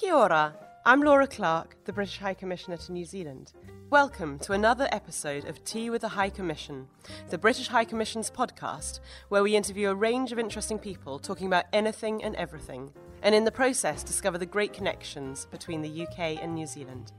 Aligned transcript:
Kia 0.00 0.14
ora. 0.14 0.54
I'm 0.86 1.02
Laura 1.02 1.26
Clark, 1.26 1.76
the 1.84 1.92
British 1.92 2.20
High 2.20 2.32
Commissioner 2.32 2.78
to 2.78 2.92
New 2.92 3.04
Zealand. 3.04 3.52
Welcome 3.90 4.38
to 4.38 4.54
another 4.54 4.88
episode 4.90 5.44
of 5.44 5.62
Tea 5.62 5.90
with 5.90 6.00
the 6.00 6.08
High 6.08 6.30
Commission, 6.30 6.88
the 7.28 7.36
British 7.36 7.68
High 7.68 7.84
Commission's 7.84 8.30
podcast, 8.30 9.00
where 9.28 9.42
we 9.42 9.54
interview 9.54 9.90
a 9.90 9.94
range 9.94 10.32
of 10.32 10.38
interesting 10.38 10.78
people 10.78 11.18
talking 11.18 11.46
about 11.46 11.66
anything 11.74 12.24
and 12.24 12.34
everything, 12.36 12.94
and 13.22 13.34
in 13.34 13.44
the 13.44 13.52
process 13.52 14.02
discover 14.02 14.38
the 14.38 14.46
great 14.46 14.72
connections 14.72 15.44
between 15.50 15.82
the 15.82 16.06
UK 16.06 16.42
and 16.42 16.54
New 16.54 16.66
Zealand. 16.66 17.12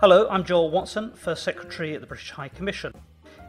Hello, 0.00 0.28
I'm 0.30 0.44
Joel 0.44 0.70
Watson, 0.70 1.12
First 1.14 1.42
Secretary 1.42 1.92
at 1.92 2.00
the 2.00 2.06
British 2.06 2.30
High 2.30 2.50
Commission. 2.50 2.94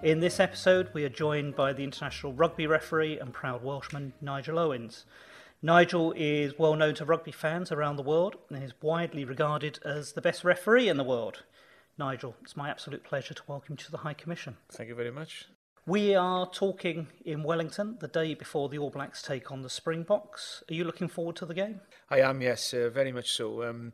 In 0.02 0.20
this 0.20 0.40
episode, 0.40 0.90
we 0.96 1.04
are 1.04 1.10
joined 1.10 1.56
by 1.56 1.74
the 1.74 1.84
international 1.84 2.34
rugby 2.34 2.66
referee 2.66 3.20
and 3.20 3.32
proud 3.32 3.64
Welshman 3.64 4.14
Nigel 4.20 4.58
Owens. 4.58 5.06
Nigel 5.62 6.14
is 6.16 6.60
well 6.60 6.76
known 6.76 6.96
to 6.96 7.06
rugby 7.06 7.32
fans 7.32 7.72
around 7.72 7.96
the 7.96 8.04
world 8.04 8.36
and 8.50 8.64
is 8.64 8.74
widely 8.82 9.26
regarded 9.26 9.80
as 9.84 10.12
the 10.12 10.22
best 10.22 10.44
referee 10.44 10.90
in 10.90 10.98
the 10.98 11.04
world. 11.04 11.44
Nigel, 11.98 12.36
it's 12.44 12.58
my 12.58 12.70
absolute 12.70 13.04
pleasure 13.04 13.34
to 13.34 13.42
welcome 13.48 13.74
you 13.74 13.86
to 13.86 13.92
the 13.92 14.00
High 14.00 14.14
Commission. 14.14 14.58
Thank 14.72 14.90
you 14.90 14.96
very 14.96 15.12
much. 15.12 15.46
We 15.88 16.14
are 16.14 16.50
talking 16.50 17.08
in 17.24 17.44
Wellington 17.44 17.98
the 18.00 18.08
day 18.08 18.34
before 18.34 18.70
the 18.70 18.78
All 18.80 18.90
Blacks 18.90 19.22
take 19.22 19.52
on 19.52 19.62
the 19.62 19.70
Springboks. 19.70 20.64
Are 20.70 20.74
you 20.74 20.84
looking 20.84 21.08
forward 21.08 21.36
to 21.38 21.46
the 21.46 21.54
game? 21.54 21.80
I 22.10 22.22
am, 22.22 22.42
yes, 22.42 22.74
uh, 22.74 22.90
very 22.90 23.12
much 23.12 23.32
so. 23.32 23.64
Um, 23.64 23.94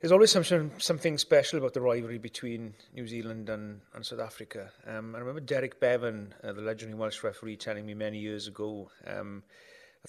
there's 0.00 0.12
always 0.12 0.30
some, 0.30 0.70
something 0.78 1.18
special 1.18 1.58
about 1.58 1.74
the 1.74 1.80
rivalry 1.80 2.18
between 2.18 2.74
New 2.94 3.06
Zealand 3.06 3.48
and, 3.48 3.80
and 3.94 4.06
South 4.06 4.20
Africa. 4.20 4.70
Um, 4.86 5.14
I 5.14 5.18
remember 5.18 5.40
Derek 5.40 5.80
Bevan, 5.80 6.34
uh, 6.42 6.52
the 6.52 6.62
legendary 6.62 6.98
Welsh 6.98 7.22
referee, 7.22 7.56
telling 7.56 7.86
me 7.86 7.94
many 7.94 8.18
years 8.18 8.46
ago 8.46 8.90
um, 9.06 9.42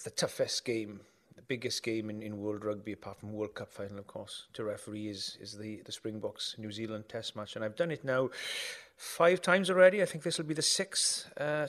the 0.04 0.10
toughest 0.10 0.64
game, 0.64 1.00
the 1.36 1.42
biggest 1.42 1.82
game 1.82 2.10
in, 2.10 2.22
in 2.22 2.40
world 2.40 2.64
rugby, 2.64 2.92
apart 2.92 3.18
from 3.18 3.32
World 3.32 3.54
Cup 3.54 3.72
final, 3.72 3.98
of 3.98 4.06
course, 4.06 4.46
to 4.54 4.64
referee 4.64 5.08
is, 5.08 5.36
is 5.40 5.56
the, 5.56 5.82
the 5.84 5.92
Springboks 5.92 6.56
New 6.58 6.72
Zealand 6.72 7.04
Test 7.08 7.36
match. 7.36 7.56
And 7.56 7.64
I've 7.64 7.76
done 7.76 7.90
it 7.90 8.04
now 8.04 8.30
five 8.96 9.40
times 9.42 9.70
already. 9.70 10.02
I 10.02 10.06
think 10.06 10.24
this 10.24 10.38
will 10.38 10.46
be 10.46 10.54
the 10.54 10.62
sixth 10.62 11.30
uh, 11.38 11.68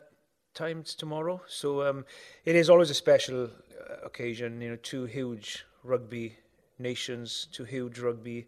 times 0.54 0.96
tomorrow. 0.96 1.42
So 1.48 1.88
um, 1.88 2.06
it 2.46 2.56
is 2.56 2.70
always 2.70 2.90
a 2.90 2.96
special 2.96 3.46
uh, 3.46 4.06
occasion, 4.06 4.62
you 4.62 4.70
know, 4.70 4.78
two 4.78 5.06
huge 5.06 5.66
rugby 5.84 6.36
nations 6.80 7.48
two 7.52 7.66
huge 7.66 8.00
rugby 8.00 8.48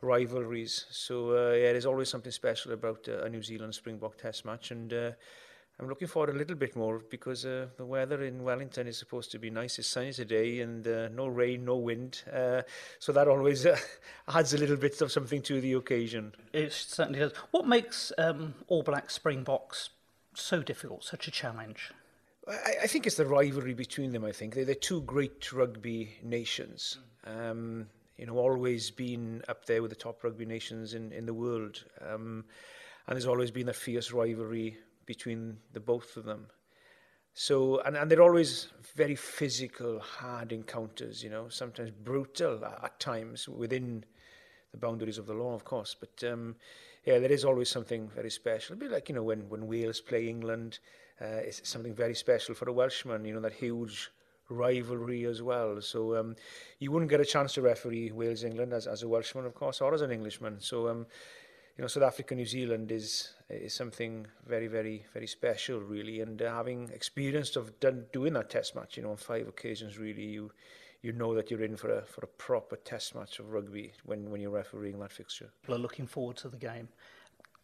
rivalries. 0.00 0.86
So 0.90 1.30
uh, 1.30 1.52
yeah, 1.52 1.72
there's 1.72 1.86
always 1.86 2.08
something 2.08 2.32
special 2.32 2.72
about 2.72 3.08
uh, 3.08 3.24
a 3.24 3.28
New 3.28 3.42
Zealand 3.42 3.74
Springbok 3.74 4.16
Test 4.18 4.44
match, 4.44 4.70
and 4.70 4.92
uh, 4.92 5.10
I'm 5.80 5.88
looking 5.88 6.06
forward 6.06 6.34
a 6.34 6.38
little 6.38 6.56
bit 6.56 6.76
more 6.76 7.02
because 7.10 7.44
uh, 7.44 7.66
the 7.76 7.84
weather 7.84 8.22
in 8.22 8.44
Wellington 8.44 8.86
is 8.86 8.96
supposed 8.96 9.32
to 9.32 9.40
be 9.40 9.50
nice. 9.50 9.78
It's 9.78 9.88
sunny 9.88 10.12
today 10.12 10.60
and 10.60 10.86
uh, 10.86 11.08
no 11.08 11.26
rain, 11.26 11.64
no 11.64 11.76
wind. 11.76 12.22
Uh, 12.32 12.62
so 13.00 13.10
that 13.12 13.26
always 13.26 13.66
uh, 13.66 13.76
adds 14.28 14.54
a 14.54 14.58
little 14.58 14.76
bit 14.76 15.00
of 15.00 15.10
something 15.10 15.42
to 15.42 15.60
the 15.60 15.72
occasion. 15.72 16.32
It 16.52 16.72
certainly 16.72 17.18
does. 17.18 17.32
What 17.50 17.66
makes 17.66 18.12
um, 18.18 18.54
All 18.68 18.84
Black 18.84 19.10
Springboks 19.10 19.90
so 20.34 20.62
difficult, 20.62 21.02
such 21.02 21.26
a 21.26 21.32
challenge? 21.32 21.90
I, 22.48 22.74
I 22.84 22.86
think 22.86 23.06
it's 23.06 23.16
the 23.16 23.26
rivalry 23.26 23.74
between 23.74 24.12
them, 24.12 24.24
I 24.24 24.30
think. 24.30 24.54
They're, 24.54 24.64
they're 24.64 24.74
two 24.76 25.02
great 25.02 25.52
rugby 25.52 26.18
nations. 26.22 26.98
Mm. 27.26 27.50
Um, 27.50 27.86
you 28.16 28.26
know, 28.26 28.38
always 28.38 28.92
been 28.92 29.42
up 29.48 29.66
there 29.66 29.82
with 29.82 29.90
the 29.90 29.96
top 29.96 30.22
rugby 30.22 30.46
nations 30.46 30.94
in, 30.94 31.10
in 31.10 31.26
the 31.26 31.34
world. 31.34 31.82
Um, 32.00 32.44
and 33.06 33.16
there's 33.16 33.26
always 33.26 33.50
been 33.50 33.68
a 33.68 33.72
fierce 33.72 34.12
rivalry 34.12 34.78
between 35.06 35.58
the 35.72 35.80
both 35.80 36.16
of 36.16 36.24
them. 36.24 36.46
So, 37.34 37.80
and, 37.80 37.96
and 37.96 38.08
they're 38.08 38.22
always 38.22 38.68
very 38.94 39.16
physical, 39.16 39.98
hard 39.98 40.52
encounters, 40.52 41.22
you 41.22 41.30
know, 41.30 41.48
sometimes 41.48 41.90
brutal 41.90 42.64
at, 42.64 42.84
at 42.84 43.00
times 43.00 43.48
within 43.48 44.04
the 44.70 44.78
boundaries 44.78 45.18
of 45.18 45.26
the 45.26 45.34
law, 45.34 45.54
of 45.54 45.64
course. 45.64 45.96
But 45.98 46.22
um, 46.30 46.54
yeah, 47.04 47.18
there 47.18 47.32
is 47.32 47.44
always 47.44 47.68
something 47.68 48.08
very 48.14 48.30
special. 48.30 48.74
A 48.74 48.76
bit 48.76 48.92
like, 48.92 49.08
you 49.08 49.16
know, 49.16 49.24
when, 49.24 49.48
when 49.48 49.66
Wales 49.66 50.00
play 50.00 50.28
England, 50.28 50.78
uh, 51.20 51.42
it's 51.42 51.68
something 51.68 51.94
very 51.94 52.14
special 52.14 52.54
for 52.54 52.68
a 52.68 52.72
Welshman, 52.72 53.24
you 53.24 53.34
know, 53.34 53.40
that 53.40 53.52
huge 53.52 54.10
rivalry 54.48 55.24
as 55.24 55.42
well. 55.42 55.80
So 55.80 56.16
um, 56.16 56.36
you 56.78 56.92
wouldn't 56.92 57.10
get 57.10 57.20
a 57.20 57.24
chance 57.24 57.54
to 57.54 57.62
referee 57.62 58.12
Wales 58.12 58.44
England 58.44 58.72
as, 58.72 58.86
as 58.86 59.02
a 59.02 59.08
Welshman, 59.08 59.46
of 59.46 59.54
course, 59.54 59.80
or 59.80 59.92
as 59.94 60.02
an 60.02 60.10
Englishman. 60.12 60.60
So 60.60 60.88
um, 60.88 61.06
you 61.76 61.82
know, 61.82 61.88
South 61.88 62.04
Africa 62.04 62.34
New 62.34 62.46
Zealand 62.46 62.92
is 62.92 63.30
is 63.50 63.74
something 63.74 64.26
very 64.46 64.68
very 64.68 65.04
very 65.12 65.26
special, 65.26 65.80
really. 65.80 66.20
And 66.20 66.40
uh, 66.40 66.54
having 66.54 66.90
experienced 66.90 67.56
of 67.56 67.78
done 67.80 68.06
doing 68.12 68.34
that 68.34 68.50
Test 68.50 68.74
match, 68.76 68.96
you 68.96 69.02
know, 69.02 69.10
on 69.10 69.16
five 69.16 69.48
occasions, 69.48 69.98
really, 69.98 70.24
you 70.24 70.52
you 71.02 71.12
know 71.12 71.34
that 71.34 71.50
you're 71.50 71.62
in 71.62 71.76
for 71.76 71.90
a 71.90 72.02
for 72.02 72.22
a 72.22 72.28
proper 72.28 72.76
Test 72.76 73.14
match 73.14 73.38
of 73.38 73.50
rugby 73.52 73.92
when 74.04 74.30
when 74.30 74.40
you're 74.40 74.50
refereeing 74.50 74.98
that 75.00 75.12
fixture. 75.12 75.50
People 75.62 75.74
are 75.74 75.78
looking 75.78 76.06
forward 76.06 76.36
to 76.38 76.48
the 76.48 76.56
game. 76.56 76.88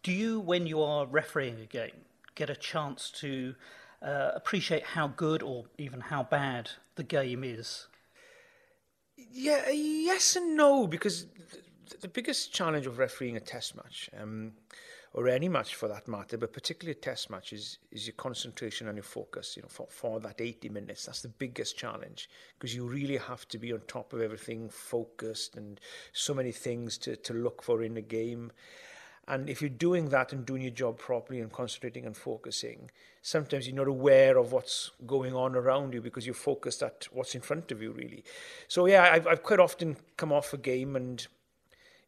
Do 0.03 0.13
you, 0.13 0.41
when 0.41 0.67
you 0.67 0.83
are 0.83 1.07
refereeing 1.07 1.61
a 1.61 1.67
game, 1.67 2.05
get 2.35 2.49
a 2.49 2.57
chance 2.57 3.11
to 3.17 3.55
uh, 4.01 4.31
appreciate 4.35 4.83
how 4.83 5.09
good 5.09 5.43
or 5.43 5.67
even 5.77 6.01
how 6.01 6.23
bad 6.23 6.71
the 6.97 7.03
game 7.03 7.45
is? 7.45 7.87
Yeah, 9.17 9.69
yes 9.71 10.37
and 10.37 10.57
no, 10.57 10.87
because 10.87 11.27
the, 12.01 12.09
biggest 12.09 12.53
challenge 12.53 12.87
of 12.87 12.99
refereeing 12.99 13.37
a 13.37 13.41
test 13.41 13.77
match, 13.77 14.11
um, 14.21 14.53
or 15.13 15.29
any 15.29 15.49
match 15.49 15.75
for 15.75 15.89
that 15.89 16.07
matter, 16.07 16.39
but 16.39 16.53
particularly 16.53 16.97
a 16.97 17.01
test 17.01 17.31
match, 17.31 17.53
is, 17.53 17.79
is 17.91 18.07
your 18.07 18.15
concentration 18.15 18.87
and 18.89 18.97
your 18.97 19.05
focus. 19.05 19.57
You 19.57 19.63
know, 19.63 19.69
for, 19.69 19.87
for 19.91 20.21
that 20.21 20.41
80 20.41 20.69
minutes, 20.69 21.07
that's 21.07 21.23
the 21.23 21.29
biggest 21.29 21.77
challenge 21.77 22.31
because 22.59 22.75
you 22.75 22.87
really 22.87 23.17
have 23.17 23.47
to 23.49 23.59
be 23.59 23.73
on 23.73 23.81
top 23.89 24.13
of 24.13 24.21
everything, 24.21 24.69
focused, 24.69 25.57
and 25.57 25.81
so 26.13 26.35
many 26.35 26.53
things 26.53 26.97
to, 26.99 27.17
to 27.17 27.35
look 27.35 27.63
for 27.63 27.83
in 27.83 27.97
a 27.97 28.03
game. 28.03 28.53
And 29.27 29.49
if 29.49 29.61
you're 29.61 29.69
doing 29.69 30.09
that 30.09 30.33
and 30.33 30.45
doing 30.45 30.63
your 30.63 30.73
job 30.73 30.99
properly 30.99 31.41
and 31.41 31.53
concentrating 31.53 32.05
and 32.05 32.17
focusing, 32.17 32.91
sometimes 33.23 33.67
you're 33.67 33.77
not 33.77 33.87
aware 33.87 34.37
of 34.39 34.53
what's 34.53 34.91
going 35.07 35.35
on 35.35 35.55
around 35.55 35.95
you 35.95 36.01
because 36.01 36.27
you're 36.27 36.35
focused 36.35 36.83
at 36.83 37.07
what's 37.13 37.35
in 37.37 37.41
front 37.41 37.71
of 37.71 37.81
you, 37.81 37.93
really. 37.93 38.25
So, 38.67 38.87
yeah, 38.87 39.09
I've, 39.13 39.27
I've 39.27 39.43
quite 39.43 39.61
often 39.61 39.97
come 40.17 40.33
off 40.33 40.53
a 40.53 40.59
game 40.59 40.97
and 40.97 41.25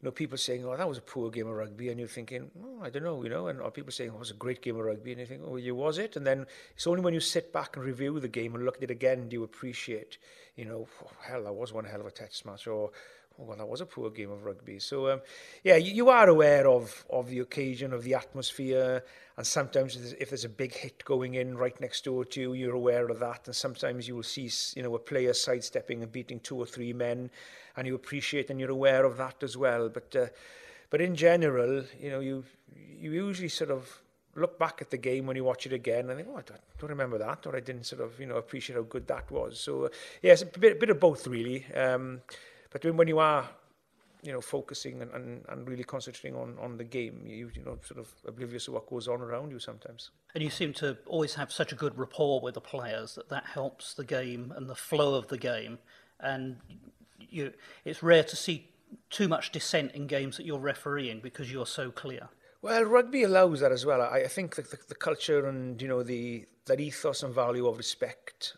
you 0.02 0.08
know, 0.08 0.12
people 0.12 0.36
saying, 0.36 0.64
"Oh, 0.64 0.76
that 0.76 0.88
was 0.88 0.98
a 0.98 1.02
poor 1.02 1.30
game 1.30 1.46
of 1.46 1.54
rugby," 1.54 1.88
and 1.88 1.98
you're 1.98 2.08
thinking, 2.08 2.50
"Oh, 2.60 2.80
I 2.82 2.90
don't 2.90 3.04
know," 3.04 3.22
you 3.22 3.30
know, 3.30 3.46
and 3.46 3.60
or 3.60 3.70
people 3.70 3.92
saying, 3.92 4.10
"Oh, 4.10 4.16
it 4.16 4.18
was 4.18 4.32
a 4.32 4.34
great 4.34 4.60
game 4.60 4.76
of 4.76 4.84
rugby," 4.84 5.12
and 5.12 5.20
you 5.20 5.26
think, 5.26 5.42
"Oh, 5.44 5.56
you 5.56 5.76
was 5.76 5.98
it?" 5.98 6.16
And 6.16 6.26
then 6.26 6.46
it's 6.74 6.88
only 6.88 7.02
when 7.02 7.14
you 7.14 7.20
sit 7.20 7.52
back 7.52 7.76
and 7.76 7.84
review 7.84 8.18
the 8.18 8.26
game 8.28 8.56
and 8.56 8.64
look 8.64 8.76
at 8.78 8.82
it 8.82 8.90
again 8.90 9.28
do 9.28 9.36
you 9.36 9.44
appreciate, 9.44 10.18
you 10.56 10.64
know, 10.64 10.88
oh, 11.04 11.10
hell, 11.20 11.44
that 11.44 11.52
was 11.54 11.72
one 11.72 11.84
hell 11.84 12.00
of 12.00 12.06
a 12.06 12.10
test 12.10 12.44
match, 12.44 12.66
or 12.66 12.90
oh, 13.38 13.44
well, 13.44 13.56
that 13.56 13.68
was 13.68 13.80
a 13.80 13.86
poor 13.86 14.10
game 14.10 14.30
of 14.30 14.44
rugby. 14.44 14.78
So, 14.78 15.10
um, 15.10 15.20
yeah, 15.64 15.76
you, 15.76 15.92
you 15.92 16.08
are 16.08 16.28
aware 16.28 16.66
of, 16.66 17.04
of 17.10 17.28
the 17.28 17.40
occasion, 17.40 17.92
of 17.92 18.02
the 18.02 18.14
atmosphere, 18.14 19.04
and 19.36 19.46
sometimes 19.46 19.96
if 19.96 20.02
there's, 20.02 20.12
if 20.14 20.28
there's 20.30 20.44
a 20.44 20.48
big 20.48 20.74
hit 20.74 21.04
going 21.04 21.34
in 21.34 21.56
right 21.56 21.78
next 21.80 22.04
door 22.04 22.24
to 22.24 22.40
you, 22.40 22.52
you're 22.52 22.74
aware 22.74 23.08
of 23.08 23.18
that, 23.20 23.46
and 23.46 23.56
sometimes 23.56 24.06
you 24.06 24.16
will 24.16 24.22
see, 24.22 24.50
you 24.76 24.82
know, 24.82 24.94
a 24.94 24.98
player 24.98 25.32
sidestepping 25.32 26.02
and 26.02 26.12
beating 26.12 26.40
two 26.40 26.56
or 26.56 26.66
three 26.66 26.92
men, 26.92 27.30
and 27.76 27.86
you 27.86 27.94
appreciate 27.94 28.50
and 28.50 28.60
you're 28.60 28.70
aware 28.70 29.04
of 29.04 29.16
that 29.16 29.42
as 29.42 29.56
well. 29.56 29.88
But, 29.88 30.14
uh, 30.14 30.26
but 30.90 31.00
in 31.00 31.16
general, 31.16 31.84
you 31.98 32.10
know, 32.10 32.20
you, 32.20 32.44
you 32.76 33.12
usually 33.12 33.48
sort 33.48 33.70
of 33.70 34.02
look 34.34 34.58
back 34.58 34.80
at 34.80 34.90
the 34.90 34.96
game 34.96 35.26
when 35.26 35.36
you 35.36 35.44
watch 35.44 35.66
it 35.66 35.72
again 35.72 36.08
and 36.08 36.16
think, 36.16 36.28
oh, 36.30 36.36
I 36.36 36.42
don't, 36.42 36.60
don't 36.78 36.90
remember 36.90 37.18
that, 37.18 37.46
or 37.46 37.56
I 37.56 37.60
didn't 37.60 37.84
sort 37.84 38.02
of, 38.02 38.18
you 38.20 38.26
know, 38.26 38.36
appreciate 38.36 38.76
how 38.76 38.82
good 38.82 39.06
that 39.08 39.30
was. 39.30 39.60
So, 39.60 39.84
uh, 39.84 39.88
yeah, 40.22 40.32
it's 40.32 40.42
a 40.42 40.46
bit, 40.46 40.76
a 40.76 40.80
bit 40.80 40.90
of 40.90 41.00
both, 41.00 41.26
really. 41.26 41.66
Um, 41.74 42.20
but 42.72 42.84
when 42.94 43.08
you 43.08 43.18
are, 43.18 43.48
you 44.22 44.32
know, 44.32 44.40
focusing 44.40 45.02
and, 45.02 45.10
and, 45.12 45.44
and 45.48 45.68
really 45.68 45.84
concentrating 45.84 46.38
on, 46.38 46.56
on 46.60 46.76
the 46.76 46.84
game, 46.84 47.22
you, 47.26 47.50
you 47.54 47.64
know, 47.64 47.78
sort 47.84 48.00
of 48.00 48.12
oblivious 48.26 48.68
of 48.68 48.74
what 48.74 48.88
goes 48.88 49.08
on 49.08 49.20
around 49.20 49.50
you 49.50 49.58
sometimes. 49.58 50.10
And 50.34 50.42
you 50.42 50.50
seem 50.50 50.72
to 50.74 50.96
always 51.06 51.34
have 51.34 51.52
such 51.52 51.72
a 51.72 51.74
good 51.74 51.98
rapport 51.98 52.40
with 52.40 52.54
the 52.54 52.60
players 52.60 53.14
that 53.16 53.28
that 53.28 53.44
helps 53.46 53.94
the 53.94 54.04
game 54.04 54.52
and 54.56 54.68
the 54.68 54.74
flow 54.74 55.14
of 55.14 55.28
the 55.28 55.38
game. 55.38 55.78
And 56.20 56.56
you, 57.18 57.52
it's 57.84 58.02
rare 58.02 58.24
to 58.24 58.36
see 58.36 58.68
too 59.10 59.28
much 59.28 59.52
dissent 59.52 59.92
in 59.92 60.06
games 60.06 60.36
that 60.36 60.46
you're 60.46 60.58
refereeing 60.58 61.20
because 61.20 61.52
you're 61.52 61.66
so 61.66 61.90
clear. 61.90 62.28
Well, 62.60 62.84
rugby 62.84 63.24
allows 63.24 63.60
that 63.60 63.72
as 63.72 63.84
well. 63.84 64.02
I, 64.02 64.20
I 64.20 64.28
think 64.28 64.54
the, 64.54 64.62
the, 64.62 64.78
the 64.88 64.94
culture 64.94 65.46
and 65.48 65.80
you 65.82 65.88
know 65.88 66.02
the 66.02 66.46
that 66.66 66.80
ethos 66.80 67.22
and 67.22 67.34
value 67.34 67.66
of 67.66 67.76
respect 67.76 68.56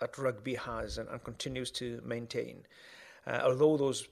that 0.00 0.18
rugby 0.18 0.54
has 0.56 0.98
and, 0.98 1.08
and 1.08 1.22
continues 1.22 1.70
to 1.70 2.02
maintain 2.04 2.66
Uh, 3.26 3.40
although 3.44 3.76
those 3.76 4.08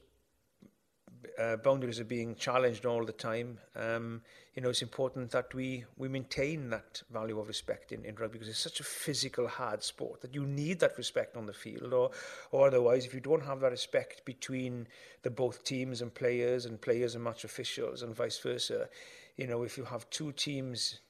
uh, 1.39 1.57
boundaries 1.57 2.01
are 2.01 2.05
being 2.05 2.35
challenged 2.35 2.87
all 2.87 3.05
the 3.05 3.13
time, 3.13 3.59
um, 3.77 4.23
you 4.55 4.63
know, 4.63 4.69
it's 4.69 4.83
important 4.83 5.31
that 5.31 5.53
we, 5.55 5.85
we 5.97 6.09
maintain 6.09 6.69
that 6.71 7.03
value 7.11 7.39
of 7.39 7.49
respect 7.49 7.93
in, 7.93 8.05
in 8.05 8.15
rugby 8.17 8.39
because 8.39 8.49
it's 8.49 8.59
such 8.59 8.81
a 8.81 8.85
physical, 8.85 9.49
hard 9.49 9.83
sport 9.83 10.21
that 10.21 10.35
you 10.35 10.45
need 10.45 10.79
that 10.81 10.99
respect 10.99 11.37
on 11.37 11.47
the 11.47 11.53
field 11.53 11.93
or, 11.93 12.11
or 12.51 12.67
otherwise 12.67 13.07
if 13.07 13.15
you 13.15 13.21
don't 13.21 13.45
have 13.45 13.61
that 13.61 13.71
respect 13.71 14.25
between 14.25 14.87
the 15.23 15.31
both 15.31 15.65
teams 15.65 16.03
and 16.03 16.15
players 16.15 16.67
and 16.67 16.81
players 16.81 17.15
and 17.15 17.25
match 17.25 17.45
officials 17.45 18.03
and 18.03 18.15
vice 18.15 18.39
versa, 18.39 18.89
you 19.37 19.47
know, 19.47 19.63
if 19.63 19.79
you 19.79 19.85
have 19.85 20.09
two 20.11 20.33
teams 20.33 21.01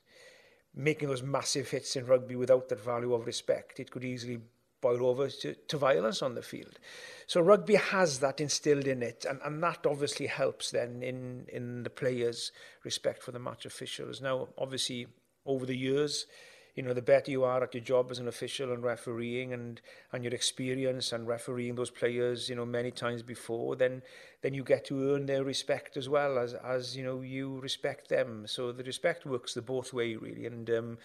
making 0.75 1.08
those 1.08 1.22
massive 1.22 1.69
hits 1.69 1.96
in 1.96 2.06
rugby 2.06 2.37
without 2.37 2.69
that 2.69 2.81
value 2.81 3.12
of 3.12 3.26
respect, 3.26 3.81
it 3.81 3.90
could 3.90 4.04
easily 4.04 4.38
boil 4.82 5.06
over 5.06 5.31
to, 5.31 5.55
to 5.55 5.76
violence 5.79 6.20
on 6.20 6.34
the 6.34 6.43
field. 6.43 6.79
So 7.26 7.40
rugby 7.40 7.76
has 7.76 8.19
that 8.19 8.40
instilled 8.40 8.87
in 8.87 9.02
it, 9.02 9.25
and, 9.26 9.40
and 9.43 9.62
that 9.62 9.87
obviously 9.87 10.26
helps 10.26 10.70
then 10.70 11.02
in, 11.02 11.46
in 11.49 11.84
the 11.84 11.90
players' 11.90 12.52
respect 12.84 13.23
for 13.23 13.32
the 13.32 13.38
match 13.38 13.64
officials. 13.64 14.20
Now, 14.20 14.49
obviously, 14.58 15.06
over 15.46 15.64
the 15.64 15.76
years, 15.76 16.26
you 16.75 16.82
know, 16.82 16.94
the 16.94 17.02
better 17.02 17.31
you 17.31 17.44
are 17.44 17.62
at 17.62 17.75
your 17.75 17.82
job 17.82 18.11
as 18.11 18.19
an 18.19 18.29
official 18.29 18.73
and 18.73 18.82
refereeing 18.82 19.52
and, 19.52 19.81
and 20.12 20.25
your 20.25 20.32
experience 20.32 21.12
and 21.12 21.28
refereeing 21.28 21.75
those 21.75 21.90
players, 21.90 22.49
you 22.49 22.56
know, 22.56 22.64
many 22.64 22.90
times 22.90 23.23
before, 23.23 23.76
then 23.76 24.02
then 24.40 24.55
you 24.55 24.64
get 24.64 24.85
to 24.87 25.12
earn 25.12 25.26
their 25.26 25.44
respect 25.44 25.96
as 25.96 26.08
well 26.08 26.38
as, 26.38 26.55
as 26.55 26.96
you 26.96 27.05
know, 27.05 27.20
you 27.20 27.61
respect 27.61 28.08
them. 28.08 28.44
So 28.46 28.73
the 28.73 28.82
respect 28.82 29.26
works 29.26 29.55
the 29.55 29.62
both 29.62 29.93
way, 29.93 30.17
really. 30.17 30.46
And 30.46 30.69
um, 30.70 30.99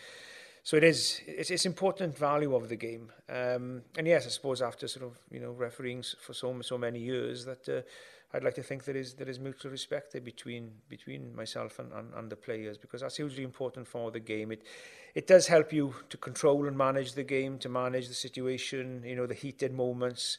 so 0.68 0.76
it 0.76 0.84
is, 0.84 1.22
it's, 1.26 1.50
it's 1.50 1.66
important 1.66 2.18
value 2.18 2.54
of 2.54 2.68
the 2.68 2.76
game. 2.76 3.10
Um, 3.30 3.84
and 3.98 4.06
yes, 4.06 4.26
I 4.26 4.30
suppose 4.32 4.62
after 4.62 4.86
sort 4.90 5.06
of, 5.06 5.18
you 5.32 5.40
know, 5.40 5.52
refereeing 5.52 6.04
for 6.20 6.34
so, 6.34 6.60
so 6.62 6.78
many 6.78 7.00
years 7.00 7.46
that 7.46 7.70
uh, 7.70 7.84
I'd 8.34 8.44
like 8.44 8.56
to 8.56 8.64
think 8.64 8.84
there 8.84 8.98
is 8.98 9.14
there 9.14 9.30
is 9.30 9.40
mutual 9.40 9.72
respect 9.72 10.12
there 10.12 10.20
between 10.20 10.72
between 10.90 11.34
myself 11.34 11.80
and, 11.80 11.94
and, 11.94 12.14
and 12.14 12.30
the 12.30 12.36
players 12.36 12.78
because 12.78 13.00
that's 13.00 13.16
hugely 13.16 13.44
important 13.44 13.88
for 13.88 14.12
the 14.12 14.20
game. 14.20 14.52
It 14.52 14.64
it 15.16 15.26
does 15.26 15.48
help 15.48 15.72
you 15.72 15.96
to 16.10 16.18
control 16.18 16.68
and 16.68 16.78
manage 16.78 17.14
the 17.14 17.24
game, 17.24 17.60
to 17.60 17.70
manage 17.70 18.10
the 18.10 18.14
situation, 18.14 19.04
you 19.06 19.16
know, 19.16 19.26
the 19.26 19.36
heated 19.36 19.74
moments, 19.74 20.38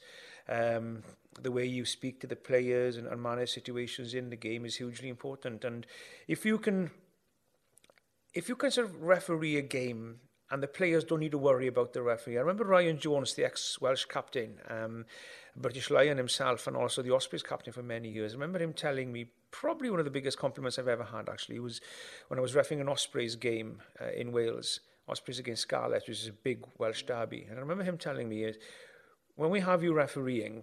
um, 0.51 1.05
the 1.41 1.51
way 1.51 1.65
you 1.65 1.87
speak 1.87 2.21
to 2.21 2.27
the 2.27 2.37
players 2.37 2.99
and, 2.99 3.07
and 3.07 3.23
manage 3.23 3.51
situations 3.51 4.13
in 4.13 4.29
the 4.29 4.37
game 4.37 4.67
is 4.67 4.77
hugely 4.77 5.09
important. 5.09 5.65
And 5.65 5.87
if 6.27 6.45
you 6.45 6.59
can 6.59 6.91
if 8.35 8.49
you 8.49 8.57
can 8.57 8.71
sort 8.71 8.87
of 8.87 9.03
referee 9.03 9.57
a 9.57 9.63
game 9.63 10.21
and 10.51 10.63
the 10.63 10.69
players 10.69 11.05
don't 11.05 11.21
need 11.21 11.33
to 11.33 11.39
worry 11.39 11.67
about 11.67 11.93
the 11.93 12.03
referee. 12.03 12.39
I 12.39 12.41
remember 12.41 12.65
Ryan 12.65 12.99
Jones, 12.99 13.35
the 13.35 13.45
ex-Welsh 13.45 14.07
captain, 14.07 14.59
um, 14.69 15.05
British 15.57 15.91
Lion 15.91 16.17
himself, 16.17 16.67
and 16.67 16.77
also 16.77 17.03
the 17.03 17.13
Ospreys 17.13 17.43
captain 17.43 17.73
for 17.73 17.83
many 17.83 18.09
years. 18.09 18.33
I 18.33 18.37
remember 18.37 18.59
him 18.59 18.73
telling 18.73 19.13
me 19.13 19.27
probably 19.51 19.91
one 19.91 19.99
of 19.99 20.05
the 20.05 20.11
biggest 20.11 20.39
compliments 20.39 20.79
I've 20.79 20.89
ever 20.89 21.05
had. 21.05 21.29
Actually, 21.29 21.59
was 21.59 21.81
when 22.29 22.39
I 22.39 22.43
was 22.43 22.55
refing 22.55 22.81
an 22.81 22.89
Ospreys 22.89 23.37
game 23.37 23.83
uh, 24.01 24.11
in 24.11 24.33
Wales, 24.33 24.81
Ospreys 25.07 25.39
against 25.39 25.63
Scarlet, 25.63 26.05
which 26.07 26.21
is 26.21 26.29
a 26.29 26.33
big 26.33 26.65
Welsh 26.79 27.03
derby. 27.03 27.47
And 27.49 27.59
I 27.59 27.61
remember 27.61 27.85
him 27.85 27.99
telling 27.99 28.29
me, 28.29 28.53
"When 29.37 29.51
we 29.51 29.61
have 29.61 29.83
you 29.83 29.93
refereeing, 29.93 30.63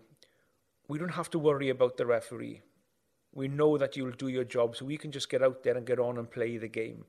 we 0.88 0.97
don't 0.97 1.09
have 1.09 1.29
to 1.31 1.39
worry 1.39 1.69
about 1.69 1.97
the 1.97 2.06
referee. 2.06 2.61
We 3.33 3.50
know 3.50 3.77
that 3.77 3.97
you'll 3.97 4.11
do 4.11 4.29
your 4.29 4.45
job, 4.45 4.75
so 4.75 4.85
we 4.85 4.97
can 4.97 5.11
just 5.11 5.29
get 5.29 5.44
out 5.44 5.63
there 5.63 5.77
and 5.77 5.85
get 5.85 6.00
on 6.00 6.18
and 6.18 6.31
play 6.31 6.57
the 6.57 6.69
game." 6.69 7.06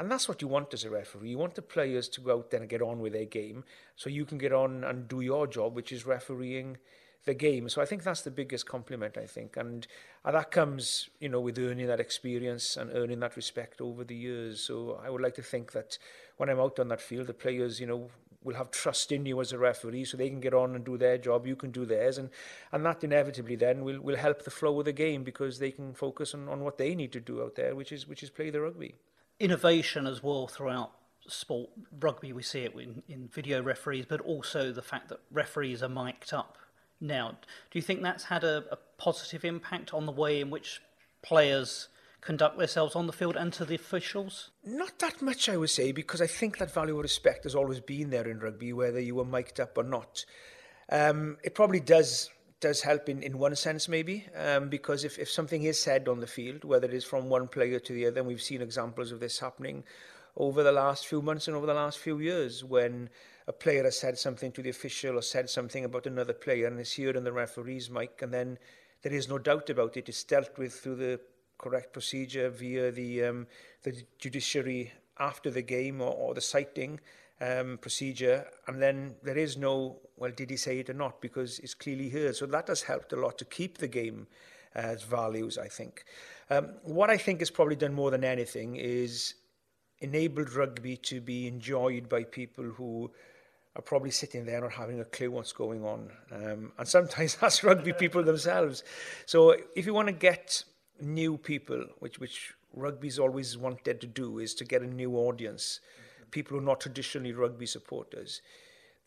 And 0.00 0.10
that's 0.10 0.28
what 0.28 0.40
you 0.40 0.48
want 0.48 0.72
as 0.72 0.84
a 0.84 0.88
referee. 0.88 1.28
You 1.28 1.36
want 1.36 1.56
the 1.56 1.60
players 1.60 2.08
to 2.08 2.22
go 2.22 2.38
out 2.38 2.50
there 2.50 2.60
and 2.60 2.70
get 2.70 2.80
on 2.80 3.00
with 3.00 3.12
their 3.12 3.26
game 3.26 3.64
so 3.96 4.08
you 4.08 4.24
can 4.24 4.38
get 4.38 4.50
on 4.50 4.82
and 4.82 5.06
do 5.06 5.20
your 5.20 5.46
job, 5.46 5.76
which 5.76 5.92
is 5.92 6.06
refereeing 6.06 6.78
the 7.26 7.34
game. 7.34 7.68
So 7.68 7.82
I 7.82 7.84
think 7.84 8.02
that's 8.02 8.22
the 8.22 8.30
biggest 8.30 8.64
compliment, 8.64 9.18
I 9.18 9.26
think. 9.26 9.58
And, 9.58 9.86
and 10.24 10.34
that 10.34 10.52
comes, 10.52 11.10
you 11.20 11.28
know, 11.28 11.42
with 11.42 11.58
earning 11.58 11.86
that 11.88 12.00
experience 12.00 12.78
and 12.78 12.90
earning 12.94 13.20
that 13.20 13.36
respect 13.36 13.82
over 13.82 14.02
the 14.02 14.14
years. 14.14 14.62
So 14.62 14.98
I 15.04 15.10
would 15.10 15.20
like 15.20 15.34
to 15.34 15.42
think 15.42 15.72
that 15.72 15.98
when 16.38 16.48
I'm 16.48 16.60
out 16.60 16.78
on 16.78 16.88
that 16.88 17.02
field, 17.02 17.26
the 17.26 17.34
players, 17.34 17.78
you 17.78 17.86
know, 17.86 18.08
will 18.42 18.56
have 18.56 18.70
trust 18.70 19.12
in 19.12 19.26
you 19.26 19.38
as 19.42 19.52
a 19.52 19.58
referee 19.58 20.06
so 20.06 20.16
they 20.16 20.30
can 20.30 20.40
get 20.40 20.54
on 20.54 20.74
and 20.74 20.82
do 20.82 20.96
their 20.96 21.18
job, 21.18 21.46
you 21.46 21.56
can 21.56 21.72
do 21.72 21.84
theirs. 21.84 22.16
And, 22.16 22.30
and 22.72 22.86
that 22.86 23.04
inevitably 23.04 23.56
then 23.56 23.84
will, 23.84 24.00
will 24.00 24.16
help 24.16 24.44
the 24.44 24.50
flow 24.50 24.78
of 24.78 24.86
the 24.86 24.94
game 24.94 25.24
because 25.24 25.58
they 25.58 25.72
can 25.72 25.92
focus 25.92 26.32
on, 26.32 26.48
on 26.48 26.60
what 26.60 26.78
they 26.78 26.94
need 26.94 27.12
to 27.12 27.20
do 27.20 27.42
out 27.42 27.56
there, 27.56 27.74
which 27.74 27.92
is, 27.92 28.08
which 28.08 28.22
is 28.22 28.30
play 28.30 28.48
the 28.48 28.62
rugby 28.62 28.94
innovation 29.40 30.06
as 30.06 30.22
well 30.22 30.46
throughout 30.46 30.92
sport. 31.26 31.70
Rugby, 31.98 32.32
we 32.32 32.42
see 32.42 32.60
it 32.60 32.74
in, 32.74 33.02
in 33.08 33.28
video 33.28 33.62
referees, 33.62 34.04
but 34.08 34.20
also 34.20 34.72
the 34.72 34.82
fact 34.82 35.08
that 35.08 35.20
referees 35.32 35.82
are 35.82 35.88
mic'd 35.88 36.32
up 36.32 36.58
now. 37.00 37.38
Do 37.70 37.78
you 37.78 37.82
think 37.82 38.02
that's 38.02 38.24
had 38.24 38.44
a, 38.44 38.64
a 38.70 38.78
positive 38.98 39.44
impact 39.44 39.94
on 39.94 40.06
the 40.06 40.12
way 40.12 40.40
in 40.40 40.50
which 40.50 40.80
players 41.22 41.88
conduct 42.20 42.58
themselves 42.58 42.94
on 42.94 43.06
the 43.06 43.12
field 43.12 43.36
and 43.36 43.52
to 43.54 43.64
the 43.64 43.74
officials? 43.74 44.50
Not 44.64 44.98
that 44.98 45.22
much, 45.22 45.48
I 45.48 45.56
would 45.56 45.70
say, 45.70 45.92
because 45.92 46.20
I 46.20 46.26
think 46.26 46.58
that 46.58 46.72
value 46.72 46.96
of 46.96 47.02
respect 47.02 47.44
has 47.44 47.54
always 47.54 47.80
been 47.80 48.10
there 48.10 48.28
in 48.28 48.40
rugby, 48.40 48.72
whether 48.72 49.00
you 49.00 49.14
were 49.14 49.24
mic'd 49.24 49.60
up 49.60 49.78
or 49.78 49.84
not. 49.84 50.24
Um, 50.92 51.38
it 51.42 51.54
probably 51.54 51.80
does 51.80 52.30
does 52.60 52.82
help 52.82 53.08
in, 53.08 53.22
in 53.22 53.38
one 53.38 53.56
sense, 53.56 53.88
maybe, 53.88 54.26
um, 54.36 54.68
because 54.68 55.04
if, 55.04 55.18
if 55.18 55.30
something 55.30 55.64
is 55.64 55.78
said 55.78 56.08
on 56.08 56.20
the 56.20 56.26
field, 56.26 56.64
whether 56.64 56.86
it 56.86 56.94
is 56.94 57.04
from 57.04 57.28
one 57.28 57.48
player 57.48 57.78
to 57.80 57.92
the 57.92 58.06
other, 58.06 58.20
and 58.20 58.28
we've 58.28 58.42
seen 58.42 58.60
examples 58.60 59.12
of 59.12 59.20
this 59.20 59.38
happening 59.38 59.82
over 60.36 60.62
the 60.62 60.72
last 60.72 61.06
few 61.06 61.22
months 61.22 61.48
and 61.48 61.56
over 61.56 61.66
the 61.66 61.74
last 61.74 61.98
few 61.98 62.18
years, 62.18 62.62
when 62.62 63.08
a 63.48 63.52
player 63.52 63.82
has 63.84 63.98
said 63.98 64.18
something 64.18 64.52
to 64.52 64.62
the 64.62 64.70
official 64.70 65.18
or 65.18 65.22
said 65.22 65.48
something 65.48 65.84
about 65.84 66.06
another 66.06 66.32
player 66.32 66.66
and 66.66 66.78
is 66.78 66.96
heard 66.96 67.16
in 67.16 67.24
the 67.24 67.32
referee's 67.32 67.90
mic, 67.90 68.20
and 68.22 68.32
then 68.32 68.58
there 69.02 69.12
is 69.12 69.28
no 69.28 69.38
doubt 69.38 69.70
about 69.70 69.96
it, 69.96 70.08
it's 70.08 70.24
dealt 70.24 70.56
with 70.58 70.72
through 70.72 70.96
the 70.96 71.20
correct 71.58 71.92
procedure 71.92 72.50
via 72.50 72.90
the, 72.90 73.24
um, 73.24 73.46
the 73.82 74.02
judiciary 74.18 74.92
after 75.18 75.50
the 75.50 75.62
game 75.62 76.00
or, 76.00 76.12
or 76.12 76.34
the 76.34 76.40
citing, 76.40 77.00
um, 77.40 77.78
procedure, 77.80 78.46
and 78.66 78.80
then 78.80 79.14
there 79.22 79.38
is 79.38 79.56
no, 79.56 79.98
well, 80.20 80.30
did 80.30 80.50
he 80.50 80.56
say 80.56 80.78
it 80.78 80.90
or 80.90 80.94
not, 80.94 81.20
because 81.20 81.58
it's 81.58 81.74
clearly 81.74 82.08
heard. 82.08 82.36
So 82.36 82.46
that 82.46 82.68
has 82.68 82.82
helped 82.82 83.12
a 83.12 83.16
lot 83.16 83.38
to 83.38 83.44
keep 83.44 83.78
the 83.78 83.88
game 83.88 84.26
as 84.74 85.02
values, 85.02 85.58
I 85.58 85.66
think. 85.66 86.04
Um, 86.48 86.68
what 86.84 87.10
I 87.10 87.16
think 87.16 87.40
has 87.40 87.50
probably 87.50 87.74
done 87.74 87.92
more 87.92 88.10
than 88.10 88.22
anything 88.22 88.76
is 88.76 89.34
enabled 89.98 90.52
rugby 90.52 90.96
to 90.98 91.20
be 91.20 91.48
enjoyed 91.48 92.08
by 92.08 92.24
people 92.24 92.64
who 92.64 93.10
are 93.74 93.82
probably 93.82 94.10
sitting 94.10 94.44
there 94.44 94.60
not 94.60 94.72
having 94.72 95.00
a 95.00 95.04
clue 95.04 95.30
what's 95.30 95.52
going 95.52 95.84
on. 95.84 96.10
Um, 96.32 96.72
and 96.78 96.86
sometimes 96.86 97.34
that's 97.40 97.64
rugby 97.64 97.92
people 97.92 98.22
themselves. 98.22 98.84
So 99.26 99.56
if 99.74 99.86
you 99.86 99.94
want 99.94 100.08
to 100.08 100.12
get 100.12 100.62
new 101.00 101.38
people, 101.38 101.84
which, 101.98 102.20
which 102.20 102.54
rugby's 102.74 103.18
always 103.18 103.56
wanted 103.56 104.00
to 104.00 104.06
do, 104.06 104.38
is 104.38 104.54
to 104.54 104.64
get 104.64 104.82
a 104.82 104.86
new 104.86 105.16
audience. 105.16 105.80
Mm 105.80 106.00
people 106.30 106.56
who 106.56 106.62
are 106.62 106.66
not 106.66 106.80
traditionally 106.80 107.32
rugby 107.32 107.66
supporters. 107.66 108.42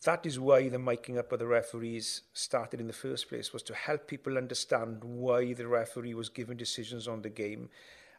That 0.06 0.26
is 0.26 0.40
why 0.40 0.68
the 0.70 0.78
miking 0.78 1.18
up 1.18 1.32
of 1.32 1.40
the 1.40 1.48
referees 1.48 2.24
started 2.34 2.82
in 2.82 2.88
the 2.88 2.94
first 2.94 3.30
place, 3.30 3.54
was 3.54 3.64
to 3.64 3.74
help 3.74 4.08
people 4.08 4.38
understand 4.38 5.04
why 5.04 5.54
the 5.54 5.68
referee 5.68 6.14
was 6.14 6.30
giving 6.30 6.58
decisions 6.58 7.08
on 7.08 7.22
the 7.22 7.30
game 7.30 7.70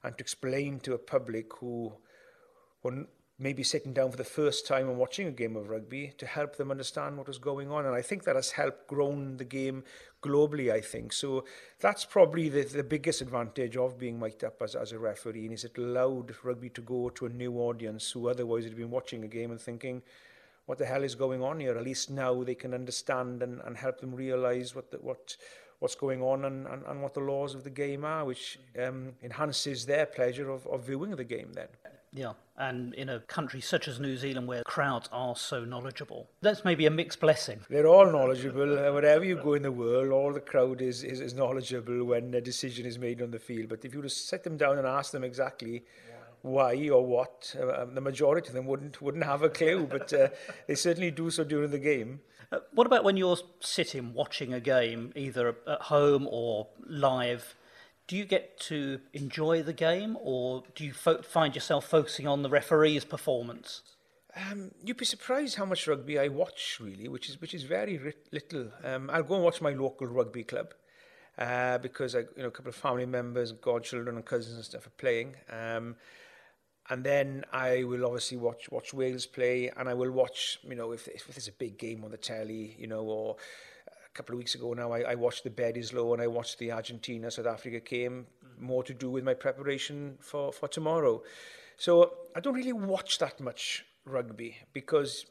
and 0.02 0.16
to 0.16 0.22
explain 0.22 0.81
to 0.81 0.94
a 0.94 0.98
public 0.98 1.52
who 1.56 1.92
were 2.82 3.06
maybe 3.38 3.64
sitting 3.64 3.92
down 3.92 4.10
for 4.10 4.16
the 4.16 4.25
first 4.25 4.66
time 4.66 4.88
and 4.88 4.96
watching 4.96 5.26
a 5.26 5.32
game 5.32 5.56
of 5.56 5.69
rugby 5.69 6.12
to 6.19 6.26
help 6.26 6.56
them 6.56 6.70
understand 6.70 7.16
what 7.16 7.26
was 7.26 7.38
going 7.38 7.70
on. 7.70 7.84
And 7.84 7.94
I 7.94 8.00
think 8.00 8.25
that 8.25 8.37
has 8.37 8.52
helped 8.52 8.87
grown 8.87 9.37
the 9.37 9.44
game 9.44 9.82
globally, 10.23 10.73
I 10.73 10.80
think. 10.80 11.12
So 11.12 11.44
that's 11.80 12.04
probably 12.04 12.49
the, 12.49 12.62
the 12.62 12.85
biggest 12.85 13.20
advantage 13.20 13.76
of 13.76 13.99
being 13.99 14.20
mic'd 14.20 14.44
up 14.44 14.62
as, 14.62 14.75
as 14.76 14.92
a 14.92 14.99
referee, 14.99 15.47
and 15.47 15.52
is 15.52 15.64
it 15.64 15.76
allowed 15.76 16.35
rugby 16.44 16.70
to 16.70 16.80
go 16.80 17.09
to 17.11 17.26
a 17.26 17.30
new 17.30 17.59
audience 17.59 18.12
who 18.12 18.28
otherwise 18.28 18.64
had 18.64 18.76
been 18.76 18.90
watching 18.90 19.25
a 19.25 19.28
game 19.28 19.50
and 19.50 19.61
thinking, 19.61 20.02
what 20.66 20.78
the 20.78 20.87
hell 20.87 21.02
is 21.02 21.14
going 21.14 21.42
on 21.42 21.61
here? 21.61 21.76
At 21.76 21.85
least 21.85 22.11
now 22.11 22.42
they 22.42 22.54
can 22.54 22.75
understand 22.75 23.42
and, 23.42 23.61
and 23.64 23.76
help 23.76 24.00
them 24.00 24.14
realise 24.14 24.75
what 24.75 24.90
the, 24.90 24.99
what 24.99 25.37
what's 25.80 25.94
going 25.94 26.23
on 26.23 26.47
and, 26.47 26.66
and, 26.66 26.83
and 26.87 27.02
what 27.02 27.12
the 27.12 27.21
laws 27.21 27.54
of 27.54 27.62
the 27.62 27.71
game 27.71 28.04
are, 28.04 28.25
which 28.25 28.59
um, 28.83 29.12
enhances 29.23 29.85
their 29.85 30.06
pleasure 30.06 30.49
of, 30.50 30.66
of 30.68 30.87
viewing 30.87 31.11
the 31.11 31.25
game 31.25 31.52
then. 31.52 31.68
Yeah, 32.11 32.33
and 32.56 32.94
in 32.94 33.09
a 33.09 33.18
country 33.21 33.61
such 33.61 33.88
as 33.88 33.99
New 33.99 34.16
Zealand 34.16 34.47
where 34.47 34.62
crowds 34.62 35.09
are 35.11 35.35
so 35.35 35.64
knowledgeable, 35.64 36.28
that's 36.40 36.64
maybe 36.64 36.87
a 36.87 36.90
mixed 36.90 37.18
blessing. 37.21 37.61
They're 37.68 37.88
all 37.88 38.11
knowledgeable. 38.11 38.68
Wherever 38.94 39.25
you 39.25 39.35
go 39.37 39.54
in 39.54 39.62
the 39.62 39.73
world, 39.73 40.12
all 40.12 40.33
the 40.33 40.40
crowd 40.40 40.80
is, 40.80 41.02
is, 41.02 41.21
is 41.21 41.35
knowledgeable 41.35 42.04
when 42.04 42.33
a 42.33 42.40
decision 42.40 42.87
is 42.87 43.00
made 43.00 43.21
on 43.21 43.33
the 43.33 43.40
field. 43.40 43.68
But 43.68 43.85
if 43.85 43.92
you 43.92 43.99
were 43.99 44.04
to 44.04 44.11
sit 44.11 44.44
them 44.44 44.56
down 44.56 44.78
and 44.78 44.87
ask 44.87 45.11
them 45.11 45.25
exactly 45.25 45.85
why 46.44 46.88
or 46.88 47.04
what, 47.04 47.54
uh, 47.58 47.82
um, 47.82 47.94
the 47.94 48.00
majority 48.00 48.48
of 48.48 48.54
them 48.54 48.66
wouldn't 48.66 49.00
wouldn't 49.00 49.24
have 49.24 49.42
a 49.42 49.48
clue. 49.48 49.86
But 49.86 50.12
uh, 50.12 50.28
they 50.68 50.74
certainly 50.74 51.10
do 51.10 51.30
so 51.30 51.44
during 51.44 51.70
the 51.70 51.78
game. 51.78 52.20
Uh, 52.52 52.58
what 52.72 52.86
about 52.86 53.04
when 53.04 53.16
you're 53.16 53.38
sitting 53.60 54.12
watching 54.12 54.52
a 54.52 54.60
game, 54.60 55.12
either 55.16 55.56
at 55.66 55.82
home 55.82 56.28
or 56.30 56.68
live? 56.86 57.54
do 58.06 58.16
you 58.16 58.24
get 58.24 58.58
to 58.60 59.00
enjoy 59.12 59.62
the 59.62 59.72
game 59.72 60.16
or 60.20 60.62
do 60.74 60.84
you 60.84 60.92
fo- 60.92 61.22
find 61.22 61.54
yourself 61.54 61.86
focusing 61.86 62.26
on 62.26 62.42
the 62.42 62.50
referee's 62.50 63.04
performance? 63.04 63.82
Um, 64.36 64.72
you'd 64.84 64.96
be 64.96 65.04
surprised 65.04 65.56
how 65.56 65.64
much 65.64 65.86
rugby 65.86 66.18
I 66.18 66.28
watch, 66.28 66.78
really, 66.80 67.08
which 67.08 67.28
is 67.28 67.40
which 67.40 67.54
is 67.54 67.62
very 67.62 67.98
ri- 67.98 68.14
little. 68.32 68.72
Um, 68.82 69.08
I'll 69.10 69.22
go 69.22 69.36
and 69.36 69.44
watch 69.44 69.62
my 69.62 69.70
local 69.70 70.08
rugby 70.08 70.42
club 70.42 70.74
uh, 71.38 71.78
because 71.78 72.16
I, 72.16 72.20
you 72.20 72.42
know, 72.42 72.48
a 72.48 72.50
couple 72.50 72.70
of 72.70 72.74
family 72.74 73.06
members, 73.06 73.52
godchildren, 73.52 74.16
and 74.16 74.24
cousins 74.24 74.56
and 74.56 74.64
stuff 74.64 74.86
are 74.88 74.90
playing. 74.90 75.36
Um, 75.50 75.94
and 76.91 77.05
then 77.05 77.45
I 77.53 77.85
will 77.85 78.05
obviously 78.05 78.37
watch 78.37 78.71
watch 78.71 78.93
Wales 78.93 79.26
play, 79.26 79.71
and 79.76 79.88
I 79.88 79.95
will 79.95 80.11
watch 80.11 80.59
you 80.69 80.75
know 80.75 80.93
if 80.93 81.09
if 81.09 81.26
there's 81.26 81.49
a 81.49 81.53
big 81.53 81.79
game 81.79 82.05
on 82.05 82.11
the 82.11 82.17
telly, 82.17 82.76
you 82.79 82.87
know, 82.87 83.03
or 83.03 83.37
a 83.88 84.11
couple 84.17 84.35
of 84.35 84.38
weeks 84.38 84.55
ago 84.55 84.73
now 84.75 84.93
I, 84.93 85.00
I 85.00 85.14
watched 85.14 85.45
the 85.45 85.50
bed 85.50 85.76
is 85.76 85.93
low 85.93 86.12
and 86.12 86.23
I 86.23 86.26
watched 86.26 86.59
the 86.59 86.71
Argentina 86.73 87.31
South 87.31 87.47
Africa 87.47 87.81
game. 87.81 88.26
Mm. 88.45 88.62
More 88.62 88.85
to 88.85 88.95
do 88.95 89.11
with 89.11 89.25
my 89.25 89.35
preparation 89.35 90.19
for 90.21 90.53
for 90.53 90.69
tomorrow. 90.69 91.23
So 91.76 92.12
I 92.37 92.41
don't 92.41 92.55
really 92.55 92.73
watch 92.73 93.19
that 93.19 93.41
much 93.41 93.85
rugby 94.05 94.59
because 94.73 95.26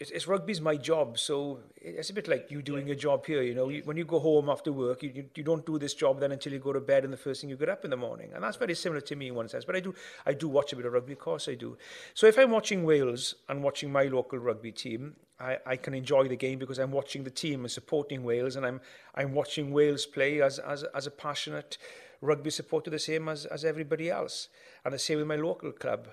it's, 0.00 0.10
it's 0.10 0.26
rugby's 0.26 0.60
my 0.60 0.76
job, 0.76 1.18
so 1.18 1.60
it's 1.76 2.10
a 2.10 2.12
bit 2.12 2.26
like 2.26 2.50
you 2.50 2.62
doing 2.62 2.90
a 2.90 2.96
job 2.96 3.24
here. 3.26 3.42
You 3.42 3.54
know, 3.54 3.68
you, 3.68 3.82
when 3.84 3.96
you 3.96 4.04
go 4.04 4.18
home 4.18 4.48
after 4.48 4.72
work, 4.72 5.02
you, 5.02 5.12
you, 5.14 5.24
you 5.34 5.44
don't 5.44 5.64
do 5.64 5.78
this 5.78 5.94
job 5.94 6.18
then 6.18 6.32
until 6.32 6.52
you 6.52 6.58
go 6.58 6.72
to 6.72 6.80
bed, 6.80 7.04
and 7.04 7.12
the 7.12 7.16
first 7.16 7.40
thing 7.40 7.50
you 7.50 7.56
get 7.56 7.68
up 7.68 7.84
in 7.84 7.90
the 7.90 7.96
morning, 7.96 8.32
and 8.34 8.42
that's 8.42 8.56
very 8.56 8.74
similar 8.74 9.00
to 9.02 9.16
me 9.16 9.28
in 9.28 9.34
one 9.34 9.48
sense. 9.48 9.64
But 9.64 9.76
I 9.76 9.80
do 9.80 9.94
I 10.26 10.32
do 10.32 10.48
watch 10.48 10.72
a 10.72 10.76
bit 10.76 10.84
of 10.84 10.92
rugby, 10.92 11.12
of 11.12 11.20
course 11.20 11.48
I 11.48 11.54
do. 11.54 11.76
So 12.12 12.26
if 12.26 12.38
I'm 12.38 12.50
watching 12.50 12.84
Wales 12.84 13.36
and 13.48 13.62
watching 13.62 13.92
my 13.92 14.04
local 14.04 14.38
rugby 14.38 14.72
team, 14.72 15.14
I, 15.38 15.58
I 15.64 15.76
can 15.76 15.94
enjoy 15.94 16.26
the 16.26 16.36
game 16.36 16.58
because 16.58 16.78
I'm 16.78 16.92
watching 16.92 17.22
the 17.22 17.30
team 17.30 17.60
and 17.60 17.70
supporting 17.70 18.24
Wales, 18.24 18.56
and 18.56 18.66
I'm 18.66 18.80
I'm 19.14 19.32
watching 19.32 19.72
Wales 19.72 20.06
play 20.06 20.42
as 20.42 20.58
as 20.58 20.82
as 20.94 21.06
a 21.06 21.12
passionate 21.12 21.78
rugby 22.20 22.50
supporter, 22.50 22.90
the 22.90 22.98
same 22.98 23.28
as 23.28 23.46
as 23.46 23.64
everybody 23.64 24.10
else, 24.10 24.48
and 24.84 24.92
the 24.92 24.98
same 24.98 25.18
with 25.18 25.28
my 25.28 25.36
local 25.36 25.70
club. 25.70 26.08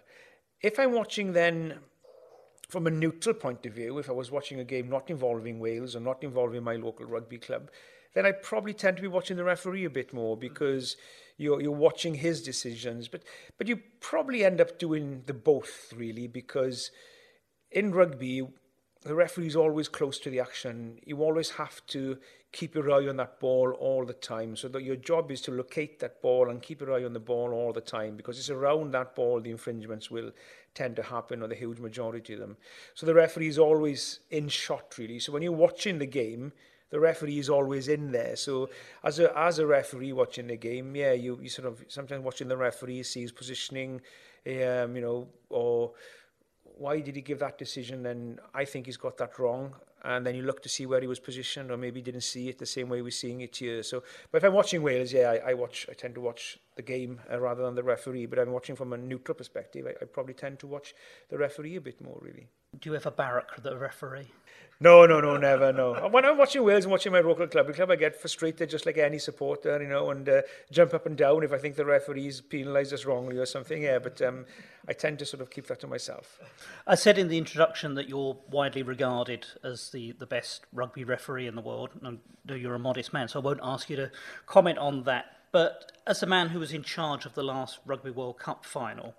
If 0.62 0.78
I'm 0.78 0.92
watching 0.92 1.34
then 1.34 1.80
from 2.72 2.88
a 2.88 2.90
neutral 2.90 3.36
point 3.36 3.66
of 3.66 3.74
view, 3.74 3.98
if 3.98 4.10
I 4.10 4.14
was 4.14 4.32
watching 4.32 4.62
a 4.62 4.64
game 4.64 4.90
not 4.90 5.10
involving 5.10 5.60
Wales 5.60 5.94
and 5.94 6.06
not 6.06 6.24
involving 6.24 6.64
my 6.64 6.78
local 6.78 7.06
rugby 7.06 7.38
club, 7.38 7.70
then 8.14 8.26
I 8.26 8.32
probably 8.32 8.74
tend 8.74 8.96
to 8.96 9.02
be 9.02 9.10
watching 9.10 9.36
the 9.36 9.44
referee 9.44 9.84
a 9.84 9.90
bit 9.90 10.14
more 10.14 10.38
because 10.38 10.96
you're, 11.36 11.62
you're 11.62 11.72
watching 11.72 12.16
his 12.16 12.42
decisions. 12.42 13.10
But, 13.10 13.24
but 13.58 13.68
you 13.68 13.82
probably 14.00 14.46
end 14.46 14.62
up 14.62 14.80
doing 14.80 15.24
the 15.26 15.34
both, 15.34 15.92
really, 15.94 16.28
because 16.28 16.92
in 17.72 17.92
rugby, 17.92 18.48
the 19.04 19.16
referee 19.16 19.48
is 19.48 19.56
always 19.56 19.88
close 19.88 20.20
to 20.20 20.30
the 20.30 20.40
action. 20.40 21.00
You 21.06 21.24
always 21.24 21.50
have 21.52 21.86
to 21.88 22.18
keep 22.52 22.76
your 22.76 22.92
eye 22.92 23.08
on 23.08 23.18
that 23.18 23.40
ball 23.40 23.72
all 23.80 24.06
the 24.06 24.14
time. 24.14 24.56
So 24.56 24.68
that 24.68 24.84
your 24.84 24.96
job 24.96 25.32
is 25.32 25.42
to 25.42 25.52
locate 25.52 26.00
that 26.00 26.22
ball 26.22 26.50
and 26.50 26.62
keep 26.62 26.82
your 26.82 26.94
eye 26.94 27.04
on 27.04 27.14
the 27.14 27.20
ball 27.20 27.52
all 27.52 27.74
the 27.74 27.82
time 27.82 28.16
because 28.16 28.38
it's 28.38 28.50
around 28.50 28.92
that 28.92 29.16
ball 29.16 29.40
the 29.40 29.50
infringements 29.50 30.12
will 30.12 30.32
tend 30.74 30.96
to 30.98 31.04
happen 31.04 31.42
or 31.42 31.48
the 31.48 31.56
huge 31.56 31.80
majority 31.80 32.34
of 32.34 32.40
them. 32.40 32.58
So 32.94 33.06
the 33.06 33.14
referee 33.14 33.48
is 33.48 33.58
always 33.58 34.20
in 34.30 34.50
shot 34.50 34.96
really. 34.98 35.20
So 35.20 35.32
when 35.32 35.42
you're 35.42 35.52
watching 35.52 35.98
the 35.98 36.06
game, 36.06 36.52
the 36.92 37.00
referee 37.00 37.40
is 37.40 37.50
always 37.50 37.88
in 37.88 38.12
there. 38.12 38.36
So 38.36 38.70
as 39.04 39.18
a 39.20 39.36
as 39.38 39.60
a 39.60 39.66
referee 39.66 40.14
watching 40.14 40.48
the 40.48 40.58
game, 40.58 40.96
yeah, 40.96 41.14
you 41.14 41.40
you 41.42 41.50
sort 41.50 41.68
of 41.68 41.84
sometimes 41.88 42.24
watching 42.24 42.50
the 42.50 42.58
referee 42.58 43.04
sees 43.04 43.32
positioning, 43.32 44.02
um, 44.46 44.96
you 44.96 45.02
know, 45.02 45.28
or 45.50 45.94
why 46.78 47.00
did 47.00 47.16
he 47.16 47.22
give 47.22 47.40
that 47.40 47.58
decision? 47.58 48.04
Then 48.04 48.40
I 48.54 48.66
think 48.66 48.86
he's 48.86 48.98
got 48.98 49.18
that 49.18 49.40
wrong. 49.40 49.76
And 50.04 50.26
then 50.26 50.34
you 50.34 50.42
look 50.42 50.64
to 50.64 50.70
see 50.70 50.88
where 50.88 51.00
he 51.00 51.06
was 51.06 51.20
positioned, 51.20 51.70
or 51.70 51.78
maybe 51.78 52.02
didn't 52.02 52.22
see 52.22 52.50
it 52.50 52.58
the 52.58 52.66
same 52.66 52.90
way 52.90 53.04
we're 53.04 53.12
seeing 53.12 53.42
it 53.42 53.56
here. 53.56 53.84
So, 53.84 54.04
but 54.32 54.40
if 54.40 54.44
I'm 54.44 54.54
watching 54.54 54.82
Wales, 54.82 55.14
yeah, 55.14 55.30
I, 55.30 55.52
I 55.52 55.54
watch. 55.54 55.86
I 55.92 55.94
tend 55.94 56.16
to 56.16 56.22
watch 56.22 56.58
the 56.76 56.82
game 56.82 57.20
uh, 57.32 57.40
rather 57.40 57.64
than 57.64 57.76
the 57.76 57.84
referee. 57.84 58.26
But 58.26 58.40
I'm 58.40 58.52
watching 58.52 58.76
from 58.76 58.94
a 58.94 58.98
neutral 58.98 59.36
perspective. 59.36 59.86
I, 59.86 59.92
I 60.02 60.06
probably 60.06 60.34
tend 60.34 60.58
to 60.60 60.68
watch 60.68 60.96
the 61.30 61.38
referee 61.38 61.76
a 61.76 61.82
bit 61.82 62.02
more, 62.02 62.18
really. 62.20 62.48
Do 62.80 62.90
you 62.90 62.96
ever 62.96 63.12
barrack 63.12 63.62
the 63.62 63.78
referee? 63.78 64.32
No, 64.80 65.06
no, 65.06 65.20
no, 65.20 65.36
never, 65.36 65.74
no. 65.74 65.94
When 66.12 66.26
I'm 66.26 66.38
watching 66.38 66.64
Wales 66.64 66.86
and 66.86 66.92
watching 66.92 67.12
my 67.12 67.20
local 67.20 67.46
club, 67.46 67.72
club, 67.74 67.92
I 67.92 67.98
get 67.98 68.16
frustrated 68.20 68.70
just 68.70 68.86
like 68.86 68.98
any 68.98 69.20
supporter, 69.20 69.80
you 69.80 69.90
know, 69.90 70.10
and 70.10 70.28
uh, 70.28 70.42
jump 70.72 70.94
up 70.94 71.06
and 71.06 71.18
down 71.18 71.44
if 71.44 71.52
I 71.52 71.58
think 71.58 71.76
the 71.76 71.86
referees 71.86 72.42
penalise 72.42 72.94
us 72.94 73.06
wrongly 73.06 73.38
or 73.38 73.46
something. 73.46 73.84
Yeah, 73.84 74.00
but 74.00 74.22
um, 74.22 74.46
I 74.88 74.94
tend 74.94 75.20
to 75.20 75.26
sort 75.26 75.42
of 75.42 75.52
keep 75.52 75.68
that 75.68 75.82
to 75.82 75.88
myself. 75.88 76.40
I 76.88 76.96
said 76.96 77.18
in 77.20 77.28
the 77.28 77.38
introduction 77.38 77.94
that 77.96 78.08
you're 78.08 78.38
widely 78.50 78.84
regarded 78.84 79.46
as 79.64 79.90
the, 79.92 80.14
the 80.14 80.26
best 80.26 80.66
rugby 80.74 81.04
referee 81.04 81.48
in 81.48 81.56
the 81.56 81.62
world. 81.62 81.90
And 82.02 82.20
you're 82.48 82.74
a 82.74 82.80
modest 82.80 83.12
man, 83.12 83.28
so 83.28 83.40
I 83.40 83.44
won't 83.44 83.60
ask 83.62 83.90
you 83.90 83.98
to 83.98 84.12
comment 84.46 84.80
on 84.80 85.04
that. 85.04 85.26
But 85.52 85.92
as 86.08 86.24
a 86.24 86.28
man 86.28 86.50
who 86.50 86.60
was 86.60 86.72
in 86.72 86.84
charge 86.84 87.26
of 87.26 87.36
the 87.36 87.44
last 87.44 87.80
Rugby 87.86 88.12
World 88.12 88.40
Cup 88.40 88.66
final, 88.66 89.14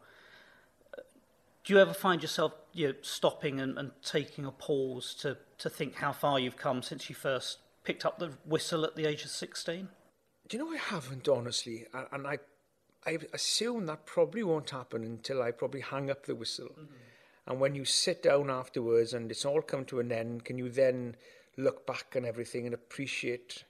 do 1.65 1.73
you 1.73 1.79
ever 1.79 1.95
find 1.95 2.21
yourself 2.23 2.53
you 2.73 2.89
know, 2.89 2.95
stopping 3.03 3.61
and, 3.61 3.79
and 3.79 3.91
taking 4.03 4.45
a 4.45 4.51
pause 4.51 5.15
to, 5.15 5.37
to 5.59 5.71
think 5.71 5.97
how 5.97 6.13
far 6.13 6.39
you've 6.39 6.57
come 6.57 6.83
since 6.83 7.09
you 7.09 7.15
first 7.15 7.59
picked 7.85 8.05
up 8.05 8.19
the 8.19 8.33
whistle 8.47 8.85
at 8.85 8.97
the 8.97 9.07
age 9.07 9.25
of 9.25 9.31
16? 9.31 9.89
Do 10.49 10.57
you 10.57 10.65
know 10.65 10.73
I 10.73 10.77
haven't, 10.77 11.29
honestly? 11.29 11.87
And 12.13 12.27
I, 12.27 12.39
I 13.07 13.19
assume 13.33 13.87
that 13.87 14.07
probably 14.07 14.43
won't 14.43 14.71
happen 14.71 15.05
until 15.05 15.43
I 15.43 15.51
probably 15.51 15.81
hang 15.81 16.11
up 16.11 16.27
the 16.27 16.35
whistle. 16.35 16.69
Mm-hmm. 16.69 16.95
And 17.47 17.61
when 17.61 17.75
you 17.75 17.85
sit 17.85 18.23
down 18.23 18.51
afterwards 18.51 19.15
and 19.15 19.31
it's 19.31 19.45
all 19.45 19.63
come 19.63 19.85
to 19.87 20.01
an 20.01 20.13
end, 20.13 20.45
can 20.45 20.59
you 20.59 20.69
then 20.69 21.17
look 21.57 21.87
back 21.87 22.15
on 22.17 22.25
everything 22.25 22.67
and 22.67 22.75
appreciate 22.75 23.65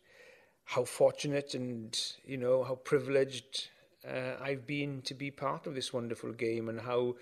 how 0.64 0.84
fortunate 0.84 1.54
and, 1.54 1.98
you 2.24 2.36
know, 2.36 2.64
how 2.64 2.74
privileged 2.76 3.68
uh, 4.06 4.34
I've 4.40 4.66
been 4.66 5.02
to 5.02 5.14
be 5.14 5.30
part 5.30 5.66
of 5.66 5.74
this 5.74 5.92
wonderful 5.92 6.32
game 6.32 6.68
and 6.68 6.80
how 6.80 7.16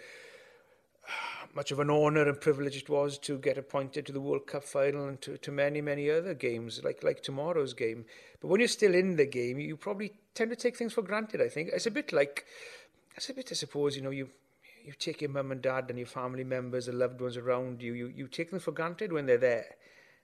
much 1.54 1.72
of 1.72 1.80
an 1.80 1.90
honour 1.90 2.28
and 2.28 2.40
privilege 2.40 2.76
it 2.76 2.88
was 2.88 3.18
to 3.18 3.38
get 3.38 3.58
appointed 3.58 4.06
to 4.06 4.12
the 4.12 4.20
World 4.20 4.46
Cup 4.46 4.64
final 4.64 5.08
and 5.08 5.20
to, 5.22 5.36
to 5.38 5.50
many, 5.50 5.80
many 5.80 6.10
other 6.10 6.34
games, 6.34 6.80
like 6.84 7.02
like 7.02 7.22
tomorrow's 7.22 7.74
game. 7.74 8.04
But 8.40 8.48
when 8.48 8.60
you're 8.60 8.68
still 8.68 8.94
in 8.94 9.16
the 9.16 9.26
game, 9.26 9.58
you 9.58 9.76
probably 9.76 10.12
tend 10.34 10.50
to 10.50 10.56
take 10.56 10.76
things 10.76 10.92
for 10.92 11.02
granted, 11.02 11.40
I 11.42 11.48
think. 11.48 11.70
It's 11.72 11.86
a 11.86 11.90
bit 11.90 12.12
like, 12.12 12.46
it's 13.16 13.28
a 13.28 13.34
bit, 13.34 13.48
I 13.50 13.54
suppose, 13.54 13.96
you 13.96 14.02
know, 14.02 14.10
you 14.10 14.28
you 14.84 14.92
take 14.92 15.20
your 15.20 15.30
mum 15.30 15.52
and 15.52 15.60
dad 15.60 15.86
and 15.88 15.98
your 15.98 16.06
family 16.06 16.44
members 16.44 16.88
and 16.88 16.98
loved 16.98 17.20
ones 17.20 17.36
around 17.36 17.82
you, 17.82 17.92
you, 17.92 18.08
you 18.08 18.26
take 18.26 18.50
them 18.50 18.60
for 18.60 18.72
granted 18.72 19.12
when 19.12 19.26
they're 19.26 19.36
there. 19.36 19.76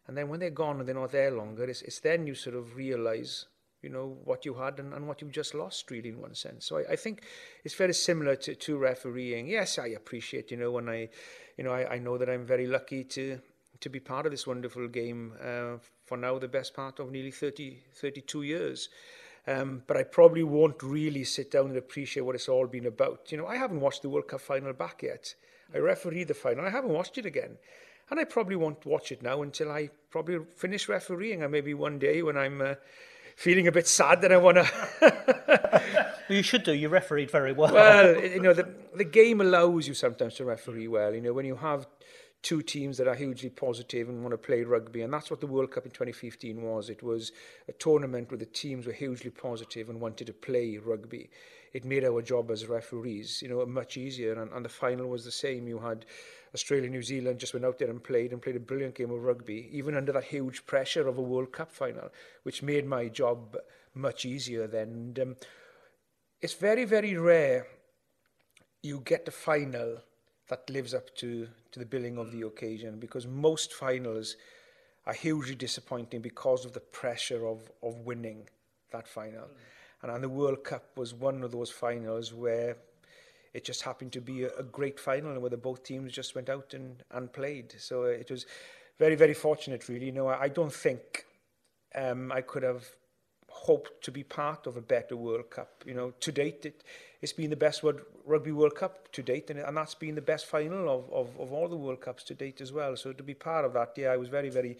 And 0.06 0.16
then 0.16 0.28
when 0.28 0.40
they're 0.40 0.50
gone 0.50 0.78
and 0.78 0.88
they're 0.88 0.94
not 0.94 1.12
there 1.12 1.30
longer, 1.30 1.64
it's, 1.64 1.82
it's 1.82 2.00
then 2.00 2.26
you 2.26 2.34
sort 2.34 2.56
of 2.56 2.76
realise 2.76 3.46
you 3.86 3.92
know, 3.92 4.18
what 4.24 4.44
you 4.44 4.54
had 4.54 4.80
and, 4.80 4.92
and 4.92 5.06
what 5.06 5.22
you 5.22 5.28
just 5.28 5.54
lost, 5.54 5.88
really, 5.92 6.08
in 6.08 6.20
one 6.20 6.34
sense. 6.34 6.66
So 6.66 6.78
I, 6.78 6.92
I 6.92 6.96
think 6.96 7.22
it's 7.64 7.76
very 7.76 7.94
similar 7.94 8.34
to, 8.34 8.56
to 8.56 8.76
refereeing. 8.76 9.46
Yes, 9.46 9.78
I 9.78 9.88
appreciate, 9.88 10.50
you 10.50 10.56
know, 10.56 10.72
when 10.72 10.88
I, 10.88 11.08
you 11.56 11.62
know, 11.62 11.72
I, 11.72 11.94
I 11.94 11.98
know 12.00 12.18
that 12.18 12.28
I'm 12.28 12.44
very 12.44 12.66
lucky 12.66 13.04
to 13.04 13.38
to 13.78 13.90
be 13.90 14.00
part 14.00 14.24
of 14.24 14.32
this 14.32 14.46
wonderful 14.46 14.88
game 14.88 15.34
uh, 15.40 15.76
for 16.06 16.16
now 16.16 16.38
the 16.38 16.48
best 16.48 16.74
part 16.74 16.98
of 16.98 17.12
nearly 17.12 17.30
30, 17.30 17.76
32 17.92 18.42
years. 18.42 18.88
Um, 19.46 19.82
but 19.86 19.98
I 19.98 20.02
probably 20.02 20.42
won't 20.42 20.82
really 20.82 21.24
sit 21.24 21.50
down 21.50 21.66
and 21.66 21.76
appreciate 21.76 22.22
what 22.22 22.34
it's 22.34 22.48
all 22.48 22.66
been 22.66 22.86
about. 22.86 23.30
You 23.30 23.38
know, 23.38 23.46
I 23.46 23.56
haven't 23.56 23.80
watched 23.80 24.00
the 24.00 24.08
World 24.08 24.28
Cup 24.28 24.40
final 24.40 24.72
back 24.72 25.02
yet. 25.02 25.34
I 25.74 25.78
refereed 25.78 26.28
the 26.28 26.34
final. 26.34 26.64
I 26.64 26.70
haven't 26.70 26.94
watched 26.94 27.18
it 27.18 27.26
again. 27.26 27.58
And 28.10 28.18
I 28.18 28.24
probably 28.24 28.56
won't 28.56 28.86
watch 28.86 29.12
it 29.12 29.22
now 29.22 29.42
until 29.42 29.70
I 29.70 29.90
probably 30.10 30.38
finish 30.56 30.88
refereeing. 30.88 31.42
And 31.42 31.52
maybe 31.52 31.74
one 31.74 31.98
day 31.98 32.22
when 32.22 32.38
I'm... 32.38 32.60
Uh, 32.60 32.74
feeling 33.36 33.68
a 33.68 33.72
bit 33.72 33.86
sad 33.86 34.22
that 34.22 34.32
I 34.32 34.38
want 34.38 34.56
to. 34.56 35.82
well, 36.28 36.36
you 36.36 36.42
should 36.42 36.64
do. 36.64 36.72
You 36.72 36.88
refereed 36.88 37.30
very 37.30 37.52
well. 37.52 37.72
Well, 37.72 38.20
you 38.24 38.40
know, 38.40 38.54
the, 38.54 38.68
the 38.94 39.04
game 39.04 39.40
allows 39.40 39.86
you 39.86 39.94
sometimes 39.94 40.34
to 40.34 40.44
referee 40.44 40.88
well. 40.88 41.14
You 41.14 41.20
know, 41.20 41.32
when 41.32 41.46
you 41.46 41.56
have 41.56 41.86
two 42.42 42.62
teams 42.62 42.96
that 42.96 43.08
are 43.08 43.14
hugely 43.14 43.50
positive 43.50 44.08
and 44.08 44.22
want 44.22 44.32
to 44.32 44.38
play 44.38 44.62
rugby, 44.62 45.02
and 45.02 45.12
that's 45.12 45.30
what 45.30 45.40
the 45.40 45.46
World 45.46 45.70
Cup 45.70 45.84
in 45.84 45.90
2015 45.90 46.62
was. 46.62 46.88
It 46.88 47.02
was 47.02 47.32
a 47.68 47.72
tournament 47.72 48.30
where 48.30 48.38
the 48.38 48.46
teams 48.46 48.86
were 48.86 48.92
hugely 48.92 49.30
positive 49.30 49.90
and 49.90 50.00
wanted 50.00 50.28
to 50.28 50.32
play 50.32 50.78
rugby. 50.78 51.28
It 51.72 51.84
made 51.84 52.04
our 52.04 52.22
job 52.22 52.50
as 52.50 52.66
referees, 52.66 53.42
you 53.42 53.48
know, 53.48 53.64
much 53.66 53.96
easier. 53.96 54.40
And, 54.40 54.50
and 54.52 54.64
the 54.64 54.70
final 54.70 55.08
was 55.08 55.24
the 55.24 55.32
same. 55.32 55.68
You 55.68 55.78
had 55.78 56.06
Australia, 56.56 56.88
New 56.88 57.02
Zealand 57.02 57.38
just 57.38 57.52
went 57.52 57.66
out 57.66 57.78
there 57.78 57.90
and 57.90 58.02
played 58.02 58.32
and 58.32 58.40
played 58.40 58.56
a 58.56 58.60
brilliant 58.60 58.94
game 58.94 59.10
of 59.10 59.22
rugby, 59.22 59.68
even 59.72 59.94
under 59.94 60.12
that 60.12 60.24
huge 60.24 60.64
pressure 60.66 61.06
of 61.06 61.18
a 61.18 61.22
World 61.22 61.52
Cup 61.52 61.70
final, 61.70 62.08
which 62.44 62.62
made 62.62 62.86
my 62.86 63.08
job 63.08 63.56
much 63.94 64.24
easier 64.24 64.66
then. 64.66 64.88
And, 64.88 65.18
um, 65.18 65.36
it's 66.40 66.54
very, 66.54 66.84
very 66.84 67.14
rare 67.16 67.66
you 68.82 69.02
get 69.04 69.28
a 69.28 69.30
final 69.30 69.98
that 70.48 70.70
lives 70.70 70.94
up 70.94 71.14
to, 71.16 71.48
to 71.72 71.78
the 71.78 71.86
billing 71.86 72.18
of 72.18 72.30
the 72.32 72.42
occasion 72.46 72.98
because 72.98 73.26
most 73.26 73.74
finals 73.74 74.36
are 75.06 75.12
hugely 75.12 75.54
disappointing 75.54 76.20
because 76.20 76.64
of 76.64 76.72
the 76.72 76.80
pressure 76.80 77.46
of, 77.46 77.70
of 77.82 77.96
winning 78.00 78.48
that 78.92 79.08
final. 79.08 79.44
Mm. 79.44 80.02
And, 80.02 80.12
and 80.12 80.24
the 80.24 80.28
World 80.28 80.62
Cup 80.64 80.96
was 80.96 81.14
one 81.14 81.42
of 81.42 81.52
those 81.52 81.70
finals 81.70 82.32
where 82.32 82.76
it 83.56 83.64
just 83.64 83.82
happened 83.82 84.12
to 84.12 84.20
be 84.20 84.44
a, 84.44 84.50
a 84.58 84.62
great 84.62 85.00
final 85.00 85.30
and 85.30 85.40
where 85.40 85.50
the 85.50 85.56
both 85.56 85.82
teams 85.82 86.12
just 86.12 86.34
went 86.34 86.50
out 86.50 86.74
and, 86.74 87.02
and 87.10 87.32
played. 87.32 87.74
So 87.78 88.04
uh, 88.04 88.08
it 88.08 88.30
was 88.30 88.44
very, 88.98 89.16
very 89.16 89.32
fortunate, 89.32 89.88
really. 89.88 90.06
You 90.06 90.12
know, 90.12 90.28
I, 90.28 90.42
I 90.42 90.48
don't 90.48 90.72
think 90.72 91.24
um, 91.94 92.30
I 92.30 92.42
could 92.42 92.62
have 92.62 92.84
hoped 93.48 94.04
to 94.04 94.10
be 94.10 94.22
part 94.22 94.66
of 94.66 94.76
a 94.76 94.82
better 94.82 95.16
World 95.16 95.48
Cup. 95.48 95.84
You 95.86 95.94
know, 95.94 96.12
to 96.20 96.30
date, 96.30 96.66
it, 96.66 96.84
it's 97.22 97.32
been 97.32 97.48
the 97.48 97.56
best 97.56 97.82
World, 97.82 98.02
Rugby 98.26 98.52
World 98.52 98.74
Cup 98.74 99.10
to 99.12 99.22
date, 99.22 99.48
and, 99.48 99.58
and 99.58 99.74
that's 99.74 99.94
been 99.94 100.14
the 100.14 100.20
best 100.20 100.44
final 100.44 100.90
of, 100.90 101.10
of, 101.10 101.40
of 101.40 101.50
all 101.50 101.68
the 101.68 101.76
World 101.76 102.02
Cups 102.02 102.24
to 102.24 102.34
date 102.34 102.60
as 102.60 102.74
well. 102.74 102.94
So 102.94 103.14
to 103.14 103.22
be 103.22 103.32
part 103.32 103.64
of 103.64 103.72
that, 103.72 103.92
yeah, 103.96 104.08
I 104.08 104.18
was 104.18 104.28
very, 104.28 104.50
very, 104.50 104.76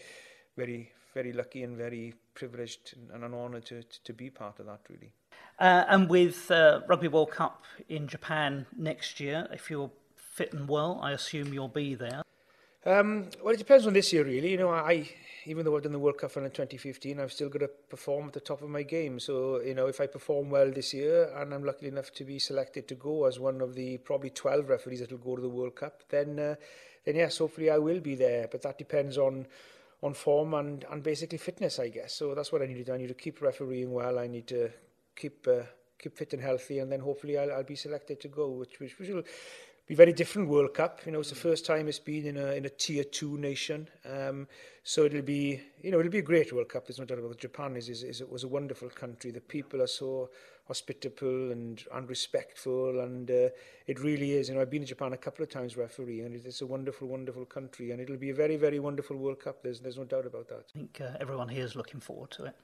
very, 0.54 0.92
very 1.14 1.32
lucky 1.32 1.62
and 1.62 1.78
very 1.78 2.12
privileged 2.34 2.94
and 3.14 3.24
an 3.24 3.32
honour 3.32 3.60
to, 3.60 3.82
to, 3.82 4.02
to 4.04 4.12
be 4.12 4.28
part 4.28 4.60
of 4.60 4.66
that, 4.66 4.80
really. 4.90 5.12
Uh, 5.58 5.84
and 5.88 6.08
with 6.08 6.50
uh, 6.50 6.80
Rugby 6.86 7.08
World 7.08 7.30
Cup 7.30 7.64
in 7.88 8.08
Japan 8.08 8.66
next 8.76 9.20
year, 9.20 9.48
if 9.52 9.70
you're 9.70 9.90
fit 10.16 10.52
and 10.52 10.68
well, 10.68 11.00
I 11.02 11.12
assume 11.12 11.52
you'll 11.54 11.68
be 11.68 11.94
there. 11.94 12.22
Um, 12.84 13.30
well, 13.42 13.54
it 13.54 13.58
depends 13.58 13.86
on 13.86 13.94
this 13.94 14.12
year, 14.12 14.24
really. 14.24 14.50
You 14.50 14.58
know, 14.58 14.70
I 14.70 15.10
even 15.46 15.64
though 15.64 15.76
I've 15.76 15.82
done 15.82 15.92
the 15.92 15.98
World 15.98 16.18
Cup 16.18 16.36
in 16.36 16.42
2015, 16.42 17.20
I've 17.20 17.32
still 17.32 17.48
got 17.48 17.60
to 17.60 17.68
perform 17.68 18.26
at 18.26 18.32
the 18.32 18.40
top 18.40 18.62
of 18.62 18.68
my 18.68 18.82
game. 18.82 19.20
So, 19.20 19.60
you 19.60 19.74
know, 19.74 19.86
if 19.86 20.00
I 20.00 20.06
perform 20.06 20.50
well 20.50 20.70
this 20.70 20.92
year 20.92 21.32
and 21.36 21.54
I'm 21.54 21.64
lucky 21.64 21.86
enough 21.86 22.12
to 22.14 22.24
be 22.24 22.38
selected 22.38 22.88
to 22.88 22.96
go 22.96 23.26
as 23.26 23.38
one 23.38 23.60
of 23.60 23.74
the 23.74 23.98
probably 23.98 24.30
12 24.30 24.68
referees 24.68 25.00
that 25.00 25.12
will 25.12 25.18
go 25.18 25.36
to 25.36 25.42
the 25.42 25.48
World 25.48 25.76
Cup, 25.76 26.02
then 26.08 26.38
uh, 26.38 26.54
then 27.04 27.16
yes, 27.16 27.38
hopefully 27.38 27.70
I 27.70 27.78
will 27.78 28.00
be 28.00 28.16
there. 28.16 28.48
But 28.50 28.62
that 28.62 28.78
depends 28.78 29.16
on 29.16 29.46
on 30.02 30.14
form 30.14 30.54
and, 30.54 30.84
and 30.90 31.02
basically 31.02 31.38
fitness, 31.38 31.78
I 31.78 31.88
guess. 31.88 32.12
So 32.12 32.34
that's 32.34 32.52
what 32.52 32.60
I 32.60 32.66
need 32.66 32.74
to 32.74 32.84
do. 32.84 32.92
I 32.92 32.98
need 32.98 33.08
to 33.08 33.14
keep 33.14 33.40
refereeing 33.40 33.92
well. 33.92 34.18
I 34.18 34.26
need 34.26 34.46
to 34.48 34.70
keep 35.16 35.46
uh, 35.48 35.62
keep 35.98 36.16
fit 36.16 36.32
and 36.32 36.42
healthy, 36.42 36.78
and 36.78 36.90
then 36.90 37.00
hopefully 37.00 37.38
I'll, 37.38 37.52
I'll 37.52 37.64
be 37.64 37.76
selected 37.76 38.20
to 38.20 38.28
go, 38.28 38.50
which 38.50 38.78
which, 38.80 38.98
which 38.98 39.08
will 39.10 39.22
be 39.86 39.94
very 39.94 40.12
different 40.12 40.48
World 40.48 40.74
Cup. 40.74 41.00
You 41.06 41.12
know, 41.12 41.20
it's 41.20 41.30
the 41.30 41.36
first 41.36 41.64
time 41.64 41.88
it's 41.88 41.98
been 41.98 42.26
in 42.26 42.36
a 42.36 42.52
in 42.52 42.64
a 42.64 42.68
tier 42.68 43.04
two 43.04 43.38
nation. 43.38 43.88
Um, 44.04 44.48
so 44.82 45.04
it'll 45.04 45.22
be 45.22 45.60
you 45.82 45.90
know 45.90 46.00
it'll 46.00 46.12
be 46.12 46.18
a 46.18 46.22
great 46.22 46.52
World 46.52 46.68
Cup. 46.68 46.86
There's 46.86 46.98
no 46.98 47.04
doubt 47.04 47.18
about 47.18 47.32
it. 47.32 47.38
Japan 47.38 47.76
is, 47.76 47.88
is, 47.88 48.02
is 48.02 48.20
it 48.20 48.30
was 48.30 48.44
a 48.44 48.48
wonderful 48.48 48.88
country. 48.88 49.30
The 49.30 49.40
people 49.40 49.82
are 49.82 49.86
so 49.86 50.30
hospitable 50.66 51.52
and 51.52 51.82
and 51.92 52.08
respectful, 52.08 53.00
and 53.00 53.30
uh, 53.30 53.48
it 53.86 54.00
really 54.00 54.32
is. 54.32 54.48
You 54.48 54.56
know, 54.56 54.60
I've 54.60 54.70
been 54.70 54.82
to 54.82 54.88
Japan 54.88 55.12
a 55.12 55.16
couple 55.16 55.44
of 55.44 55.50
times 55.50 55.76
referee, 55.76 56.22
and 56.22 56.34
it's 56.34 56.60
a 56.60 56.66
wonderful, 56.66 57.08
wonderful 57.08 57.44
country, 57.44 57.92
and 57.92 58.00
it'll 58.00 58.16
be 58.16 58.30
a 58.30 58.34
very, 58.34 58.56
very 58.56 58.80
wonderful 58.80 59.16
World 59.16 59.40
Cup. 59.40 59.62
There's 59.62 59.80
there's 59.80 59.98
no 59.98 60.04
doubt 60.04 60.26
about 60.26 60.48
that. 60.48 60.64
I 60.74 60.78
think 60.78 61.00
uh, 61.00 61.16
everyone 61.20 61.48
here 61.48 61.64
is 61.64 61.76
looking 61.76 62.00
forward 62.00 62.32
to 62.32 62.46
it. 62.46 62.56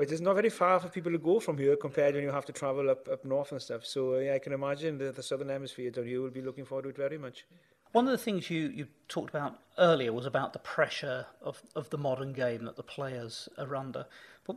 But 0.00 0.10
it's 0.10 0.22
not 0.22 0.32
very 0.34 0.48
far 0.48 0.80
for 0.80 0.88
people 0.88 1.12
to 1.12 1.18
go 1.18 1.40
from 1.40 1.58
here 1.58 1.76
compared 1.76 2.14
when 2.14 2.24
you 2.24 2.30
have 2.30 2.46
to 2.46 2.54
travel 2.54 2.88
up, 2.88 3.06
up 3.06 3.22
north 3.22 3.52
and 3.52 3.60
stuff. 3.60 3.84
So 3.84 4.16
yeah, 4.16 4.32
I 4.32 4.38
can 4.38 4.54
imagine 4.54 4.96
the, 4.96 5.12
the 5.12 5.22
southern 5.22 5.50
hemisphere 5.50 5.90
down 5.90 6.06
here 6.06 6.22
will 6.22 6.30
be 6.30 6.40
looking 6.40 6.64
forward 6.64 6.84
to 6.84 6.88
it 6.88 6.96
very 6.96 7.18
much. 7.18 7.44
One 7.92 8.06
of 8.06 8.10
the 8.10 8.16
things 8.16 8.48
you, 8.48 8.70
you 8.70 8.86
talked 9.08 9.28
about 9.28 9.58
earlier 9.76 10.14
was 10.14 10.24
about 10.24 10.54
the 10.54 10.58
pressure 10.58 11.26
of, 11.42 11.60
of 11.76 11.90
the 11.90 11.98
modern 11.98 12.32
game 12.32 12.64
that 12.64 12.76
the 12.76 12.82
players 12.82 13.46
are 13.58 13.76
under. 13.76 14.06
But 14.46 14.56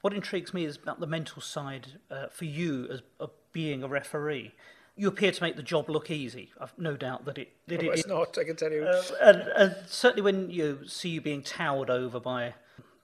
what 0.00 0.12
intrigues 0.12 0.52
me 0.52 0.64
is 0.64 0.76
about 0.76 0.98
the 0.98 1.06
mental 1.06 1.40
side 1.40 2.00
uh, 2.10 2.26
for 2.26 2.46
you 2.46 2.88
as 2.90 3.02
of 3.20 3.30
being 3.52 3.84
a 3.84 3.88
referee. 3.88 4.54
You 4.96 5.06
appear 5.06 5.30
to 5.30 5.40
make 5.40 5.54
the 5.54 5.62
job 5.62 5.88
look 5.88 6.10
easy. 6.10 6.50
I've 6.60 6.76
no 6.76 6.96
doubt 6.96 7.26
that 7.26 7.38
it. 7.38 7.52
That 7.68 7.84
oh, 7.84 7.92
it 7.92 7.98
it's 8.00 8.08
not. 8.08 8.36
I 8.36 8.42
can 8.42 8.56
tell 8.56 8.72
you. 8.72 8.82
Uh, 8.82 9.02
and, 9.22 9.38
and 9.56 9.76
certainly 9.86 10.22
when 10.22 10.50
you 10.50 10.80
see 10.88 11.10
you 11.10 11.20
being 11.20 11.44
towered 11.44 11.90
over 11.90 12.18
by 12.18 12.54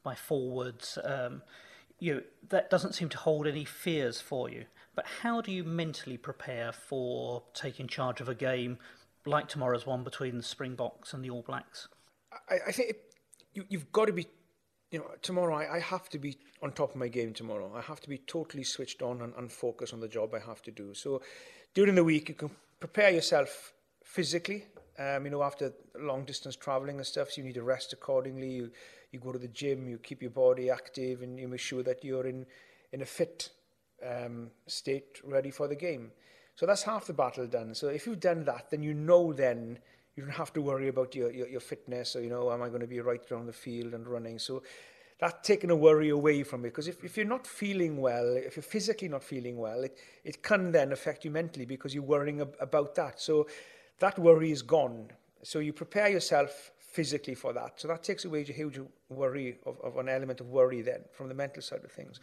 by 0.03 0.17
forwards, 0.17 0.99
um, 1.05 1.43
you 1.99 2.23
that 2.49 2.71
doesn't 2.71 2.95
seem 2.95 3.09
to 3.11 3.19
hold 3.19 3.47
any 3.47 3.65
fears 3.65 4.21
for 4.21 4.51
you. 4.51 4.67
But 4.95 5.07
how 5.23 5.41
do 5.41 5.53
you 5.53 5.63
mentally 5.63 6.17
prepare 6.17 6.73
for 6.73 7.43
taking 7.55 7.87
charge 7.87 8.21
of 8.21 8.29
a 8.29 8.35
game 8.35 8.79
like 9.27 9.49
tomorrow's 9.49 9.87
one 9.87 10.05
between 10.05 10.37
the 10.37 10.43
Springboks 10.43 11.13
and 11.13 11.25
the 11.25 11.31
All 11.31 11.43
Blacks? 11.43 11.89
I, 12.49 12.57
I 12.69 12.73
think 12.73 12.91
it, 12.91 13.15
you, 13.53 13.65
you've 13.69 13.93
got 13.93 14.07
to 14.07 14.13
be, 14.13 14.27
you 14.91 15.01
know, 15.01 15.11
tomorrow 15.21 15.55
I, 15.55 15.77
I 15.77 15.81
have 15.81 16.09
to 16.11 16.19
be 16.19 16.39
on 16.63 16.73
top 16.73 16.91
of 16.91 16.97
my 16.97 17.09
game 17.09 17.35
tomorrow. 17.35 17.71
I 17.75 17.83
have 17.83 18.01
to 18.01 18.09
be 18.09 18.19
totally 18.19 18.65
switched 18.65 19.03
on 19.03 19.21
and, 19.21 19.35
and 19.37 19.53
focused 19.53 19.93
on 19.93 20.01
the 20.01 20.09
job 20.09 20.35
I 20.35 20.39
have 20.39 20.63
to 20.63 20.71
do. 20.71 20.95
So 20.95 21.21
during 21.75 21.95
the 21.95 22.05
week, 22.05 22.31
you 22.31 22.35
can 22.35 22.51
prepare 22.81 23.11
yourself 23.11 23.73
physically. 24.03 24.65
Um, 24.99 25.27
you 25.27 25.31
know, 25.31 25.43
after 25.43 25.75
long 25.99 26.25
distance 26.25 26.57
traveling 26.57 26.97
and 26.97 27.07
stuff, 27.07 27.33
so 27.33 27.43
you 27.43 27.47
need 27.47 27.57
to 27.57 27.63
rest 27.63 27.93
accordingly. 27.93 28.49
You, 28.49 28.71
you 29.17 29.23
go 29.23 29.33
to 29.33 29.39
the 29.39 29.49
gym, 29.49 29.89
you 29.89 29.99
keep 29.99 30.23
your 30.23 30.31
body 30.31 30.71
active, 30.71 31.23
and 31.23 31.39
you 31.39 31.49
make 31.49 31.61
sure 31.61 31.83
that 31.83 32.05
you're 32.05 32.27
in, 32.27 32.47
in 32.93 33.03
a 33.03 33.07
fit 33.07 33.51
um, 34.07 34.51
state 34.67 35.21
ready 35.25 35.51
for 35.51 35.67
the 35.69 35.75
game. 35.75 36.13
So 36.55 36.67
that's 36.67 36.83
half 36.83 37.07
the 37.07 37.13
battle 37.13 37.47
done. 37.47 37.75
So 37.75 37.89
if 37.89 38.07
you've 38.07 38.21
done 38.21 38.45
that, 38.45 38.71
then 38.71 38.83
you 38.83 38.95
know 38.95 39.33
then 39.33 39.79
you 40.15 40.23
don't 40.23 40.35
have 40.35 40.53
to 40.55 40.63
worry 40.63 40.89
about 40.89 41.15
your, 41.15 41.31
your, 41.31 41.49
your 41.49 41.61
fitness 41.61 42.17
or, 42.17 42.23
you 42.23 42.31
know, 42.31 42.51
am 42.51 42.63
I 42.63 42.69
going 42.69 42.81
to 42.81 42.87
be 42.87 43.01
right 43.01 43.21
around 43.31 43.47
the 43.47 43.53
field 43.53 43.93
and 43.93 44.07
running? 44.07 44.39
So 44.39 44.63
that's 45.21 45.47
taking 45.47 45.71
a 45.71 45.77
worry 45.77 46.09
away 46.09 46.43
from 46.43 46.65
it. 46.65 46.69
Because 46.69 46.89
if, 46.89 47.05
if 47.05 47.17
you're 47.17 47.27
not 47.27 47.47
feeling 47.47 47.99
well, 47.99 48.35
if 48.37 48.57
you're 48.57 48.63
physically 48.63 49.09
not 49.09 49.23
feeling 49.23 49.59
well, 49.59 49.83
it, 49.83 49.99
it 50.25 50.43
can 50.43 50.73
then 50.73 50.93
affect 50.93 51.25
you 51.25 51.31
mentally 51.31 51.67
because 51.67 51.95
you're 51.95 52.03
worrying 52.03 52.41
ab- 52.41 52.57
about 52.61 52.95
that. 52.95 53.21
So 53.21 53.47
that 53.99 54.19
worry 54.19 54.51
is 54.51 54.63
gone. 54.63 55.11
So 55.43 55.59
you 55.59 55.75
prepare 55.75 56.09
yourself 56.09 56.73
physically 56.97 57.35
for 57.35 57.53
that. 57.53 57.79
So 57.79 57.89
that 57.89 58.03
takes 58.03 58.25
away 58.25 58.41
a 58.41 58.53
huge 58.53 58.81
worry 59.11 59.59
of, 59.67 59.79
of 59.83 59.99
an 59.99 60.09
element 60.09 60.41
of 60.41 60.49
worry 60.49 60.81
then 60.81 61.03
from 61.13 61.29
the 61.29 61.35
mental 61.35 61.63
side 61.63 61.85
of 61.85 61.93
things. 61.93 62.21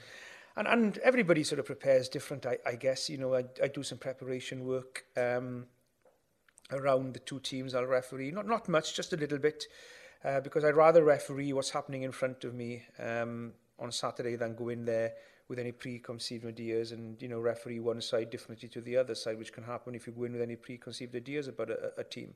And, 0.58 0.68
and 0.68 0.98
everybody 1.00 1.44
sort 1.44 1.60
of 1.60 1.68
prepares 1.68 2.10
different, 2.10 2.48
I, 2.48 2.58
I 2.66 2.74
guess. 2.76 3.08
You 3.08 3.20
know, 3.20 3.36
I, 3.36 3.44
I 3.62 3.68
do 3.68 3.84
some 3.84 4.00
preparation 4.00 4.66
work 4.66 5.06
um, 5.16 5.68
around 6.72 7.14
the 7.14 7.20
two 7.20 7.40
teams 7.40 7.76
I'll 7.76 7.86
referee. 7.86 8.32
Not, 8.32 8.48
not 8.48 8.68
much, 8.68 8.96
just 8.96 9.14
a 9.14 9.18
little 9.18 9.38
bit, 9.38 9.66
uh, 10.26 10.42
because 10.42 10.64
I'd 10.66 10.76
rather 10.76 11.04
referee 11.04 11.54
what's 11.54 11.70
happening 11.70 12.02
in 12.02 12.12
front 12.12 12.44
of 12.44 12.56
me 12.56 12.82
um, 12.98 13.54
on 13.78 13.92
Saturday 13.92 14.36
than 14.36 14.56
go 14.56 14.70
in 14.70 14.86
there 14.86 15.14
with 15.50 15.60
any 15.60 15.72
preconceived 15.72 16.46
ideas 16.46 16.94
and 16.94 17.22
you 17.22 17.28
know 17.28 17.40
referee 17.40 17.80
one 17.80 18.02
side 18.02 18.30
differently 18.32 18.70
to 18.70 18.82
the 18.82 18.98
other 18.98 19.14
side, 19.14 19.38
which 19.38 19.54
can 19.54 19.64
happen 19.64 19.94
if 19.94 20.08
you 20.08 20.14
go 20.14 20.24
in 20.24 20.34
with 20.34 20.42
any 20.42 20.56
preconceived 20.56 21.16
ideas 21.16 21.48
about 21.48 21.70
a, 21.70 21.92
a 21.98 22.04
team. 22.04 22.34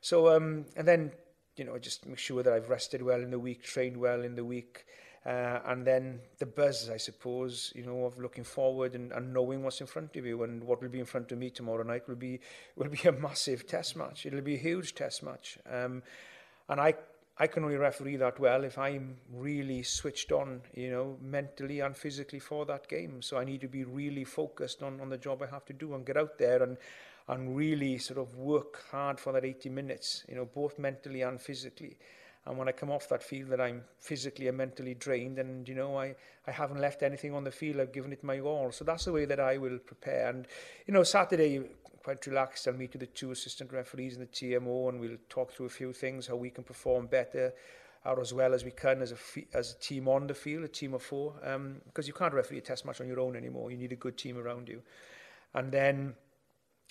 So 0.00 0.28
um, 0.36 0.66
and 0.76 0.86
then 0.86 1.12
you 1.56 1.64
know, 1.64 1.78
just 1.78 2.06
make 2.06 2.18
sure 2.18 2.42
that 2.42 2.52
I've 2.52 2.70
rested 2.70 3.02
well 3.02 3.20
in 3.20 3.30
the 3.30 3.38
week, 3.38 3.62
trained 3.62 3.96
well 3.96 4.22
in 4.22 4.34
the 4.34 4.44
week. 4.44 4.86
Uh, 5.24 5.60
and 5.66 5.86
then 5.86 6.18
the 6.38 6.46
buzz, 6.46 6.90
I 6.90 6.96
suppose, 6.96 7.72
you 7.76 7.86
know, 7.86 8.06
of 8.06 8.18
looking 8.18 8.42
forward 8.42 8.96
and, 8.96 9.12
and 9.12 9.32
knowing 9.32 9.62
what's 9.62 9.80
in 9.80 9.86
front 9.86 10.16
of 10.16 10.26
you 10.26 10.42
and 10.42 10.64
what 10.64 10.82
will 10.82 10.88
be 10.88 10.98
in 10.98 11.04
front 11.04 11.30
of 11.30 11.38
me 11.38 11.48
tomorrow 11.48 11.84
night 11.84 12.08
will 12.08 12.16
be 12.16 12.40
will 12.74 12.88
be 12.88 13.08
a 13.08 13.12
massive 13.12 13.66
test 13.66 13.94
match. 13.94 14.26
It'll 14.26 14.40
be 14.40 14.56
a 14.56 14.58
huge 14.58 14.96
test 14.96 15.22
match, 15.22 15.58
um, 15.70 16.02
and 16.68 16.80
I 16.80 16.94
I 17.38 17.46
can 17.46 17.62
only 17.62 17.76
referee 17.76 18.16
that 18.16 18.40
well 18.40 18.64
if 18.64 18.78
I'm 18.78 19.16
really 19.32 19.84
switched 19.84 20.32
on, 20.32 20.60
you 20.74 20.90
know, 20.90 21.16
mentally 21.22 21.80
and 21.80 21.96
physically 21.96 22.40
for 22.40 22.66
that 22.66 22.88
game. 22.88 23.22
So 23.22 23.38
I 23.38 23.44
need 23.44 23.60
to 23.60 23.68
be 23.68 23.84
really 23.84 24.24
focused 24.24 24.82
on 24.82 25.00
on 25.00 25.08
the 25.08 25.18
job 25.18 25.40
I 25.40 25.46
have 25.46 25.64
to 25.66 25.72
do 25.72 25.94
and 25.94 26.04
get 26.04 26.16
out 26.16 26.36
there 26.36 26.64
and 26.64 26.76
and 27.28 27.56
really 27.56 27.98
sort 27.98 28.18
of 28.18 28.36
work 28.36 28.82
hard 28.90 29.18
for 29.18 29.32
that 29.32 29.44
80 29.44 29.68
minutes, 29.68 30.24
you 30.28 30.34
know, 30.34 30.44
both 30.44 30.78
mentally 30.78 31.22
and 31.22 31.40
physically. 31.40 31.96
And 32.44 32.58
when 32.58 32.68
I 32.68 32.72
come 32.72 32.90
off 32.90 33.08
that 33.10 33.22
field 33.22 33.50
that 33.50 33.60
I'm 33.60 33.82
physically 33.98 34.48
and 34.48 34.58
mentally 34.58 34.94
drained 34.94 35.38
and, 35.38 35.68
you 35.68 35.76
know, 35.76 35.96
I, 35.96 36.16
I 36.46 36.50
haven't 36.50 36.80
left 36.80 37.04
anything 37.04 37.34
on 37.34 37.44
the 37.44 37.52
field. 37.52 37.78
I've 37.78 37.92
given 37.92 38.12
it 38.12 38.24
my 38.24 38.40
all. 38.40 38.72
So 38.72 38.84
that's 38.84 39.04
the 39.04 39.12
way 39.12 39.26
that 39.26 39.38
I 39.38 39.58
will 39.58 39.78
prepare. 39.78 40.28
And, 40.28 40.48
you 40.86 40.92
know, 40.92 41.04
Saturday, 41.04 41.62
quite 42.02 42.26
relaxed. 42.26 42.66
I'll 42.66 42.74
meet 42.74 42.92
with 42.92 43.00
the 43.00 43.06
two 43.06 43.30
assistant 43.30 43.72
referees 43.72 44.16
and 44.16 44.26
the 44.26 44.30
TMO 44.30 44.88
and 44.88 44.98
we'll 44.98 45.18
talk 45.28 45.52
through 45.52 45.66
a 45.66 45.70
few 45.70 45.92
things, 45.92 46.26
how 46.26 46.34
we 46.34 46.50
can 46.50 46.64
perform 46.64 47.06
better 47.06 47.52
out 48.04 48.18
as 48.18 48.34
well 48.34 48.52
as 48.52 48.64
we 48.64 48.70
can 48.70 49.00
as 49.00 49.12
a 49.12 49.56
as 49.56 49.72
a 49.72 49.78
team 49.78 50.08
on 50.08 50.26
the 50.26 50.34
field, 50.34 50.64
a 50.64 50.68
team 50.68 50.94
of 50.94 51.02
four, 51.02 51.34
um, 51.44 51.80
because 51.86 52.08
you 52.08 52.12
can't 52.12 52.34
referee 52.34 52.58
a 52.58 52.60
test 52.60 52.84
match 52.84 53.00
on 53.00 53.06
your 53.06 53.20
own 53.20 53.36
anymore. 53.36 53.70
You 53.70 53.76
need 53.76 53.92
a 53.92 53.96
good 53.96 54.18
team 54.18 54.36
around 54.38 54.68
you. 54.68 54.82
And 55.54 55.70
then 55.70 56.14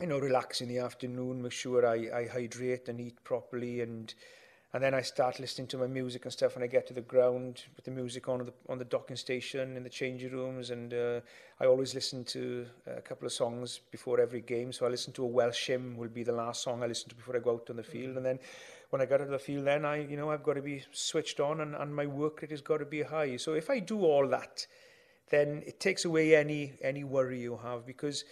you 0.01 0.07
know, 0.07 0.17
relax 0.17 0.61
in 0.61 0.67
the 0.67 0.79
afternoon, 0.79 1.43
make 1.43 1.51
sure 1.51 1.85
I, 1.85 2.09
I 2.13 2.27
hydrate 2.27 2.89
and 2.89 2.99
eat 2.99 3.23
properly, 3.23 3.81
and 3.81 4.13
and 4.73 4.81
then 4.81 4.93
I 4.93 5.01
start 5.01 5.39
listening 5.39 5.67
to 5.67 5.77
my 5.77 5.85
music 5.85 6.23
and 6.23 6.31
stuff 6.31 6.55
when 6.55 6.63
I 6.63 6.67
get 6.67 6.87
to 6.87 6.93
the 6.93 7.01
ground, 7.01 7.65
with 7.75 7.85
the 7.85 7.91
music 7.91 8.27
on 8.27 8.39
the 8.39 8.53
on 8.67 8.79
the 8.79 8.85
docking 8.85 9.15
station 9.15 9.77
in 9.77 9.83
the 9.83 9.89
changing 9.89 10.31
rooms, 10.31 10.71
and 10.71 10.93
uh, 10.93 11.19
I 11.59 11.67
always 11.67 11.93
listen 11.93 12.23
to 12.25 12.65
a 12.87 13.01
couple 13.01 13.27
of 13.27 13.31
songs 13.33 13.79
before 13.91 14.19
every 14.19 14.41
game. 14.41 14.71
So 14.71 14.87
I 14.87 14.89
listen 14.89 15.13
to 15.13 15.23
a 15.23 15.27
Welsh 15.27 15.67
hymn 15.67 15.97
will 15.97 16.09
be 16.09 16.23
the 16.23 16.31
last 16.31 16.63
song 16.63 16.81
I 16.81 16.87
listen 16.87 17.09
to 17.09 17.15
before 17.15 17.35
I 17.35 17.39
go 17.39 17.53
out 17.53 17.69
on 17.69 17.75
the 17.75 17.83
field, 17.83 18.17
and 18.17 18.25
then 18.25 18.39
when 18.89 19.03
I 19.03 19.05
get 19.05 19.17
to 19.17 19.25
the 19.25 19.37
field, 19.37 19.67
then 19.67 19.85
I 19.85 19.97
you 19.97 20.17
know 20.17 20.31
I've 20.31 20.43
got 20.43 20.55
to 20.55 20.63
be 20.63 20.83
switched 20.91 21.39
on, 21.39 21.61
and, 21.61 21.75
and 21.75 21.95
my 21.95 22.07
work 22.07 22.41
rate 22.41 22.49
has 22.51 22.61
got 22.61 22.77
to 22.77 22.85
be 22.85 23.03
high. 23.03 23.37
So 23.37 23.53
if 23.53 23.69
I 23.69 23.77
do 23.77 24.01
all 24.01 24.27
that, 24.29 24.65
then 25.29 25.61
it 25.67 25.79
takes 25.79 26.05
away 26.05 26.35
any 26.35 26.73
any 26.81 27.03
worry 27.03 27.39
you 27.39 27.59
have 27.61 27.85
because 27.85 28.25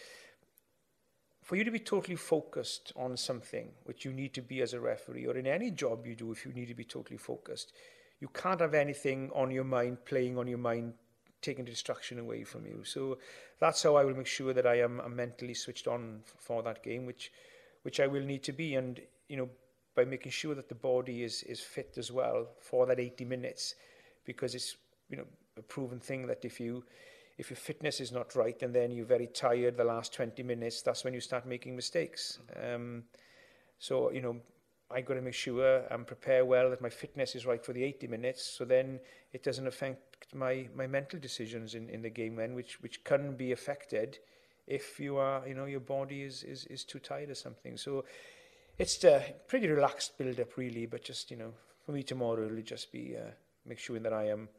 for 1.50 1.56
you 1.56 1.64
to 1.64 1.72
be 1.72 1.80
totally 1.80 2.16
focused 2.16 2.94
on 2.96 3.18
something, 3.18 3.72
which 3.86 4.06
you 4.06 4.14
need 4.14 4.36
to 4.36 4.42
be 4.44 4.62
as 4.62 4.74
a 4.74 4.80
referee, 4.80 5.26
or 5.26 5.36
in 5.36 5.48
any 5.48 5.72
job 5.72 6.06
you 6.06 6.14
do, 6.14 6.32
if 6.32 6.46
you 6.46 6.54
need 6.54 6.68
to 6.68 6.76
be 6.76 6.84
totally 6.84 7.18
focused, 7.18 7.74
you 8.20 8.28
can't 8.28 8.62
have 8.62 8.76
anything 8.76 9.32
on 9.34 9.50
your 9.50 9.64
mind, 9.64 9.98
playing 10.06 10.38
on 10.38 10.48
your 10.48 10.60
mind, 10.60 10.94
taking 11.42 11.66
distraction 11.66 12.20
away 12.20 12.44
from 12.44 12.68
you. 12.68 12.84
So 12.84 13.18
that's 13.60 13.82
how 13.82 13.96
I 13.96 14.04
will 14.04 14.14
make 14.14 14.28
sure 14.28 14.54
that 14.54 14.68
I 14.68 14.82
am 14.82 15.02
mentally 15.16 15.56
switched 15.56 15.88
on 15.88 16.20
for 16.38 16.62
that 16.62 16.84
game, 16.84 17.08
which, 17.08 17.32
which 17.82 18.00
I 18.00 18.06
will 18.06 18.24
need 18.24 18.44
to 18.44 18.54
be. 18.54 18.76
And, 18.76 19.02
you 19.28 19.38
know, 19.38 19.50
by 19.96 20.06
making 20.06 20.32
sure 20.32 20.54
that 20.54 20.70
the 20.70 20.76
body 20.76 21.24
is, 21.24 21.42
is 21.42 21.62
fit 21.62 21.96
as 21.98 22.12
well 22.12 22.46
for 22.60 22.86
that 22.86 23.00
80 23.00 23.26
minutes, 23.26 23.74
because 24.24 24.54
it's, 24.54 24.76
you 25.10 25.18
know, 25.18 25.26
a 25.58 25.64
proven 25.64 26.00
thing 26.00 26.28
that 26.28 26.46
if 26.46 26.60
you, 26.60 26.84
if 27.40 27.50
your 27.50 27.58
fitness 27.58 28.02
is 28.02 28.12
not 28.12 28.36
right 28.36 28.62
and 28.62 28.76
then 28.76 28.92
you're 28.92 29.06
very 29.06 29.28
tired 29.28 29.78
the 29.78 29.84
last 29.86 30.14
20 30.14 30.44
minutes, 30.44 30.82
that's 30.82 31.06
when 31.06 31.14
you 31.14 31.22
start 31.22 31.48
making 31.48 31.74
mistakes. 31.74 32.40
Um, 32.62 33.04
so, 33.80 34.12
you 34.12 34.22
know, 34.22 34.36
I've 34.92 35.06
got 35.06 35.14
to 35.14 35.22
make 35.22 35.36
sure 35.36 35.84
and 35.90 36.06
prepare 36.06 36.44
well 36.44 36.70
that 36.70 36.82
my 36.82 36.90
fitness 36.90 37.36
is 37.36 37.46
right 37.46 37.64
for 37.64 37.72
the 37.72 37.82
80 37.82 38.08
minutes. 38.08 38.44
So 38.44 38.66
then 38.66 39.00
it 39.32 39.42
doesn't 39.42 39.66
affect 39.66 40.36
my, 40.36 40.68
my 40.76 40.86
mental 40.86 41.18
decisions 41.18 41.76
in, 41.76 41.90
in 41.90 42.02
the 42.02 42.10
game 42.10 42.36
then, 42.36 42.56
which, 42.56 42.82
which 42.82 43.06
can 43.06 43.38
be 43.38 43.54
affected 43.54 44.20
if 44.68 45.00
you 45.00 45.16
are, 45.16 45.48
you 45.48 45.54
know, 45.54 45.66
your 45.66 45.80
body 45.80 46.24
is, 46.24 46.44
is, 46.44 46.66
is 46.66 46.84
too 46.84 47.00
tired 47.00 47.30
or 47.30 47.36
something. 47.36 47.78
So 47.78 48.04
it's 48.78 49.02
a 49.06 49.34
pretty 49.48 49.70
relaxed 49.70 50.18
build 50.18 50.42
up 50.42 50.58
really, 50.58 50.88
but 50.88 51.06
just, 51.06 51.32
you 51.32 51.38
know, 51.38 51.54
for 51.86 51.94
me 51.94 52.04
tomorrow 52.04 52.48
it'll 52.48 52.62
just 52.64 52.92
be 52.92 53.16
uh, 53.16 53.32
make 53.66 53.80
sure 53.80 53.98
that 53.98 54.12
I 54.12 54.28
am 54.28 54.50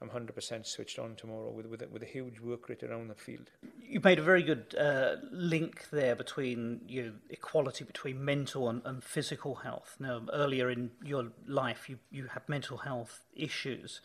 I'm 0.00 0.08
100% 0.08 0.64
switched 0.64 0.98
on 0.98 1.16
tomorrow 1.16 1.50
with, 1.50 1.66
with, 1.66 1.82
a, 1.82 1.88
with 1.88 2.02
a 2.02 2.06
huge 2.06 2.38
work 2.38 2.68
rate 2.68 2.84
around 2.84 3.08
the 3.08 3.16
field. 3.16 3.50
You 3.82 4.00
made 4.00 4.20
a 4.20 4.22
very 4.22 4.44
good 4.44 4.76
uh, 4.78 5.16
link 5.32 5.90
there 5.90 6.14
between 6.14 6.82
know, 6.88 7.12
equality 7.30 7.84
between 7.84 8.24
mental 8.24 8.68
and, 8.68 8.80
and 8.84 9.02
physical 9.02 9.56
health. 9.56 9.96
Now, 9.98 10.22
earlier 10.32 10.70
in 10.70 10.92
your 11.02 11.32
life, 11.48 11.88
you, 11.88 11.98
you 12.12 12.26
had 12.26 12.48
mental 12.48 12.78
health 12.78 13.24
issues, 13.34 14.00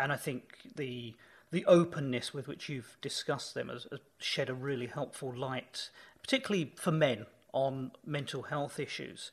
and 0.00 0.12
I 0.12 0.16
think 0.16 0.56
the 0.74 1.14
the 1.52 1.64
openness 1.66 2.34
with 2.34 2.48
which 2.48 2.68
you've 2.68 2.96
discussed 3.00 3.54
them 3.54 3.68
has, 3.68 3.86
has 3.92 4.00
shed 4.18 4.48
a 4.50 4.54
really 4.54 4.86
helpful 4.86 5.32
light, 5.32 5.90
particularly 6.20 6.72
for 6.74 6.90
men, 6.90 7.24
on 7.52 7.92
mental 8.04 8.42
health 8.42 8.80
issues. 8.80 9.30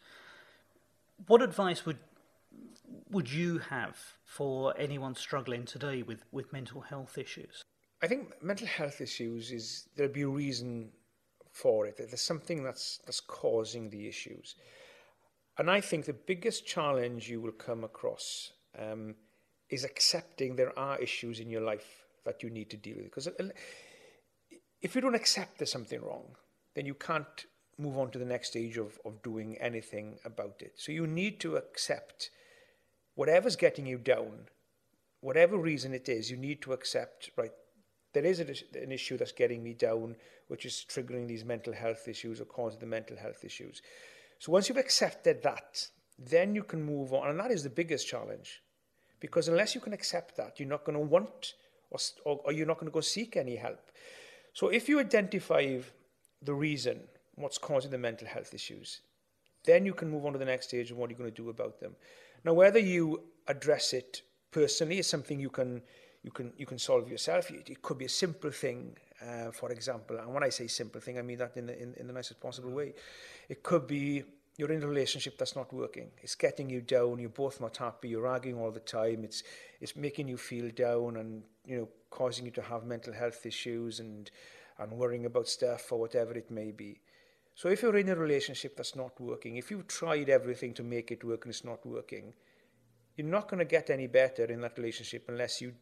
What 1.28 1.42
advice 1.42 1.86
would 1.86 1.98
would 3.14 3.32
you 3.32 3.60
have 3.60 3.96
for 4.26 4.74
anyone 4.78 5.16
struggling 5.16 5.66
today 5.66 6.02
with, 6.02 6.24
with 6.32 6.52
mental 6.52 6.82
health 6.82 7.18
issues? 7.18 7.64
I 8.02 8.08
think 8.08 8.44
mental 8.44 8.68
health 8.68 9.00
issues 9.00 9.52
is 9.52 9.88
there'll 9.96 10.12
be 10.12 10.24
a 10.24 10.28
reason 10.28 10.90
for 11.52 11.86
it. 11.86 11.98
There's 11.98 12.22
something 12.22 12.64
that's 12.64 13.00
that's 13.06 13.22
causing 13.22 13.90
the 13.90 14.08
issues, 14.08 14.56
and 15.58 15.72
I 15.72 15.80
think 15.80 16.06
the 16.06 16.14
biggest 16.14 16.66
challenge 16.66 17.30
you 17.30 17.40
will 17.40 17.52
come 17.52 17.84
across 17.84 18.52
um, 18.78 19.16
is 19.70 19.86
accepting 19.86 20.56
there 20.56 20.78
are 20.78 21.00
issues 21.00 21.40
in 21.40 21.50
your 21.50 21.62
life 21.62 22.04
that 22.26 22.44
you 22.44 22.50
need 22.50 22.70
to 22.72 22.78
deal 22.78 22.98
with. 22.98 23.06
Because 23.06 23.28
uh, 23.28 23.50
if 24.82 24.96
you 24.96 25.02
don't 25.02 25.16
accept 25.16 25.60
there's 25.60 25.72
something 25.72 26.02
wrong, 26.02 26.36
then 26.76 26.86
you 26.86 26.96
can't 26.96 27.46
move 27.78 27.98
on 27.98 28.12
to 28.12 28.20
the 28.20 28.26
next 28.26 28.50
stage 28.50 28.78
of, 28.78 29.00
of 29.06 29.22
doing 29.24 29.58
anything 29.60 30.18
about 30.26 30.62
it. 30.62 30.74
So 30.76 30.92
you 30.92 31.08
need 31.08 31.40
to 31.42 31.56
accept 31.56 32.32
whatever's 33.16 33.56
getting 33.56 33.86
you 33.86 33.98
down, 33.98 34.50
whatever 35.22 35.58
reason 35.58 35.94
it 35.94 36.10
is, 36.10 36.30
you 36.30 36.38
need 36.38 36.62
to 36.62 36.74
accept, 36.74 37.30
right, 37.38 37.52
there 38.14 38.26
is 38.26 38.40
an 38.40 38.92
issue 38.92 39.18
that's 39.18 39.32
getting 39.32 39.64
me 39.64 39.74
down, 39.74 40.16
which 40.48 40.66
is 40.66 40.86
triggering 40.88 41.28
these 41.28 41.44
mental 41.44 41.74
health 41.74 42.08
issues 42.08 42.40
or 42.40 42.46
causing 42.46 42.80
the 42.80 42.86
mental 42.86 43.18
health 43.18 43.44
issues. 43.44 43.82
So 44.38 44.52
once 44.52 44.70
you've 44.70 44.78
accepted 44.78 45.42
that, 45.44 45.88
then 46.20 46.54
you 46.54 46.64
can 46.64 46.84
move 46.84 47.14
on. 47.14 47.30
And 47.30 47.40
that 47.40 47.52
is 47.52 47.64
the 47.64 47.70
biggest 47.70 48.08
challenge. 48.08 48.62
Because 49.20 49.48
unless 49.48 49.74
you 49.74 49.82
can 49.82 49.94
accept 49.94 50.38
that, 50.38 50.60
you're 50.60 50.70
not 50.70 50.84
going 50.84 50.98
to 50.98 51.04
want 51.04 51.54
or, 51.90 52.00
or, 52.26 52.42
or 52.46 52.52
you're 52.52 52.68
not 52.68 52.78
going 52.78 52.92
to 52.92 52.94
go 52.94 53.02
seek 53.02 53.38
any 53.38 53.56
help. 53.56 53.92
So 54.54 54.68
if 54.68 54.90
you 54.90 55.00
identify 55.00 55.80
the 56.42 56.54
reason, 56.54 57.00
what's 57.36 57.58
causing 57.58 57.90
the 57.90 57.98
mental 57.98 58.28
health 58.28 58.54
issues, 58.54 59.02
then 59.66 59.86
you 59.86 59.94
can 59.94 60.10
move 60.10 60.26
on 60.26 60.34
to 60.34 60.40
the 60.40 60.46
next 60.46 60.68
stage 60.68 60.92
and 60.92 61.00
what 61.00 61.10
are 61.10 61.14
you 61.14 61.18
going 61.18 61.32
to 61.32 61.42
do 61.42 61.50
about 61.50 61.80
them. 61.80 61.96
Now, 62.44 62.54
whether 62.54 62.80
you 62.80 63.22
address 63.48 63.94
it 63.94 64.22
personally 64.52 65.00
is 65.00 65.08
something 65.08 65.40
you 65.40 65.50
can 65.50 65.82
you 66.24 66.32
can 66.32 66.54
you 66.58 66.66
can 66.66 66.80
solve 66.80 67.10
yourself. 67.10 67.52
It, 67.52 67.70
it 67.70 67.82
could 67.82 67.98
be 67.98 68.06
a 68.06 68.10
simple 68.10 68.52
thing, 68.52 68.96
uh, 69.22 69.52
for 69.52 69.72
example. 69.72 70.18
And 70.20 70.34
when 70.34 70.44
I 70.44 70.50
say 70.50 70.68
simple 70.68 71.02
thing, 71.02 71.18
I 71.20 71.22
mean 71.22 71.38
that 71.40 71.58
in 71.58 71.68
the 71.68 71.82
in, 71.82 71.94
in 71.96 72.08
the 72.08 72.14
nicest 72.14 72.40
possible 72.40 72.72
way. 72.72 72.94
It 73.50 73.64
could 73.64 73.88
be 73.88 74.24
you're 74.58 74.72
in 74.72 74.84
a 74.84 74.88
relationship 74.88 75.38
that's 75.38 75.56
not 75.56 75.74
working. 75.74 76.12
It's 76.22 76.36
getting 76.36 76.70
you 76.70 76.82
down. 76.82 77.20
You're 77.20 77.30
both 77.30 77.60
not 77.60 77.78
happy. 77.78 78.10
You're 78.10 78.28
arguing 78.28 78.60
all 78.60 78.72
the 78.72 78.80
time. 78.80 79.24
It's 79.24 79.44
it's 79.82 79.96
making 79.96 80.28
you 80.28 80.38
feel 80.38 80.70
down 80.70 81.18
and 81.18 81.44
you 81.66 81.78
know 81.78 81.90
causing 82.10 82.46
you 82.46 82.52
to 82.52 82.62
have 82.62 82.86
mental 82.86 83.14
health 83.14 83.46
issues 83.46 84.00
and 84.00 84.30
and 84.80 84.92
worrying 84.92 85.26
about 85.26 85.48
stuff 85.48 85.92
or 85.92 86.00
whatever 86.00 86.34
it 86.34 86.50
may 86.50 86.72
be. 86.72 87.00
So 87.56 87.70
if 87.70 87.82
you're 87.82 87.98
in 87.98 88.10
a 88.10 88.16
relationship 88.16 88.76
that's 88.76 88.96
not 88.96 89.20
working, 89.20 89.58
if 89.58 89.70
you've 89.70 89.88
tried 89.88 90.30
everything 90.30 90.74
to 90.76 90.84
make 90.84 91.12
it 91.12 91.24
work 91.24 91.46
and 91.46 91.54
it's 91.54 91.64
not 91.64 91.86
working, 91.86 92.34
you're 93.16 93.28
not 93.28 93.48
going 93.48 93.60
to 93.60 93.66
get 93.66 93.90
any 93.90 94.08
better 94.08 94.46
in 94.46 94.62
that 94.62 94.78
relationship 94.78 95.26
unless 95.28 95.62
you 95.62 95.74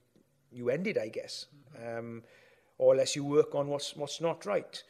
you 0.53 0.69
end 0.69 0.85
it, 0.85 0.97
I 0.97 1.07
guess, 1.07 1.45
mm-hmm. 1.79 1.97
um, 1.97 2.23
or 2.77 2.93
unless 2.93 3.15
you 3.15 3.23
work 3.23 3.55
on 3.55 3.67
what's 3.67 3.95
what's 3.95 4.19
not 4.19 4.45
right. 4.45 4.83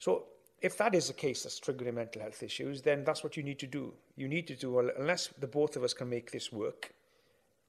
So 0.00 0.24
if 0.60 0.76
that 0.78 0.94
is 0.94 1.06
the 1.06 1.12
case 1.12 1.44
that's 1.44 1.60
triggering 1.60 1.94
mental 1.94 2.22
health 2.22 2.42
issues, 2.42 2.82
then 2.82 3.04
that's 3.04 3.22
what 3.22 3.36
you 3.36 3.42
need 3.42 3.58
to 3.60 3.66
do. 3.66 3.92
You 4.16 4.26
need 4.26 4.46
to 4.48 4.56
do 4.56 4.78
unless 4.78 5.28
the 5.38 5.46
both 5.46 5.76
of 5.76 5.84
us 5.84 5.94
can 5.94 6.08
make 6.08 6.32
this 6.32 6.50
work, 6.50 6.92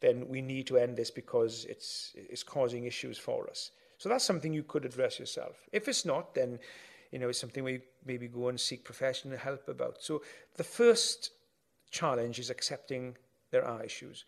then 0.02 0.28
we 0.28 0.42
need 0.42 0.66
to 0.68 0.78
end 0.78 0.98
this 0.98 1.12
because 1.12 1.66
it's 1.66 2.14
it's 2.16 2.42
causing 2.42 2.86
issues 2.86 3.18
for 3.18 3.48
us. 3.48 3.72
So 3.98 4.10
that's 4.10 4.26
something 4.26 4.54
you 4.54 4.64
could 4.64 4.86
address 4.86 5.20
yourself. 5.20 5.56
If 5.72 5.88
it's 5.88 6.04
not, 6.04 6.34
then 6.34 6.60
you 7.16 7.20
know, 7.20 7.30
it's 7.30 7.40
something 7.40 7.64
we 7.64 7.80
maybe 8.06 8.28
go 8.28 8.50
and 8.50 8.60
seek 8.60 8.84
professional 8.84 9.38
help 9.38 9.70
about. 9.70 10.04
So 10.04 10.22
the 10.58 10.66
first 10.66 11.32
challenge 11.90 12.40
is 12.40 12.50
accepting 12.50 13.16
there 13.52 13.64
are 13.64 13.82
issues. 13.86 14.26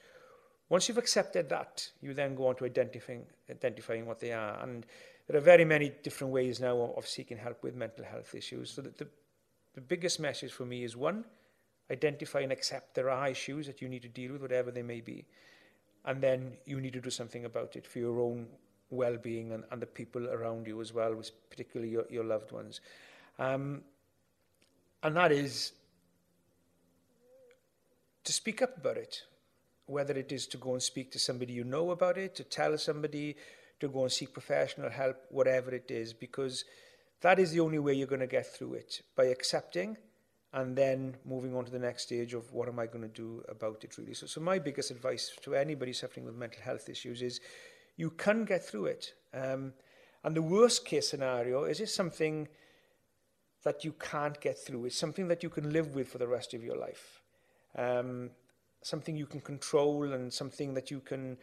Once 0.70 0.88
you've 0.88 0.98
accepted 0.98 1.50
that, 1.50 1.86
you 2.02 2.14
then 2.14 2.34
go 2.34 2.48
on 2.48 2.56
to 2.56 2.64
identifying, 2.64 3.26
identifying 3.52 4.06
what 4.06 4.22
they 4.22 4.32
are. 4.32 4.58
And 4.64 4.86
there 5.28 5.36
are 5.36 5.42
very 5.42 5.66
many 5.66 5.92
different 6.02 6.32
ways 6.32 6.62
now 6.62 6.94
of, 6.96 7.06
seeking 7.06 7.36
help 7.36 7.62
with 7.62 7.76
mental 7.76 8.06
health 8.06 8.34
issues. 8.34 8.72
So 8.72 8.82
the, 8.84 9.08
the 9.76 9.82
biggest 9.82 10.22
message 10.22 10.54
for 10.54 10.66
me 10.66 10.86
is 10.86 10.96
one, 10.96 11.26
identify 11.92 12.40
and 12.40 12.54
accept 12.54 12.96
there 12.96 13.10
are 13.10 13.28
issues 13.28 13.68
that 13.68 13.82
you 13.82 13.90
need 13.90 14.04
to 14.04 14.08
deal 14.08 14.32
with, 14.32 14.42
whatever 14.42 14.72
they 14.72 14.82
may 14.82 15.02
be. 15.02 15.26
And 16.06 16.22
then 16.22 16.54
you 16.66 16.80
need 16.80 16.94
to 16.94 17.02
do 17.02 17.10
something 17.10 17.44
about 17.44 17.76
it 17.76 17.86
for 17.86 18.00
your 18.00 18.22
own 18.22 18.48
well-being 18.90 19.52
and, 19.52 19.64
and 19.72 19.82
the 19.82 19.86
people 19.86 20.28
around 20.30 20.68
you 20.68 20.80
as 20.82 20.94
well, 20.94 21.22
particularly 21.50 21.92
your, 21.92 22.06
your 22.10 22.24
loved 22.24 22.52
ones. 22.52 22.82
Um, 23.40 23.82
and 25.04 25.16
that 25.16 25.32
is 25.32 25.74
to 28.24 28.34
speak 28.34 28.62
up 28.62 28.78
about 28.78 28.98
it, 28.98 29.24
whether 29.86 30.14
it 30.14 30.32
is 30.32 30.48
to 30.48 30.58
go 30.58 30.74
and 30.74 30.82
speak 30.82 31.12
to 31.12 31.20
somebody 31.20 31.54
you 31.54 31.64
know 31.64 31.92
about 31.92 32.18
it, 32.18 32.36
to 32.36 32.44
tell 32.44 32.78
somebody, 32.78 33.36
to 33.80 33.88
go 33.88 34.04
and 34.04 34.12
seek 34.12 34.34
professional 34.34 34.90
help, 34.90 35.18
whatever 35.30 35.74
it 35.74 35.90
is, 35.92 36.14
because 36.14 36.66
that 37.22 37.40
is 37.40 37.52
the 37.52 37.60
only 37.60 37.80
way 37.80 37.94
you're 37.94 38.08
going 38.08 38.20
to 38.20 38.28
get 38.28 38.46
through 38.46 38.74
it, 38.74 39.02
by 39.16 39.26
accepting 39.26 39.98
and 40.54 40.76
then 40.76 41.16
moving 41.26 41.56
on 41.56 41.66
to 41.66 41.72
the 41.72 41.80
next 41.80 42.04
stage 42.04 42.34
of 42.34 42.52
what 42.54 42.68
am 42.68 42.80
I 42.80 42.88
going 42.88 43.02
to 43.02 43.08
do 43.08 43.44
about 43.50 43.84
it 43.84 43.98
really. 43.98 44.14
So, 44.14 44.26
so 44.26 44.42
my 44.42 44.60
biggest 44.60 44.92
advice 44.92 45.32
to 45.44 45.56
anybody 45.56 45.94
suffering 45.94 46.26
with 46.26 46.36
mental 46.36 46.62
health 46.64 46.90
issues 46.90 47.22
is 47.22 47.42
you 47.98 48.12
can 48.12 48.46
get 48.46 48.64
through 48.64 48.86
it. 48.86 49.14
Um, 49.34 49.74
and 50.24 50.36
the 50.36 50.42
worst 50.42 50.86
case 50.86 51.10
scenario 51.10 51.66
is 51.66 51.80
it 51.82 51.90
something 51.90 52.48
that 53.64 53.84
you 53.84 53.94
can't 53.94 54.40
get 54.40 54.58
through. 54.58 54.86
It's 54.86 54.98
something 54.98 55.28
that 55.28 55.44
you 55.44 55.50
can 55.50 55.74
live 55.74 55.94
with 55.96 56.08
for 56.08 56.20
the 56.20 56.28
rest 56.28 56.54
of 56.54 56.64
your 56.64 56.78
life. 56.78 57.22
Um, 57.76 58.30
something 58.82 59.18
you 59.18 59.26
can 59.26 59.42
control 59.42 60.14
and 60.14 60.32
something 60.32 60.74
that 60.76 60.90
you 60.90 61.02
can 61.02 61.38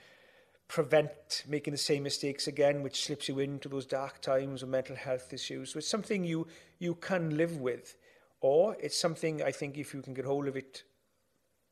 prevent 0.68 1.44
making 1.46 1.72
the 1.72 1.78
same 1.78 2.02
mistakes 2.02 2.46
again, 2.46 2.82
which 2.82 3.04
slips 3.04 3.28
you 3.28 3.38
into 3.40 3.68
those 3.68 3.84
dark 3.84 4.20
times 4.22 4.62
of 4.62 4.68
mental 4.68 4.96
health 4.96 5.32
issues. 5.32 5.72
So 5.72 5.78
it's 5.78 5.88
something 5.88 6.24
you, 6.24 6.46
you 6.78 6.94
can 6.94 7.36
live 7.36 7.58
with. 7.58 7.96
Or 8.40 8.76
it's 8.80 8.98
something, 8.98 9.42
I 9.42 9.50
think, 9.50 9.76
if 9.78 9.92
you 9.94 10.02
can 10.02 10.14
get 10.14 10.24
hold 10.24 10.48
of 10.48 10.56
it 10.56 10.84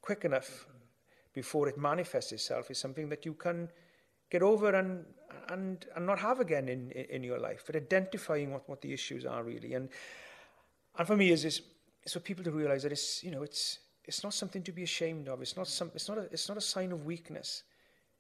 quick 0.00 0.24
enough 0.24 0.66
before 1.34 1.68
it 1.68 1.78
manifests 1.78 2.32
itself, 2.32 2.70
is 2.70 2.78
something 2.78 3.08
that 3.08 3.24
you 3.24 3.34
can 3.34 3.68
get 4.32 4.42
over 4.42 4.74
and 4.74 5.04
and 5.48 5.84
and 5.94 6.06
not 6.06 6.18
have 6.18 6.40
again 6.40 6.68
in 6.68 6.90
in 6.90 7.22
your 7.22 7.38
life. 7.38 7.62
But 7.66 7.76
identifying 7.76 8.52
what 8.52 8.68
what 8.68 8.80
the 8.80 8.92
issues 8.92 9.26
are 9.26 9.42
really. 9.44 9.74
And 9.74 9.90
and 10.98 11.06
for 11.06 11.16
me 11.16 11.30
is 11.30 11.44
is 11.44 11.62
for 12.10 12.20
people 12.20 12.44
to 12.44 12.50
realize 12.50 12.82
that 12.84 12.92
it's 12.92 13.22
you 13.22 13.30
know 13.30 13.42
it's 13.42 13.78
it's 14.04 14.24
not 14.24 14.34
something 14.34 14.62
to 14.62 14.72
be 14.72 14.82
ashamed 14.82 15.28
of. 15.28 15.42
It's 15.42 15.56
not 15.56 15.68
some 15.68 15.90
it's 15.94 16.08
not 16.08 16.18
a, 16.18 16.22
it's 16.32 16.48
not 16.48 16.58
a 16.58 16.66
sign 16.74 16.92
of 16.92 17.04
weakness. 17.04 17.62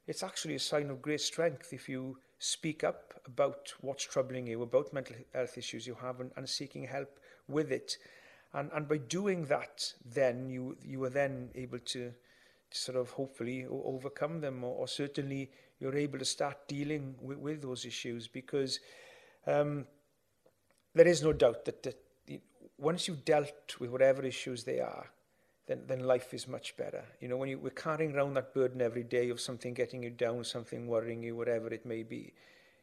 It's 0.06 0.22
actually 0.22 0.56
a 0.56 0.66
sign 0.72 0.90
of 0.90 1.00
great 1.00 1.20
strength 1.20 1.72
if 1.72 1.88
you 1.88 2.18
speak 2.38 2.82
up 2.84 3.14
about 3.26 3.72
what's 3.80 4.04
troubling 4.04 4.48
you 4.48 4.62
about 4.62 4.92
mental 4.92 5.16
health 5.32 5.56
issues 5.56 5.86
you 5.86 5.94
have 5.94 6.18
and, 6.20 6.32
and 6.36 6.48
seeking 6.48 6.84
help 6.84 7.20
with 7.48 7.72
it. 7.72 7.96
And 8.52 8.70
and 8.74 8.88
by 8.88 8.98
doing 8.98 9.46
that 9.46 9.94
then 10.04 10.50
you 10.50 10.76
you 10.82 11.02
are 11.04 11.14
then 11.20 11.50
able 11.54 11.78
to 11.94 12.12
sort 12.72 12.96
of 12.96 13.10
hopefully 13.10 13.66
overcome 13.68 14.40
them 14.40 14.64
or, 14.64 14.74
or 14.76 14.88
certainly 14.88 15.50
you're 15.80 15.96
able 15.96 16.18
to 16.18 16.24
start 16.24 16.68
dealing 16.68 17.14
with, 17.20 17.38
with 17.38 17.62
those 17.62 17.84
issues 17.84 18.28
because 18.28 18.80
um, 19.46 19.86
there 20.94 21.06
is 21.08 21.22
no 21.22 21.32
doubt 21.32 21.64
that, 21.64 21.82
that 21.82 21.96
once 22.78 23.08
you've 23.08 23.24
dealt 23.24 23.76
with 23.78 23.90
whatever 23.90 24.22
issues 24.24 24.64
they 24.64 24.80
are, 24.80 25.10
then, 25.66 25.82
then 25.86 26.00
life 26.00 26.34
is 26.34 26.48
much 26.48 26.76
better. 26.76 27.04
You 27.20 27.28
know, 27.28 27.36
when 27.36 27.48
you, 27.48 27.58
we're 27.58 27.70
carrying 27.70 28.14
around 28.14 28.34
that 28.34 28.52
burden 28.52 28.82
every 28.82 29.04
day 29.04 29.30
of 29.30 29.40
something 29.40 29.74
getting 29.74 30.02
you 30.02 30.10
down, 30.10 30.44
something 30.44 30.86
worrying 30.86 31.22
you, 31.22 31.36
whatever 31.36 31.68
it 31.68 31.86
may 31.86 32.02
be, 32.02 32.32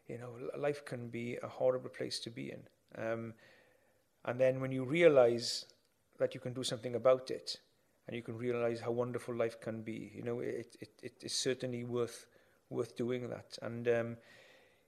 you 0.08 0.18
know, 0.18 0.32
life 0.58 0.86
can 0.86 1.10
be 1.10 1.38
a 1.44 1.48
horrible 1.48 1.90
place 1.90 2.20
to 2.22 2.30
be 2.30 2.52
in. 2.52 2.62
Um, 3.04 3.34
and 4.26 4.40
then 4.40 4.60
when 4.60 4.72
you 4.72 4.84
realize 4.84 5.66
that 6.18 6.34
you 6.34 6.40
can 6.40 6.54
do 6.54 6.64
something 6.64 6.96
about 6.96 7.30
it, 7.32 7.58
and 8.10 8.16
you 8.16 8.24
can 8.24 8.40
realize 8.40 8.80
how 8.80 8.90
wonderful 8.90 9.36
life 9.36 9.62
can 9.62 9.84
be, 9.84 10.12
you 10.16 10.24
know, 10.24 10.40
it, 10.40 10.76
it, 10.82 10.90
it 11.04 11.14
is 11.22 11.32
certainly 11.32 11.84
worth 11.84 12.26
worth 12.72 12.98
doing 12.98 13.30
that. 13.30 13.60
And 13.62 13.88
um, 13.88 14.18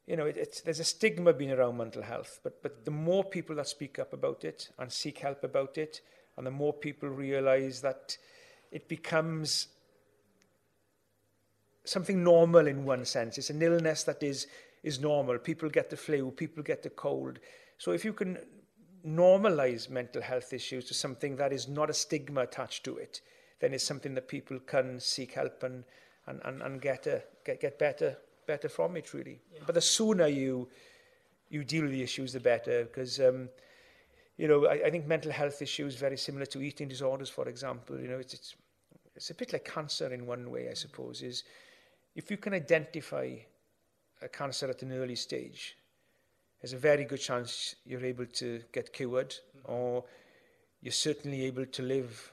you 0.07 0.15
know, 0.15 0.25
it, 0.25 0.38
it's, 0.38 0.62
there's 0.62 0.79
a 0.79 0.84
stigma 0.84 1.31
being 1.31 1.51
around 1.51 1.77
mental 1.77 2.01
health, 2.01 2.39
but 2.43 2.63
but 2.63 2.84
the 2.84 2.89
more 2.89 3.23
people 3.23 3.55
that 3.57 3.67
speak 3.67 3.99
up 3.99 4.12
about 4.12 4.43
it 4.43 4.69
and 4.79 4.91
seek 4.91 5.19
help 5.19 5.43
about 5.43 5.77
it, 5.77 6.01
and 6.36 6.47
the 6.47 6.51
more 6.51 6.73
people 6.73 7.10
realise 7.10 7.79
that 7.81 8.17
it 8.71 8.89
becomes 8.89 9.67
something 11.84 12.23
normal 12.23 12.65
in 12.65 12.86
one 12.86 13.05
sense. 13.05 13.38
It's 13.38 13.51
an 13.51 13.62
illness 13.62 14.03
that 14.05 14.23
is 14.23 14.47
is 14.81 14.99
normal. 14.99 15.38
People 15.38 15.69
get 15.69 15.91
the 15.91 15.95
flu, 15.95 16.31
people 16.31 16.63
get 16.63 16.81
the 16.81 16.89
cold. 16.89 17.38
So 17.77 17.91
if 17.91 18.03
you 18.03 18.13
can 18.13 18.39
normalize 19.05 19.89
mental 19.89 20.21
health 20.21 20.53
issues 20.53 20.85
to 20.85 20.93
something 20.93 21.35
that 21.37 21.51
is 21.51 21.67
not 21.67 21.89
a 21.89 21.93
stigma 21.93 22.41
attached 22.41 22.83
to 22.85 22.97
it, 22.97 23.21
then 23.59 23.73
it's 23.73 23.83
something 23.83 24.13
that 24.15 24.27
people 24.27 24.59
can 24.59 24.99
seek 24.99 25.33
help 25.33 25.63
and, 25.63 25.83
and, 26.27 26.41
and, 26.45 26.61
and 26.61 26.81
get, 26.81 27.07
a, 27.07 27.23
get, 27.45 27.61
get 27.61 27.79
better, 27.79 28.17
better 28.47 28.69
from 28.69 28.97
it, 28.97 29.13
really. 29.13 29.39
Yeah. 29.53 29.61
But 29.65 29.75
the 29.75 29.81
sooner 29.81 30.27
you, 30.27 30.67
you 31.49 31.63
deal 31.63 31.83
with 31.83 31.91
the 31.91 32.03
issues, 32.03 32.33
the 32.33 32.39
better, 32.39 32.85
because 32.85 33.19
um, 33.19 33.49
you 34.37 34.47
know, 34.47 34.65
I, 34.65 34.85
I 34.85 34.89
think 34.89 35.05
mental 35.05 35.31
health 35.31 35.61
issues 35.61 35.95
very 35.95 36.17
similar 36.17 36.45
to 36.47 36.61
eating 36.61 36.87
disorders, 36.87 37.29
for 37.29 37.47
example. 37.47 37.99
You 37.99 38.07
know, 38.07 38.17
it's, 38.17 38.33
it's 38.33 38.55
it's 39.15 39.29
a 39.29 39.35
bit 39.35 39.53
like 39.53 39.65
cancer 39.65 40.11
in 40.11 40.25
one 40.25 40.49
way, 40.49 40.69
I 40.69 40.73
suppose. 40.73 41.21
Is 41.21 41.43
if 42.15 42.31
you 42.31 42.37
can 42.37 42.53
identify 42.53 43.35
a 44.21 44.27
cancer 44.27 44.67
at 44.67 44.81
an 44.81 44.93
early 44.93 45.15
stage, 45.15 45.77
there's 46.62 46.74
a 46.74 46.78
very 46.78 47.06
good 47.06 47.19
chance 47.19 47.76
you're 47.86 48.06
able 48.06 48.26
to 48.26 48.62
get 48.71 48.93
cured, 48.93 49.30
mm-hmm. 49.30 49.71
or 49.71 50.04
you're 50.82 50.91
certainly 50.91 51.43
able 51.45 51.65
to 51.65 51.82
live 51.82 52.32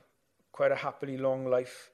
quite 0.52 0.72
a 0.72 0.76
happily 0.76 1.16
long 1.16 1.46
life 1.46 1.90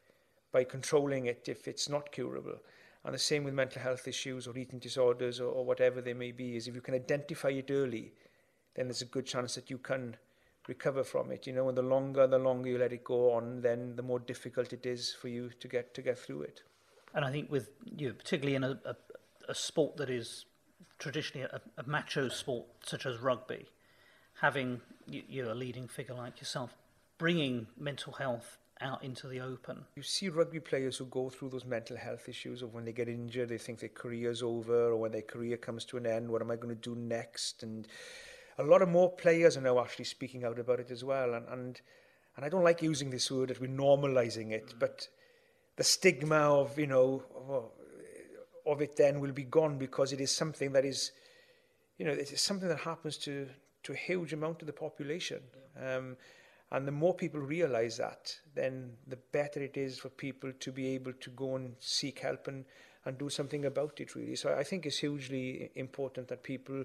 by 0.52 0.64
controlling 0.64 1.26
it 1.26 1.48
if 1.48 1.68
it's 1.68 1.88
not 1.88 2.10
curable. 2.12 2.56
And 3.04 3.14
the 3.14 3.18
same 3.18 3.44
with 3.44 3.54
mental 3.54 3.82
health 3.82 4.08
issues 4.08 4.46
or 4.46 4.56
eating 4.56 4.78
disorders 4.78 5.38
or, 5.38 5.48
or 5.48 5.64
whatever 5.64 6.00
they 6.00 6.14
may 6.14 6.32
be, 6.32 6.56
is 6.56 6.66
if 6.66 6.74
you 6.74 6.80
can 6.80 6.94
identify 6.94 7.50
it 7.50 7.70
early, 7.70 8.12
then 8.74 8.86
there's 8.86 9.02
a 9.02 9.06
good 9.06 9.26
chance 9.26 9.54
that 9.56 9.68
you 9.68 9.78
can 9.78 10.16
recover 10.66 11.04
from 11.04 11.30
it. 11.30 11.46
You 11.46 11.52
know, 11.52 11.68
and 11.68 11.76
the 11.76 11.82
longer 11.82 12.26
the 12.26 12.38
longer 12.38 12.70
you 12.70 12.78
let 12.78 12.92
it 12.92 13.04
go 13.04 13.32
on, 13.32 13.60
then 13.60 13.94
the 13.96 14.02
more 14.02 14.18
difficult 14.18 14.72
it 14.72 14.86
is 14.86 15.12
for 15.12 15.28
you 15.28 15.50
to 15.60 15.68
get 15.68 15.92
to 15.94 16.02
get 16.02 16.18
through 16.18 16.42
it. 16.42 16.62
And 17.14 17.24
I 17.24 17.30
think 17.30 17.50
with 17.50 17.70
you, 17.84 18.08
know, 18.08 18.14
particularly 18.14 18.56
in 18.56 18.64
a, 18.64 18.80
a, 18.86 18.96
a 19.50 19.54
sport 19.54 19.98
that 19.98 20.08
is 20.08 20.46
traditionally 21.04 21.46
a, 21.52 21.60
a 21.76 21.86
macho 21.86 22.30
sport 22.30 22.64
such 22.82 23.04
as 23.04 23.18
rugby, 23.18 23.66
having 24.40 24.80
you, 25.06 25.22
you're 25.28 25.50
a 25.50 25.54
leading 25.54 25.86
figure 25.86 26.14
like 26.14 26.40
yourself, 26.40 26.74
bringing 27.18 27.66
mental 27.78 28.14
health 28.14 28.56
out 28.80 29.04
into 29.04 29.28
the 29.28 29.38
open. 29.38 29.84
You 29.96 30.02
see 30.02 30.30
rugby 30.30 30.60
players 30.60 30.96
who 30.96 31.04
go 31.04 31.28
through 31.28 31.50
those 31.50 31.66
mental 31.66 31.98
health 31.98 32.26
issues 32.26 32.62
of 32.62 32.72
when 32.72 32.86
they 32.86 32.92
get 32.92 33.10
injured, 33.10 33.50
they 33.50 33.58
think 33.58 33.80
their 33.80 33.90
career's 33.90 34.42
over, 34.42 34.86
or 34.92 34.96
when 34.96 35.12
their 35.12 35.20
career 35.20 35.58
comes 35.58 35.84
to 35.86 35.98
an 35.98 36.06
end, 36.06 36.30
what 36.30 36.40
am 36.40 36.50
I 36.50 36.56
going 36.56 36.74
to 36.74 36.80
do 36.80 36.98
next? 36.98 37.62
And 37.62 37.86
a 38.56 38.64
lot 38.64 38.80
of 38.80 38.88
more 38.88 39.12
players 39.12 39.58
are 39.58 39.60
now 39.60 39.78
actually 39.78 40.06
speaking 40.06 40.42
out 40.42 40.58
about 40.58 40.80
it 40.80 40.90
as 40.90 41.04
well. 41.04 41.34
And 41.34 41.46
and, 41.50 41.80
and 42.34 42.46
I 42.46 42.48
don't 42.48 42.64
like 42.64 42.80
using 42.80 43.10
this 43.10 43.30
word 43.30 43.50
that 43.50 43.60
we're 43.60 43.68
normalizing 43.68 44.52
it, 44.52 44.68
mm. 44.68 44.78
but 44.78 45.06
the 45.76 45.84
stigma 45.84 46.36
of 46.36 46.78
you 46.78 46.86
know 46.86 47.22
of 48.66 48.80
it 48.80 48.96
then 48.96 49.20
will 49.20 49.32
be 49.32 49.44
gone 49.44 49.78
because 49.78 50.12
it 50.12 50.20
is 50.20 50.30
something 50.30 50.72
that 50.72 50.84
is, 50.84 51.12
you 51.98 52.04
know, 52.04 52.12
it 52.12 52.32
is 52.32 52.40
something 52.40 52.68
that 52.68 52.80
happens 52.80 53.16
to 53.18 53.46
to 53.84 53.92
a 53.92 53.96
huge 53.96 54.32
amount 54.32 54.62
of 54.62 54.66
the 54.66 54.72
population. 54.72 55.40
Yeah. 55.76 55.96
Um, 55.96 56.16
and 56.70 56.88
the 56.88 56.92
more 56.92 57.14
people 57.14 57.40
realize 57.40 57.98
that, 57.98 58.34
then 58.54 58.92
the 59.06 59.18
better 59.30 59.62
it 59.62 59.76
is 59.76 59.98
for 59.98 60.08
people 60.08 60.52
to 60.58 60.72
be 60.72 60.88
able 60.94 61.12
to 61.12 61.30
go 61.30 61.54
and 61.54 61.74
seek 61.78 62.18
help 62.20 62.48
and, 62.48 62.64
and 63.04 63.16
do 63.16 63.28
something 63.28 63.66
about 63.66 64.00
it, 64.00 64.16
really. 64.16 64.34
So 64.34 64.56
I 64.58 64.64
think 64.64 64.86
it's 64.86 64.98
hugely 64.98 65.70
important 65.76 66.28
that 66.28 66.42
people, 66.42 66.84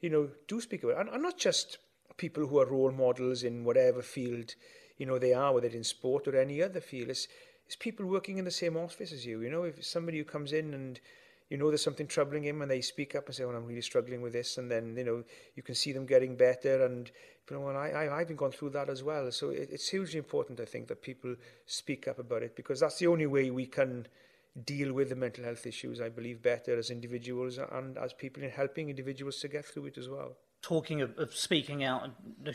you 0.00 0.10
know, 0.10 0.28
do 0.46 0.60
speak 0.60 0.84
about 0.84 0.96
it. 0.96 1.00
And, 1.00 1.08
and 1.08 1.22
not 1.22 1.38
just 1.38 1.78
people 2.16 2.46
who 2.46 2.60
are 2.60 2.66
role 2.66 2.92
models 2.92 3.42
in 3.42 3.64
whatever 3.64 4.02
field, 4.02 4.54
you 4.98 5.06
know, 5.06 5.18
they 5.18 5.32
are, 5.32 5.52
whether 5.52 5.66
it's 5.66 5.74
in 5.74 5.84
sport 5.84 6.28
or 6.28 6.36
any 6.36 6.62
other 6.62 6.80
field. 6.80 7.08
It's, 7.08 7.26
it's 7.66 7.76
people 7.76 8.06
working 8.06 8.38
in 8.38 8.44
the 8.44 8.50
same 8.50 8.76
office 8.76 9.12
as 9.12 9.24
you. 9.24 9.40
You 9.40 9.50
know, 9.50 9.64
if 9.64 9.84
somebody 9.84 10.18
who 10.18 10.24
comes 10.24 10.52
in 10.52 10.74
and 10.74 11.00
you 11.50 11.58
know 11.58 11.68
there's 11.68 11.82
something 11.82 12.06
troubling 12.06 12.42
him 12.42 12.62
and 12.62 12.70
they 12.70 12.80
speak 12.80 13.14
up 13.14 13.26
and 13.26 13.34
say, 13.34 13.44
well, 13.44 13.56
I'm 13.56 13.66
really 13.66 13.82
struggling 13.82 14.22
with 14.22 14.32
this. 14.32 14.58
And 14.58 14.70
then, 14.70 14.96
you 14.96 15.04
know, 15.04 15.24
you 15.54 15.62
can 15.62 15.74
see 15.74 15.92
them 15.92 16.06
getting 16.06 16.36
better. 16.36 16.84
And, 16.84 17.10
you 17.48 17.56
know, 17.56 17.62
well, 17.62 17.76
I, 17.76 17.90
I, 17.90 18.20
I've 18.20 18.28
been 18.28 18.36
gone 18.36 18.52
through 18.52 18.70
that 18.70 18.88
as 18.88 19.02
well. 19.02 19.30
So 19.30 19.50
it, 19.50 19.68
it's 19.70 19.88
hugely 19.88 20.18
important, 20.18 20.58
I 20.58 20.64
think, 20.64 20.88
that 20.88 21.02
people 21.02 21.36
speak 21.66 22.08
up 22.08 22.18
about 22.18 22.42
it 22.42 22.56
because 22.56 22.80
that's 22.80 22.98
the 22.98 23.06
only 23.08 23.26
way 23.26 23.50
we 23.50 23.66
can 23.66 24.06
deal 24.64 24.92
with 24.92 25.10
the 25.10 25.16
mental 25.16 25.44
health 25.44 25.66
issues, 25.66 26.00
I 26.00 26.08
believe, 26.08 26.42
better 26.42 26.78
as 26.78 26.90
individuals 26.90 27.58
and 27.58 27.98
as 27.98 28.12
people 28.12 28.42
in 28.42 28.50
helping 28.50 28.88
individuals 28.88 29.40
to 29.40 29.48
get 29.48 29.66
through 29.66 29.86
it 29.86 29.98
as 29.98 30.08
well. 30.08 30.36
Talking 30.62 31.02
of, 31.02 31.18
of 31.18 31.34
speaking 31.34 31.84
out, 31.84 32.10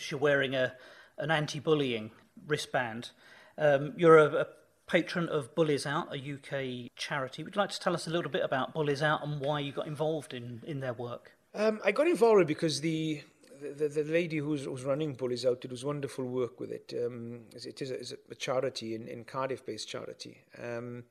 you're 0.10 0.20
wearing 0.20 0.56
a, 0.56 0.74
an 1.18 1.30
anti-bullying 1.30 2.10
wristband. 2.48 3.12
Um, 3.58 3.94
you're 3.98 4.18
a, 4.18 4.26
a 4.26 4.48
patron 4.90 5.30
of 5.30 5.56
Bullies 5.56 5.86
Out, 5.86 6.14
a 6.14 6.18
UK 6.18 6.90
charity. 6.96 7.44
Would 7.44 7.56
you 7.56 7.62
like 7.62 7.70
to 7.70 7.80
tell 7.80 7.94
us 7.94 8.08
a 8.08 8.10
little 8.10 8.32
bit 8.32 8.44
about 8.44 8.74
Bullies 8.74 9.02
Out 9.02 9.24
and 9.24 9.40
why 9.40 9.60
you 9.60 9.72
got 9.72 9.88
involved 9.88 10.34
in, 10.34 10.62
in 10.66 10.82
their 10.82 10.94
work? 10.94 11.32
Um, 11.54 11.80
I 11.86 11.92
got 11.92 12.08
involved 12.08 12.48
because 12.48 12.82
the 12.82 13.22
the, 13.62 13.90
the 13.90 14.04
lady 14.06 14.38
who's, 14.38 14.64
who's 14.64 14.86
running 14.86 15.16
Bullies 15.16 15.46
Out 15.46 15.66
was 15.70 15.84
wonderful 15.84 16.24
work 16.26 16.62
with 16.62 16.72
it. 16.72 16.94
Um, 17.06 17.42
it 17.54 17.82
is 17.82 17.92
a, 17.92 17.96
it's 17.96 18.14
a 18.32 18.36
charity 18.36 18.96
in, 18.96 19.06
in 19.08 19.26
Cardiff-based 19.26 19.88
charity 19.88 20.38
um, 20.64 21.04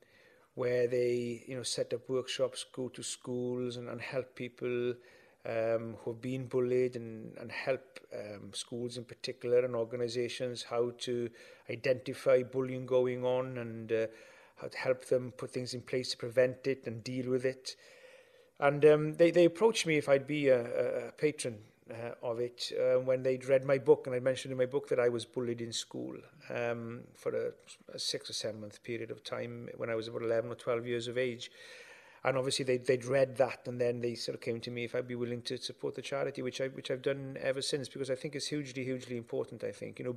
where 0.55 0.87
they 0.87 1.43
you 1.47 1.55
know 1.55 1.63
set 1.63 1.93
up 1.93 2.09
workshops, 2.09 2.65
go 2.73 2.89
to 2.89 3.03
schools 3.03 3.77
and, 3.77 3.87
and 3.87 4.01
help 4.01 4.35
people 4.35 4.95
um, 5.45 5.95
who 5.99 6.11
have 6.11 6.21
been 6.21 6.47
bullied 6.47 6.95
and, 6.95 7.37
and 7.37 7.51
help 7.51 7.99
um, 8.13 8.53
schools 8.53 8.97
in 8.97 9.05
particular 9.05 9.59
and 9.59 9.75
organisations 9.75 10.63
how 10.63 10.91
to 10.99 11.29
identify 11.69 12.43
bullying 12.43 12.85
going 12.85 13.23
on 13.23 13.57
and 13.57 13.91
uh, 13.91 14.07
how 14.57 14.67
to 14.67 14.77
help 14.77 15.05
them 15.05 15.31
put 15.37 15.51
things 15.51 15.73
in 15.73 15.81
place 15.81 16.11
to 16.11 16.17
prevent 16.17 16.67
it 16.67 16.85
and 16.85 17.03
deal 17.03 17.29
with 17.29 17.45
it. 17.45 17.75
And 18.59 18.83
um, 18.85 19.13
they, 19.13 19.31
they 19.31 19.45
approached 19.45 19.85
me 19.85 19.97
if 19.97 20.09
I'd 20.09 20.27
be 20.27 20.49
a, 20.49 21.07
a 21.07 21.11
patron 21.13 21.59
uh, 21.89 22.13
of 22.21 22.39
it 22.39 22.71
uh, 22.77 22.99
when 22.99 23.23
they'd 23.23 23.45
read 23.45 23.65
my 23.65 23.77
book 23.77 24.05
and 24.05 24.15
I 24.15 24.19
mentioned 24.19 24.51
in 24.51 24.57
my 24.57 24.65
book 24.65 24.89
that 24.89 24.99
I 24.99 25.09
was 25.09 25.25
bullied 25.25 25.61
in 25.61 25.71
school 25.71 26.15
um, 26.53 27.01
for 27.15 27.31
a, 27.35 27.51
a 27.93 27.99
six 27.99 28.29
or 28.29 28.33
seven 28.33 28.61
month 28.61 28.83
period 28.83 29.11
of 29.11 29.23
time 29.23 29.69
when 29.77 29.89
I 29.89 29.95
was 29.95 30.07
about 30.07 30.21
11 30.21 30.51
or 30.51 30.55
12 30.55 30.85
years 30.85 31.07
of 31.07 31.17
age 31.17 31.49
and 32.23 32.37
obviously 32.37 32.65
they 32.65 32.77
they'd 32.77 33.05
read 33.05 33.37
that 33.37 33.67
and 33.67 33.79
then 33.79 34.01
they 34.01 34.15
sort 34.15 34.35
of 34.35 34.41
came 34.41 34.59
to 34.61 34.71
me 34.71 34.83
if 34.83 34.95
I'd 34.95 35.07
be 35.07 35.15
willing 35.15 35.41
to 35.43 35.57
support 35.57 35.95
the 35.95 36.01
charity, 36.01 36.41
which 36.41 36.61
I 36.61 36.67
which 36.67 36.91
I've 36.91 37.01
done 37.01 37.37
ever 37.41 37.61
since 37.61 37.87
because 37.89 38.09
I 38.09 38.15
think 38.15 38.35
it's 38.35 38.47
hugely 38.47 38.83
hugely 38.83 39.17
important. 39.17 39.63
I 39.63 39.71
think 39.71 39.99
you 39.99 40.05
know, 40.05 40.15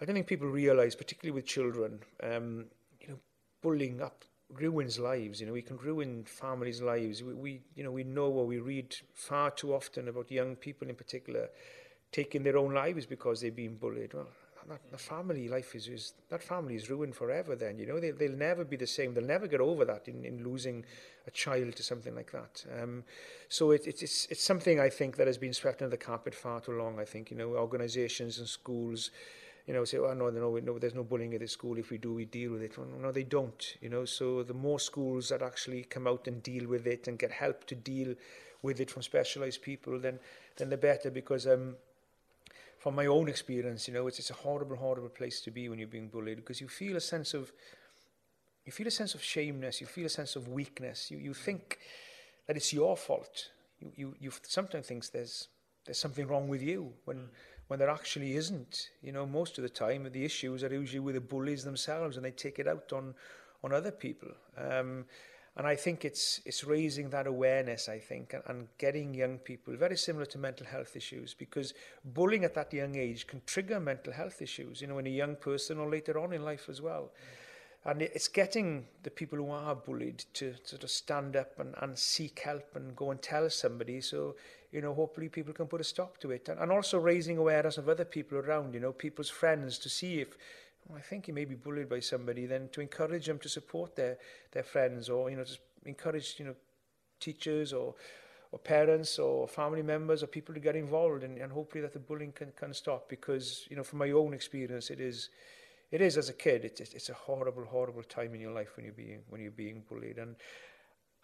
I 0.00 0.04
don't 0.04 0.14
think 0.14 0.26
people 0.26 0.48
realize 0.48 0.94
particularly 0.94 1.34
with 1.34 1.46
children, 1.46 2.00
um, 2.22 2.66
you 3.00 3.08
know, 3.08 3.18
bullying 3.62 4.00
up 4.02 4.24
ruins 4.50 4.98
lives. 4.98 5.40
You 5.40 5.46
know, 5.46 5.52
we 5.52 5.62
can 5.62 5.76
ruin 5.78 6.24
families' 6.24 6.82
lives. 6.82 7.22
We, 7.22 7.34
we 7.34 7.60
you 7.74 7.84
know 7.84 7.92
we 7.92 8.04
know 8.04 8.26
or 8.26 8.46
we 8.46 8.58
read 8.58 8.94
far 9.14 9.50
too 9.50 9.74
often 9.74 10.08
about 10.08 10.30
young 10.30 10.56
people 10.56 10.88
in 10.88 10.94
particular 10.94 11.48
taking 12.12 12.42
their 12.42 12.58
own 12.58 12.74
lives 12.74 13.06
because 13.06 13.40
they've 13.40 13.54
been 13.54 13.76
bullied. 13.76 14.14
Well, 14.14 14.28
that 14.70 14.90
the 14.92 14.98
family 14.98 15.48
life 15.48 15.74
is, 15.74 15.88
is 15.88 16.12
that 16.28 16.42
family 16.42 16.76
is 16.76 16.88
ruined 16.88 17.14
forever 17.14 17.56
then 17.56 17.78
you 17.78 17.86
know 17.86 17.98
they, 17.98 18.12
they'll 18.12 18.36
never 18.36 18.64
be 18.64 18.76
the 18.76 18.86
same 18.86 19.12
they'll 19.12 19.24
never 19.24 19.48
get 19.48 19.60
over 19.60 19.84
that 19.84 20.06
in, 20.06 20.24
in 20.24 20.44
losing 20.44 20.84
a 21.26 21.30
child 21.30 21.74
to 21.74 21.82
something 21.82 22.14
like 22.14 22.30
that 22.30 22.64
um, 22.80 23.02
so 23.48 23.72
it, 23.72 23.86
it, 23.86 24.02
it's, 24.02 24.26
it's 24.30 24.42
something 24.42 24.78
I 24.78 24.88
think 24.88 25.16
that 25.16 25.26
has 25.26 25.38
been 25.38 25.52
swept 25.52 25.82
under 25.82 25.90
the 25.90 26.02
carpet 26.02 26.34
far 26.34 26.60
too 26.60 26.72
long 26.72 27.00
I 27.00 27.04
think 27.04 27.30
you 27.30 27.36
know 27.36 27.56
organizations 27.56 28.38
and 28.38 28.48
schools 28.48 29.10
you 29.66 29.74
know, 29.74 29.84
say, 29.84 29.98
oh, 29.98 30.14
no, 30.14 30.30
no, 30.30 30.56
no, 30.56 30.78
there's 30.80 30.94
no 30.94 31.04
bullying 31.04 31.34
at 31.34 31.40
this 31.40 31.52
school. 31.52 31.78
If 31.78 31.90
we 31.90 31.98
do, 31.98 32.14
we 32.14 32.24
deal 32.24 32.50
with 32.52 32.62
it. 32.62 32.76
Well, 32.76 32.88
no, 33.00 33.12
they 33.12 33.22
don't, 33.22 33.76
you 33.80 33.88
know. 33.88 34.04
So 34.04 34.42
the 34.42 34.54
more 34.54 34.80
schools 34.80 35.28
that 35.28 35.42
actually 35.42 35.84
come 35.84 36.08
out 36.08 36.26
and 36.26 36.42
deal 36.42 36.66
with 36.66 36.88
it 36.88 37.06
and 37.06 37.16
get 37.16 37.30
help 37.30 37.66
to 37.66 37.76
deal 37.76 38.14
with 38.62 38.80
it 38.80 38.90
from 38.90 39.02
specialized 39.02 39.62
people, 39.62 40.00
then, 40.00 40.18
then 40.56 40.70
the 40.70 40.76
better 40.76 41.10
because 41.10 41.46
um, 41.46 41.76
from 42.80 42.94
my 42.94 43.04
own 43.04 43.28
experience, 43.28 43.86
you 43.86 43.92
know, 43.92 44.06
it's, 44.06 44.18
it's 44.18 44.30
a 44.30 44.34
horrible, 44.34 44.74
horrible 44.74 45.10
place 45.10 45.42
to 45.42 45.50
be 45.50 45.68
when 45.68 45.78
you're 45.78 45.86
being 45.86 46.08
bullied 46.08 46.36
because 46.36 46.62
you 46.62 46.66
feel 46.66 46.96
a 46.96 47.00
sense 47.00 47.34
of, 47.34 47.52
you 48.64 48.72
feel 48.72 48.86
a 48.86 48.90
sense 48.90 49.14
of 49.14 49.22
shameness, 49.22 49.82
you 49.82 49.86
feel 49.86 50.06
a 50.06 50.08
sense 50.08 50.34
of 50.34 50.48
weakness. 50.48 51.10
You, 51.10 51.18
you 51.18 51.34
think 51.34 51.78
that 52.46 52.56
it's 52.56 52.72
your 52.72 52.96
fault. 52.96 53.50
You, 53.80 53.92
you, 53.96 54.14
you 54.18 54.32
sometimes 54.44 54.86
think 54.86 55.10
there's, 55.10 55.48
there's 55.84 55.98
something 55.98 56.26
wrong 56.26 56.48
with 56.48 56.62
you 56.62 56.90
when, 57.04 57.28
when 57.68 57.78
there 57.78 57.90
actually 57.90 58.34
isn't. 58.36 58.88
You 59.02 59.12
know, 59.12 59.26
most 59.26 59.58
of 59.58 59.62
the 59.62 59.68
time 59.68 60.08
the 60.10 60.24
issues 60.24 60.64
are 60.64 60.72
usually 60.72 61.00
with 61.00 61.16
the 61.16 61.20
bullies 61.20 61.62
themselves 61.62 62.16
and 62.16 62.24
they 62.24 62.30
take 62.30 62.58
it 62.58 62.66
out 62.66 62.94
on, 62.94 63.14
on 63.62 63.74
other 63.74 63.90
people. 63.90 64.30
Um, 64.56 65.04
And 65.56 65.66
I 65.66 65.74
think 65.74 66.04
it's, 66.04 66.40
it's 66.44 66.64
raising 66.64 67.10
that 67.10 67.26
awareness, 67.26 67.88
I 67.88 67.98
think, 67.98 68.34
and, 68.34 68.42
and 68.46 68.68
getting 68.78 69.12
young 69.12 69.38
people, 69.38 69.76
very 69.76 69.96
similar 69.96 70.26
to 70.26 70.38
mental 70.38 70.66
health 70.66 70.94
issues, 70.94 71.34
because 71.34 71.74
bullying 72.04 72.44
at 72.44 72.54
that 72.54 72.72
young 72.72 72.96
age 72.96 73.26
can 73.26 73.42
trigger 73.46 73.80
mental 73.80 74.12
health 74.12 74.40
issues, 74.40 74.80
you 74.80 74.86
know, 74.86 74.98
in 74.98 75.06
a 75.06 75.10
young 75.10 75.36
person 75.36 75.78
or 75.78 75.90
later 75.90 76.18
on 76.18 76.32
in 76.32 76.44
life 76.44 76.68
as 76.68 76.80
well. 76.80 77.10
And 77.84 78.02
it's 78.02 78.28
getting 78.28 78.86
the 79.02 79.10
people 79.10 79.38
who 79.38 79.50
are 79.50 79.74
bullied 79.74 80.24
to 80.34 80.54
sort 80.64 80.84
of 80.84 80.90
stand 80.90 81.34
up 81.34 81.58
and, 81.58 81.74
and 81.80 81.98
seek 81.98 82.38
help 82.40 82.76
and 82.76 82.94
go 82.94 83.10
and 83.10 83.20
tell 83.20 83.48
somebody. 83.48 84.02
So, 84.02 84.36
you 84.70 84.82
know, 84.82 84.92
hopefully 84.92 85.30
people 85.30 85.54
can 85.54 85.66
put 85.66 85.80
a 85.80 85.84
stop 85.84 86.18
to 86.18 86.30
it. 86.30 86.48
And, 86.48 86.60
and 86.60 86.70
also 86.70 86.98
raising 86.98 87.38
awareness 87.38 87.78
of 87.78 87.88
other 87.88 88.04
people 88.04 88.38
around, 88.38 88.74
you 88.74 88.80
know, 88.80 88.92
people's 88.92 89.30
friends 89.30 89.78
to 89.78 89.88
see 89.88 90.20
if, 90.20 90.36
I 90.96 91.00
think 91.00 91.28
you 91.28 91.34
may 91.34 91.44
be 91.44 91.54
bullied 91.54 91.88
by 91.88 92.00
somebody, 92.00 92.46
then 92.46 92.68
to 92.72 92.80
encourage 92.80 93.26
them 93.26 93.38
to 93.40 93.48
support 93.48 93.96
their, 93.96 94.18
their 94.52 94.62
friends 94.62 95.08
or, 95.08 95.30
you 95.30 95.36
know, 95.36 95.44
just 95.44 95.60
encourage, 95.84 96.36
you 96.38 96.44
know, 96.46 96.54
teachers 97.20 97.72
or, 97.72 97.94
or 98.52 98.58
parents 98.58 99.18
or 99.18 99.46
family 99.46 99.82
members 99.82 100.22
or 100.22 100.26
people 100.26 100.54
to 100.54 100.60
get 100.60 100.76
involved 100.76 101.22
and, 101.22 101.38
and 101.38 101.52
hopefully 101.52 101.82
that 101.82 101.92
the 101.92 101.98
bullying 101.98 102.32
can, 102.32 102.52
can 102.56 102.72
stop 102.74 103.08
because, 103.08 103.66
you 103.70 103.76
know, 103.76 103.84
from 103.84 103.98
my 103.98 104.10
own 104.10 104.34
experience, 104.34 104.90
it 104.90 105.00
is, 105.00 105.30
it 105.90 106.00
is 106.00 106.16
as 106.16 106.28
a 106.28 106.32
kid, 106.32 106.64
it's, 106.64 106.80
it's 106.80 107.08
a 107.08 107.14
horrible, 107.14 107.64
horrible 107.64 108.02
time 108.02 108.34
in 108.34 108.40
your 108.40 108.52
life 108.52 108.76
when 108.76 108.84
you're 108.84 108.94
being, 108.94 109.20
when 109.28 109.40
you're 109.40 109.50
being 109.50 109.82
bullied. 109.88 110.18
And 110.18 110.36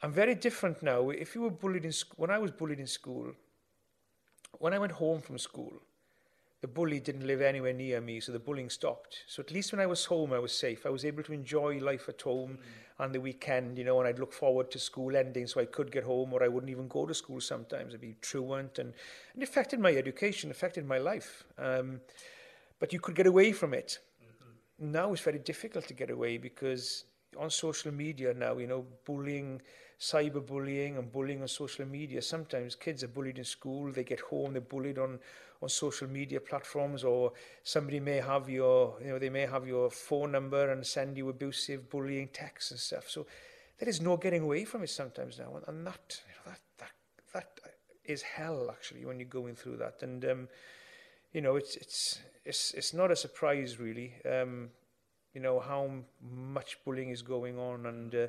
I'm 0.03 0.13
very 0.13 0.35
different 0.35 0.83
now. 0.83 1.11
If 1.11 1.35
you 1.35 1.43
were 1.43 1.51
bullied 1.51 1.85
in 1.85 1.93
school, 1.93 2.17
when 2.19 2.31
I 2.31 2.39
was 2.39 2.51
bullied 2.51 2.81
in 2.81 2.87
school, 2.87 3.33
when 4.59 4.73
I 4.75 4.79
went 4.79 4.93
home 4.93 5.21
from 5.21 5.39
school, 5.39 5.73
the 6.63 6.69
bully 6.69 7.01
didn't 7.01 7.27
live 7.27 7.43
anywhere 7.43 7.73
near 7.73 8.01
me, 8.01 8.21
so 8.21 8.33
the 8.33 8.39
bullying 8.39 8.71
stopped. 8.71 9.25
So 9.27 9.41
at 9.41 9.51
least 9.51 9.73
when 9.73 9.81
I 9.81 9.87
was 9.87 10.05
home, 10.07 10.33
I 10.33 10.39
was 10.39 10.57
safe. 10.57 10.87
I 10.87 10.89
was 10.91 11.05
able 11.05 11.23
to 11.25 11.33
enjoy 11.33 11.79
life 11.81 12.09
at 12.09 12.23
home 12.23 12.59
mm. 12.59 13.05
on 13.05 13.13
the 13.13 13.21
weekend, 13.21 13.77
you 13.77 13.85
know, 13.85 13.99
and 13.99 14.09
I'd 14.09 14.19
look 14.19 14.33
forward 14.33 14.71
to 14.71 14.79
school 14.79 15.17
ending 15.17 15.47
so 15.47 15.61
I 15.61 15.67
could 15.67 15.93
get 15.93 16.05
home, 16.05 16.33
or 16.33 16.43
I 16.43 16.49
wouldn't 16.49 16.71
even 16.71 16.89
go 16.89 17.05
to 17.05 17.15
school 17.15 17.41
sometimes. 17.41 17.95
I'd 17.95 18.01
be 18.01 18.17
truant, 18.23 18.79
and, 18.79 18.95
and 19.35 19.43
it 19.43 19.49
affected 19.49 19.81
my 19.81 19.93
education, 19.93 20.51
affected 20.51 20.87
my 20.87 20.99
life. 20.99 21.45
Um, 21.59 22.01
but 22.79 22.93
you 22.93 23.01
could 23.01 23.15
get 23.15 23.27
away 23.27 23.53
from 23.53 23.75
it. 23.75 23.99
Mm-hmm. 24.23 24.93
Now 24.93 25.13
it's 25.13 25.23
very 25.23 25.39
difficult 25.39 25.87
to 25.89 25.95
get 25.95 26.11
away 26.11 26.39
because 26.39 27.05
on 27.39 27.51
social 27.51 27.93
media 27.93 28.33
now, 28.35 28.57
you 28.57 28.67
know, 28.67 28.87
bullying 29.05 29.61
cyberbullying 29.99 30.99
and 30.99 31.11
bullying 31.11 31.43
on 31.43 31.49
social 31.49 31.87
media. 31.87 32.21
Sometimes 32.21 32.75
kids 32.75 33.03
are 33.03 33.09
bullied 33.09 33.39
in 33.39 33.45
school, 33.45 33.91
they 33.91 34.05
get 34.05 34.21
home, 34.21 34.53
they're 34.53 34.61
bullied 34.61 34.99
on, 34.99 35.19
on 35.63 35.69
social 35.69 36.07
media 36.09 36.41
platforms, 36.41 37.03
or 37.03 37.33
somebody 37.63 37.99
may 38.01 38.17
have 38.17 38.49
your, 38.49 38.97
you 39.01 39.09
know, 39.09 39.19
they 39.19 39.31
may 39.31 39.47
have 39.47 39.67
your 39.67 39.91
phone 39.91 40.33
number 40.33 40.71
and 40.71 40.87
send 40.87 41.17
you 41.17 41.29
abusive 41.29 41.89
bullying 41.89 42.29
texts 42.29 42.71
and 42.73 42.81
stuff. 42.81 43.09
So 43.09 43.27
there 43.79 43.89
is 43.89 44.01
no 44.01 44.17
getting 44.17 44.43
away 44.43 44.65
from 44.65 44.83
it 44.83 44.91
sometimes 44.91 45.39
now. 45.39 45.57
And, 45.57 45.65
and 45.69 45.87
that, 45.87 46.21
you 46.27 46.35
know, 46.35 46.53
that, 46.79 46.91
that, 47.33 47.57
that 47.65 47.75
is 48.05 48.23
hell 48.23 48.71
actually 48.71 49.05
when 49.07 49.19
you're 49.19 49.29
going 49.29 49.55
through 49.55 49.79
that. 49.79 50.03
And, 50.03 50.25
um, 50.27 50.49
you 51.33 51.41
know, 51.41 51.57
it's, 51.57 51.77
it's, 51.77 52.21
it's, 52.45 52.73
it's 52.73 52.93
not 52.93 53.11
a 53.11 53.17
surprise 53.17 53.79
really, 53.81 54.15
um, 54.31 54.69
you 55.33 55.41
know, 55.41 55.59
how 55.59 55.91
much 56.23 56.79
bullying 56.85 57.11
is 57.11 57.23
going 57.23 57.59
on 57.59 57.87
and, 57.87 58.15
uh, 58.15 58.27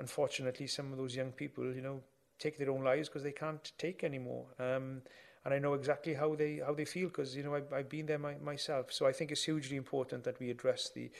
unfortunately, 0.00 0.66
some 0.66 0.90
of 0.92 0.98
those 0.98 1.14
young 1.14 1.30
people, 1.30 1.64
you 1.72 1.82
know, 1.82 2.00
take 2.38 2.58
their 2.58 2.70
own 2.70 2.82
lives 2.82 3.08
because 3.08 3.22
they 3.22 3.32
can't 3.32 3.72
take 3.78 4.02
anymore. 4.02 4.46
Um, 4.58 5.02
and 5.44 5.54
I 5.54 5.58
know 5.58 5.74
exactly 5.74 6.14
how 6.14 6.34
they 6.34 6.60
how 6.66 6.74
they 6.74 6.84
feel 6.84 7.08
because 7.08 7.36
you 7.36 7.42
know 7.42 7.54
I've, 7.54 7.72
I've 7.72 7.88
been 7.88 8.06
there 8.06 8.18
my, 8.18 8.34
myself. 8.42 8.92
So 8.92 9.06
I 9.06 9.12
think 9.12 9.30
it's 9.30 9.44
hugely 9.44 9.76
important 9.76 10.24
that 10.24 10.40
we 10.40 10.50
address 10.50 10.90
the 10.94 11.10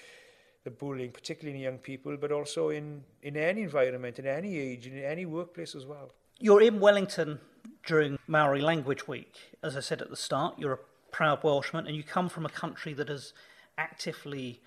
the 0.65 0.71
bullying, 0.71 1.11
particularly 1.11 1.57
in 1.57 1.63
young 1.63 1.79
people, 1.79 2.17
but 2.17 2.33
also 2.33 2.71
in 2.71 3.05
in 3.23 3.37
any 3.37 3.63
environment, 3.63 4.19
in 4.19 4.27
any 4.27 4.59
age, 4.59 4.87
in 4.87 4.99
any 4.99 5.27
workplace 5.27 5.75
as 5.75 5.87
well. 5.87 6.13
You're 6.39 6.63
in 6.63 6.81
Wellington 6.81 7.39
during 7.87 8.19
Maori 8.27 8.61
Language 8.61 9.07
Week, 9.07 9.35
as 9.63 9.77
I 9.77 9.81
said 9.81 10.03
at 10.03 10.11
the 10.11 10.17
start. 10.17 10.59
You're 10.59 10.75
a 10.75 10.85
proud 11.13 11.43
Welshman, 11.43 11.87
and 11.87 11.97
you 11.97 12.03
come 12.03 12.29
from 12.29 12.45
a 12.47 12.51
country 12.51 12.93
that 12.95 13.09
has 13.09 13.33
actively 13.79 14.61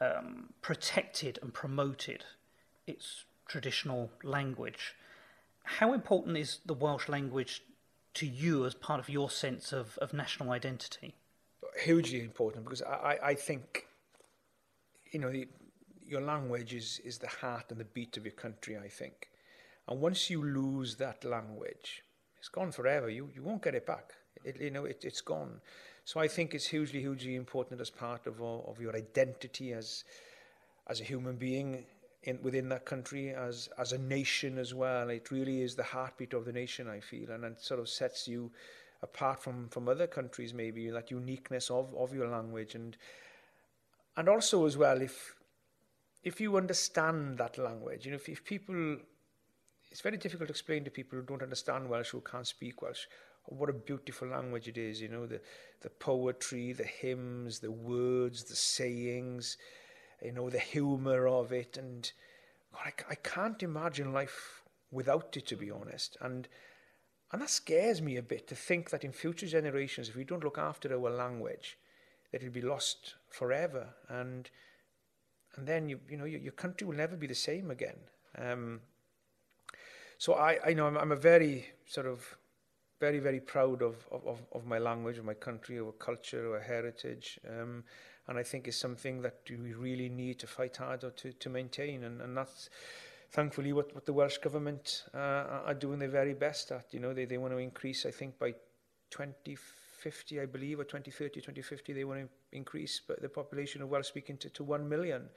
um, 0.00 0.50
protected 0.62 1.38
and 1.42 1.52
promoted 1.52 2.24
its 2.86 3.24
traditional 3.50 4.10
language. 4.22 4.94
How 5.64 5.92
important 5.92 6.36
is 6.36 6.60
the 6.64 6.72
Welsh 6.74 7.08
language 7.08 7.62
to 8.14 8.26
you 8.26 8.64
as 8.64 8.74
part 8.74 9.00
of 9.00 9.08
your 9.08 9.28
sense 9.28 9.72
of, 9.72 9.98
of 9.98 10.14
national 10.14 10.52
identity? 10.52 11.14
Hugely 11.84 12.20
important 12.20 12.64
because 12.64 12.82
I, 12.82 13.18
I 13.22 13.34
think, 13.34 13.86
you 15.10 15.18
know, 15.18 15.32
the, 15.32 15.48
your 16.06 16.20
language 16.20 16.72
is, 16.74 17.00
is 17.04 17.18
the 17.18 17.28
heart 17.28 17.66
and 17.70 17.80
the 17.80 17.84
beat 17.84 18.16
of 18.16 18.24
your 18.24 18.34
country, 18.34 18.78
I 18.78 18.88
think. 18.88 19.28
And 19.88 20.00
once 20.00 20.30
you 20.30 20.42
lose 20.44 20.94
that 20.96 21.24
language, 21.24 22.04
it's 22.38 22.48
gone 22.48 22.70
forever. 22.70 23.10
You, 23.10 23.28
you 23.34 23.42
won't 23.42 23.62
get 23.62 23.74
it 23.74 23.86
back. 23.86 24.12
It, 24.44 24.60
you 24.60 24.70
know, 24.70 24.84
it, 24.84 25.04
it's 25.04 25.20
gone. 25.20 25.60
So 26.04 26.20
I 26.20 26.28
think 26.28 26.54
it's 26.54 26.68
hugely, 26.68 27.00
hugely 27.00 27.34
important 27.34 27.80
as 27.80 27.90
part 27.90 28.26
of, 28.26 28.40
of 28.40 28.80
your 28.80 28.94
identity 28.96 29.72
as, 29.72 30.04
as 30.88 31.00
a 31.00 31.04
human 31.04 31.36
being 31.36 31.84
in, 32.24 32.38
within 32.42 32.68
that 32.68 32.84
country 32.84 33.30
as 33.30 33.68
as 33.78 33.92
a 33.92 33.98
nation 33.98 34.58
as 34.58 34.74
well. 34.74 35.10
It 35.10 35.30
really 35.30 35.62
is 35.62 35.74
the 35.74 35.82
heartbeat 35.82 36.34
of 36.34 36.44
the 36.44 36.52
nation, 36.52 36.88
I 36.88 37.00
feel, 37.00 37.30
and 37.30 37.44
it 37.44 37.60
sort 37.60 37.80
of 37.80 37.88
sets 37.88 38.28
you 38.28 38.50
apart 39.02 39.42
from 39.42 39.68
from 39.68 39.88
other 39.88 40.06
countries. 40.06 40.52
Maybe 40.52 40.90
that 40.90 41.10
uniqueness 41.10 41.70
of 41.70 41.94
of 41.94 42.14
your 42.14 42.28
language, 42.28 42.74
and 42.74 42.96
and 44.16 44.28
also 44.28 44.66
as 44.66 44.76
well 44.76 45.00
if 45.00 45.34
if 46.22 46.40
you 46.40 46.56
understand 46.56 47.38
that 47.38 47.56
language, 47.58 48.04
you 48.04 48.12
know, 48.12 48.16
if, 48.16 48.28
if 48.28 48.44
people, 48.44 48.96
it's 49.90 50.00
very 50.00 50.16
difficult 50.16 50.48
to 50.48 50.52
explain 50.52 50.84
to 50.84 50.90
people 50.90 51.18
who 51.18 51.24
don't 51.24 51.42
understand 51.42 51.88
Welsh, 51.88 52.10
who 52.10 52.20
can't 52.20 52.46
speak 52.46 52.82
Welsh, 52.82 53.06
what 53.46 53.70
a 53.70 53.72
beautiful 53.72 54.28
language 54.28 54.68
it 54.68 54.76
is, 54.76 55.00
you 55.00 55.08
know, 55.08 55.26
the, 55.26 55.40
the 55.80 55.88
poetry, 55.88 56.72
the 56.72 56.84
hymns, 56.84 57.58
the 57.58 57.70
words, 57.70 58.44
the 58.44 58.54
sayings, 58.54 59.56
you 60.22 60.32
know, 60.32 60.50
the 60.50 60.58
humour 60.58 61.26
of 61.26 61.52
it. 61.52 61.76
And 61.76 62.10
God, 62.72 62.92
I, 63.08 63.12
I 63.12 63.14
can't 63.14 63.62
imagine 63.62 64.12
life 64.12 64.62
without 64.90 65.36
it, 65.36 65.46
to 65.46 65.56
be 65.56 65.70
honest. 65.70 66.16
And 66.20 66.48
and 67.32 67.42
that 67.42 67.50
scares 67.50 68.02
me 68.02 68.16
a 68.16 68.22
bit 68.22 68.48
to 68.48 68.56
think 68.56 68.90
that 68.90 69.04
in 69.04 69.12
future 69.12 69.46
generations, 69.46 70.08
if 70.08 70.16
we 70.16 70.24
don't 70.24 70.42
look 70.42 70.58
after 70.58 70.92
our 70.92 71.10
language, 71.10 71.78
that 72.32 72.42
it'll 72.42 72.52
be 72.52 72.60
lost 72.60 73.14
forever. 73.28 73.88
And 74.08 74.50
and 75.56 75.66
then 75.66 75.88
you 75.88 76.00
you 76.08 76.16
know 76.16 76.24
your, 76.24 76.40
your 76.40 76.52
country 76.52 76.86
will 76.86 76.96
never 76.96 77.16
be 77.16 77.26
the 77.26 77.34
same 77.34 77.70
again. 77.70 77.98
Um, 78.36 78.80
so 80.18 80.34
I, 80.34 80.58
I 80.66 80.74
know 80.74 80.86
I'm, 80.86 80.98
I'm 80.98 81.12
a 81.12 81.16
very 81.16 81.66
sort 81.86 82.06
of 82.06 82.36
very 83.00 83.18
very 83.18 83.40
proud 83.40 83.80
of, 83.80 84.06
of, 84.10 84.40
of 84.52 84.66
my 84.66 84.78
language, 84.78 85.18
of 85.18 85.24
my 85.24 85.34
country, 85.34 85.78
of 85.78 85.86
our 85.86 85.92
culture, 85.92 86.46
of 86.46 86.52
our 86.52 86.60
heritage. 86.60 87.38
Um, 87.48 87.84
and 88.28 88.38
I 88.38 88.42
think 88.42 88.68
is 88.68 88.76
something 88.76 89.22
that 89.22 89.40
we 89.48 89.72
really 89.72 90.08
need 90.08 90.38
to 90.40 90.46
fight 90.46 90.76
hard 90.76 91.04
or 91.04 91.10
to, 91.10 91.32
to 91.32 91.48
maintain. 91.48 92.04
And, 92.04 92.20
and 92.20 92.36
that's 92.36 92.70
thankfully 93.30 93.72
what, 93.72 93.94
what 93.94 94.06
the 94.06 94.12
Welsh 94.12 94.38
Government 94.38 95.04
uh, 95.14 95.62
are 95.66 95.74
doing 95.74 95.98
their 95.98 96.08
very 96.08 96.34
best 96.34 96.70
at. 96.70 96.92
You 96.92 97.00
know, 97.00 97.12
they, 97.12 97.24
they 97.24 97.38
want 97.38 97.52
to 97.52 97.58
increase, 97.58 98.06
I 98.06 98.10
think, 98.10 98.38
by 98.38 98.52
2050, 99.10 100.40
I 100.40 100.46
believe, 100.46 100.80
or 100.80 100.84
2030, 100.84 101.40
2050, 101.40 101.92
they 101.92 102.04
want 102.04 102.20
to 102.20 102.28
increase 102.56 103.00
the 103.20 103.28
population 103.28 103.82
of 103.82 103.88
Welsh-speaking 103.88 104.38
to, 104.38 104.50
to 104.50 104.64
1 104.64 104.88
million. 104.88 105.28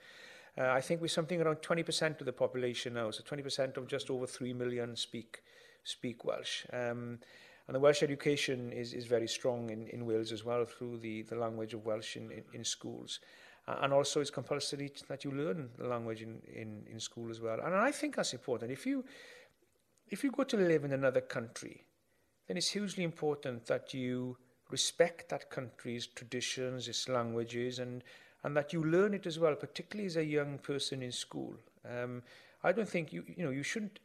Uh, 0.58 0.70
I 0.70 0.82
think 0.82 1.02
we're 1.02 1.08
something 1.08 1.42
around 1.42 1.58
20% 1.58 2.20
of 2.20 2.26
the 2.26 2.34
population 2.34 2.94
now, 2.94 3.10
so 3.10 3.24
20% 3.24 3.78
of 3.78 3.88
just 3.88 4.10
over 4.10 4.28
3 4.28 4.54
million 4.54 4.96
speak 4.96 5.42
speak 5.84 6.24
Welsh. 6.24 6.66
Um, 6.72 7.20
and 7.68 7.76
the 7.76 7.80
Welsh 7.80 8.04
education 8.04 8.74
is, 8.74 8.94
is 8.94 9.06
very 9.06 9.28
strong 9.28 9.70
in, 9.70 9.88
in 9.88 10.06
Wales 10.06 10.32
as 10.32 10.44
well 10.44 10.66
through 10.66 10.98
the, 10.98 11.22
the 11.24 11.36
language 11.36 11.74
of 11.74 11.86
Welsh 11.86 12.18
in, 12.18 12.30
in, 12.32 12.44
in 12.54 12.64
schools. 12.64 13.20
Uh, 13.68 13.78
and 13.82 13.94
also 13.94 14.20
it's 14.20 14.30
compulsory 14.30 14.92
that 15.08 15.24
you 15.24 15.32
learn 15.32 15.70
the 15.78 15.88
language 15.88 16.22
in, 16.22 16.42
in, 16.54 16.84
in 16.92 17.00
school 17.00 17.32
as 17.32 17.40
well. 17.40 17.60
And 17.64 17.74
I 17.74 17.92
think 17.92 18.18
that's 18.18 18.34
important. 18.34 18.72
If 18.72 18.86
you, 18.86 19.06
if 20.10 20.24
you 20.24 20.32
go 20.32 20.44
to 20.44 20.58
live 20.58 20.84
in 20.84 20.92
another 20.92 21.22
country, 21.22 21.86
then 22.48 22.58
it's 22.58 22.68
hugely 22.68 23.06
important 23.06 23.66
that 23.68 23.94
you 23.94 24.38
respect 24.70 25.30
that 25.30 25.50
country's 25.50 26.08
traditions, 26.08 26.90
its 26.90 27.08
languages, 27.08 27.80
and, 27.80 28.04
and 28.44 28.58
that 28.58 28.74
you 28.74 28.84
learn 28.84 29.14
it 29.14 29.26
as 29.26 29.40
well, 29.40 29.56
particularly 29.56 30.08
as 30.08 30.18
a 30.18 30.26
young 30.26 30.58
person 30.58 31.02
in 31.02 31.14
school. 31.14 31.56
Um, 31.90 32.24
I 32.62 32.74
don't 32.74 32.90
think 32.90 33.14
you, 33.14 33.24
you 33.38 33.46
know, 33.46 33.52
you 33.52 33.64
shouldn't, 33.64 34.00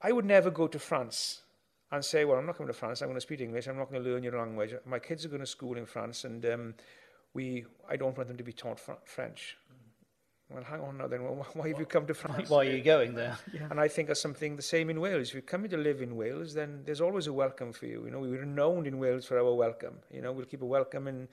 I 0.00 0.12
would 0.12 0.24
never 0.24 0.50
go 0.50 0.66
to 0.68 0.78
France 0.78 1.42
and 1.90 2.04
say, 2.04 2.24
well, 2.24 2.38
I'm 2.38 2.46
not 2.46 2.56
coming 2.56 2.72
to 2.72 2.78
France, 2.78 3.00
I'm 3.00 3.08
going 3.08 3.16
to 3.16 3.20
speak 3.20 3.40
English, 3.40 3.66
I'm 3.66 3.76
not 3.76 3.90
going 3.90 4.02
to 4.02 4.10
learn 4.10 4.22
your 4.22 4.38
language. 4.38 4.74
My 4.84 4.98
kids 4.98 5.24
are 5.24 5.28
going 5.28 5.40
to 5.40 5.46
school 5.46 5.76
in 5.76 5.86
France, 5.86 6.24
and 6.24 6.44
um, 6.46 6.74
we, 7.34 7.64
I 7.88 7.96
don't 7.96 8.16
want 8.16 8.28
them 8.28 8.36
to 8.36 8.44
be 8.44 8.52
taught 8.52 8.78
fr- 8.78 8.92
French. 9.04 9.56
Well, 10.50 10.64
hang 10.64 10.80
on 10.80 10.96
now 10.96 11.06
then, 11.06 11.24
well, 11.24 11.46
why 11.52 11.68
have 11.68 11.78
you 11.78 11.86
come 11.86 12.06
to 12.06 12.14
France? 12.14 12.48
Why 12.48 12.66
are 12.66 12.70
you 12.70 12.82
going 12.82 13.14
there? 13.14 13.36
Yeah. 13.52 13.68
And 13.70 13.80
I 13.80 13.88
think 13.88 14.08
that's 14.08 14.20
something 14.20 14.56
the 14.56 14.62
same 14.62 14.90
in 14.90 15.00
Wales. 15.00 15.28
If 15.28 15.34
you're 15.34 15.42
coming 15.42 15.70
to 15.70 15.76
live 15.76 16.00
in 16.02 16.16
Wales, 16.16 16.54
then 16.54 16.82
there's 16.84 17.00
always 17.00 17.26
a 17.26 17.32
welcome 17.32 17.72
for 17.72 17.86
you. 17.86 18.04
You 18.04 18.10
know, 18.10 18.20
we're 18.20 18.40
renowned 18.40 18.86
in 18.86 18.98
Wales 18.98 19.26
for 19.26 19.38
our 19.38 19.54
welcome. 19.54 19.98
You 20.10 20.22
know, 20.22 20.32
we'll 20.32 20.46
keep 20.46 20.62
a 20.62 20.66
welcome 20.66 21.06
in, 21.06 21.28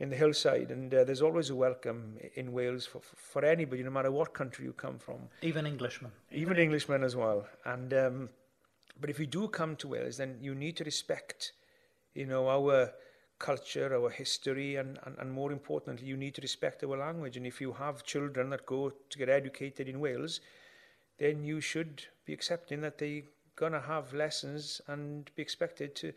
in 0.00 0.10
the 0.10 0.16
hillside, 0.16 0.70
and 0.70 0.92
uh, 0.92 1.04
there's 1.04 1.22
always 1.22 1.50
a 1.50 1.54
welcome 1.54 2.18
in 2.34 2.52
Wales 2.52 2.86
for, 2.86 3.00
for 3.00 3.44
anybody, 3.44 3.82
no 3.82 3.90
matter 3.90 4.10
what 4.10 4.34
country 4.34 4.64
you 4.64 4.72
come 4.72 4.98
from. 4.98 5.20
Even 5.42 5.66
Englishmen. 5.66 6.12
Even 6.30 6.58
Englishmen 6.58 7.04
as 7.04 7.14
well. 7.14 7.46
And... 7.64 7.92
Um, 7.92 8.28
but 9.02 9.10
if 9.10 9.18
you 9.18 9.26
do 9.26 9.48
come 9.48 9.76
to 9.76 9.88
Wales, 9.88 10.16
then 10.16 10.38
you 10.40 10.54
need 10.54 10.76
to 10.76 10.84
respect, 10.84 11.52
you 12.14 12.24
know, 12.24 12.48
our 12.48 12.92
culture, 13.38 13.92
our 13.94 14.08
history, 14.08 14.76
and, 14.76 14.98
and, 15.04 15.16
and 15.18 15.32
more 15.32 15.50
importantly, 15.50 16.06
you 16.06 16.16
need 16.16 16.36
to 16.36 16.40
respect 16.40 16.84
our 16.84 16.96
language. 16.96 17.36
And 17.36 17.44
if 17.44 17.60
you 17.60 17.72
have 17.72 18.04
children 18.04 18.50
that 18.50 18.64
go 18.64 18.90
to 19.10 19.18
get 19.18 19.28
educated 19.28 19.88
in 19.88 19.98
Wales, 19.98 20.40
then 21.18 21.44
you 21.44 21.60
should 21.60 22.04
be 22.24 22.32
accepting 22.32 22.80
that 22.82 22.98
they're 22.98 23.22
going 23.56 23.72
to 23.72 23.80
have 23.80 24.14
lessons 24.14 24.80
and 24.86 25.30
be 25.34 25.42
expected 25.42 25.96
to, 25.96 26.12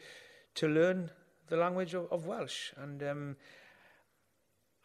to 0.53 0.67
learn 0.67 1.09
the 1.47 1.57
language 1.57 1.95
of, 1.95 2.07
of 2.11 2.27
Welsh. 2.27 2.71
And, 2.77 3.01
um, 3.01 3.35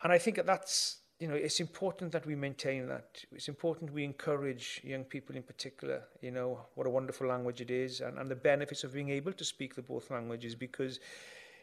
and 0.02 0.10
I 0.10 0.18
think 0.18 0.36
that 0.36 0.46
that's, 0.46 1.00
you 1.20 1.28
know, 1.28 1.34
it's 1.34 1.60
important 1.60 2.12
that 2.12 2.24
we 2.24 2.34
maintain 2.34 2.88
that. 2.88 3.22
It's 3.30 3.48
important 3.48 3.92
we 3.92 4.04
encourage 4.04 4.80
young 4.82 5.04
people 5.04 5.36
in 5.36 5.42
particular, 5.42 6.02
you 6.22 6.30
know, 6.30 6.60
what 6.74 6.86
a 6.86 6.90
wonderful 6.90 7.26
language 7.28 7.60
it 7.60 7.70
is 7.70 8.00
and, 8.00 8.18
and 8.18 8.30
the 8.30 8.34
benefits 8.34 8.84
of 8.84 8.94
being 8.94 9.10
able 9.10 9.34
to 9.34 9.44
speak 9.44 9.74
the 9.74 9.82
both 9.82 10.10
languages 10.10 10.54
because 10.54 10.98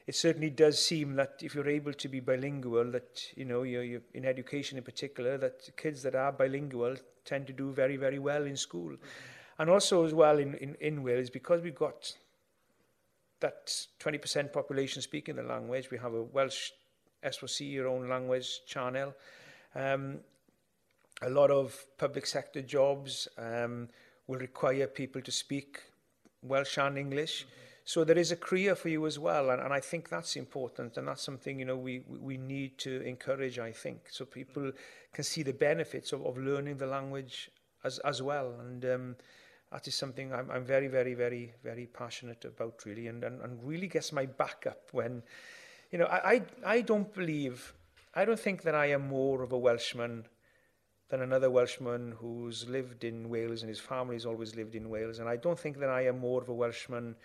it 0.06 0.16
certainly 0.16 0.52
does 0.52 0.80
seem 0.80 1.16
that 1.16 1.40
if 1.42 1.56
you're 1.56 1.68
able 1.68 1.92
to 1.92 2.08
be 2.08 2.20
bilingual, 2.20 2.92
that, 2.92 3.24
you 3.36 3.46
know, 3.46 3.64
you're, 3.64 3.84
you're 3.84 4.02
in 4.14 4.26
education 4.26 4.78
in 4.78 4.84
particular, 4.84 5.40
that 5.40 5.76
kids 5.76 6.04
that 6.04 6.14
are 6.14 6.32
bilingual 6.32 6.96
tend 7.26 7.48
to 7.48 7.54
do 7.54 7.72
very, 7.72 7.98
very 7.98 8.20
well 8.20 8.46
in 8.46 8.56
school. 8.56 8.92
Mm-hmm. 8.92 9.60
And 9.60 9.70
also 9.72 10.06
as 10.06 10.14
well 10.14 10.38
in, 10.38 10.54
in, 10.56 10.76
in 10.80 11.02
Wales, 11.02 11.32
because 11.32 11.64
we've 11.64 11.76
got 11.76 12.16
that 13.40 13.76
20% 14.00 14.54
population 14.54 15.02
speaking 15.02 15.36
the 15.36 15.44
language, 15.44 15.90
we 15.90 15.98
have 15.98 16.14
a 16.14 16.22
Welsh 16.22 16.70
S4C, 17.24 17.72
your 17.72 17.88
own 17.88 18.08
language 18.08 18.62
channel, 18.68 19.14
Um, 19.78 20.20
a 21.22 21.30
lot 21.30 21.52
of 21.52 21.86
public 21.98 22.26
sector 22.26 22.62
jobs 22.62 23.28
um, 23.38 23.90
will 24.28 24.40
require 24.40 24.88
people 24.88 25.22
to 25.22 25.32
speak 25.32 25.82
Welsh 26.42 26.78
and 26.78 26.98
English. 26.98 27.44
Mm 27.44 27.50
-hmm. 27.50 27.68
So 27.88 28.04
there 28.04 28.20
is 28.20 28.34
a 28.34 28.36
career 28.36 28.76
for 28.76 28.90
you 28.90 29.06
as 29.08 29.18
well, 29.18 29.50
and, 29.50 29.62
and 29.62 29.74
I 29.74 29.80
think 29.80 30.10
that's 30.10 30.36
important, 30.36 30.98
and 30.98 31.08
that's 31.08 31.22
something 31.22 31.58
you 31.58 31.66
know 31.66 31.78
we, 31.78 32.04
we 32.20 32.36
need 32.36 32.78
to 32.80 33.02
encourage. 33.02 33.60
I 33.60 33.72
think 33.72 34.10
so 34.10 34.26
people 34.26 34.64
mm-hmm. 34.64 35.14
can 35.14 35.24
see 35.24 35.42
the 35.42 35.54
benefits 35.54 36.12
of, 36.12 36.26
of 36.26 36.38
learning 36.38 36.80
the 36.80 36.86
language 36.86 37.50
as 37.86 38.00
as 38.00 38.22
well, 38.22 38.60
and 38.60 38.84
um, 38.84 39.16
that 39.72 39.88
is 39.88 39.96
something 39.96 40.34
I'm, 40.34 40.52
I'm 40.52 40.66
very 40.66 40.90
very 40.90 41.14
very 41.14 41.54
very 41.64 41.86
passionate 41.86 42.44
about 42.44 42.84
really, 42.86 43.08
and, 43.08 43.24
and 43.24 43.42
and 43.42 43.64
really 43.64 43.88
gets 43.88 44.12
my 44.12 44.26
back 44.26 44.68
up 44.68 44.90
when, 44.92 45.24
you 45.90 46.00
know, 46.00 46.08
I 46.08 46.34
I, 46.34 46.42
I 46.66 46.82
don't 46.82 47.14
believe 47.14 47.74
I 48.18 48.26
don't 48.26 48.40
think 48.40 48.64
that 48.64 48.74
I 48.74 48.88
am 48.88 49.08
more 49.08 49.44
of 49.44 49.52
a 49.52 49.58
Welshman 49.60 50.26
than 51.10 51.22
another 51.22 51.52
Welshman 51.52 52.16
who's 52.20 52.68
lived 52.68 53.04
in 53.04 53.30
Wales 53.30 53.62
and 53.62 53.70
his 53.70 53.80
family's 53.80 54.26
always 54.26 54.56
lived 54.56 54.74
in 54.74 54.90
Wales. 54.90 55.20
And 55.20 55.30
I 55.30 55.36
don't 55.36 55.60
think 55.60 55.78
that 55.78 55.92
I 55.92 56.08
am 56.08 56.18
more 56.18 56.42
of 56.42 56.50
a 56.50 56.54
Welshman 56.54 57.16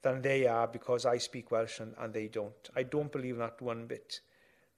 than 0.00 0.22
they 0.22 0.46
are 0.46 0.66
because 0.66 1.04
I 1.04 1.18
speak 1.18 1.50
Welsh 1.50 1.80
and, 1.80 1.94
and 1.98 2.14
they 2.14 2.26
don't. 2.26 2.70
I 2.74 2.84
don't 2.84 3.12
believe 3.12 3.36
that 3.36 3.60
one 3.60 3.86
bit. 3.86 4.20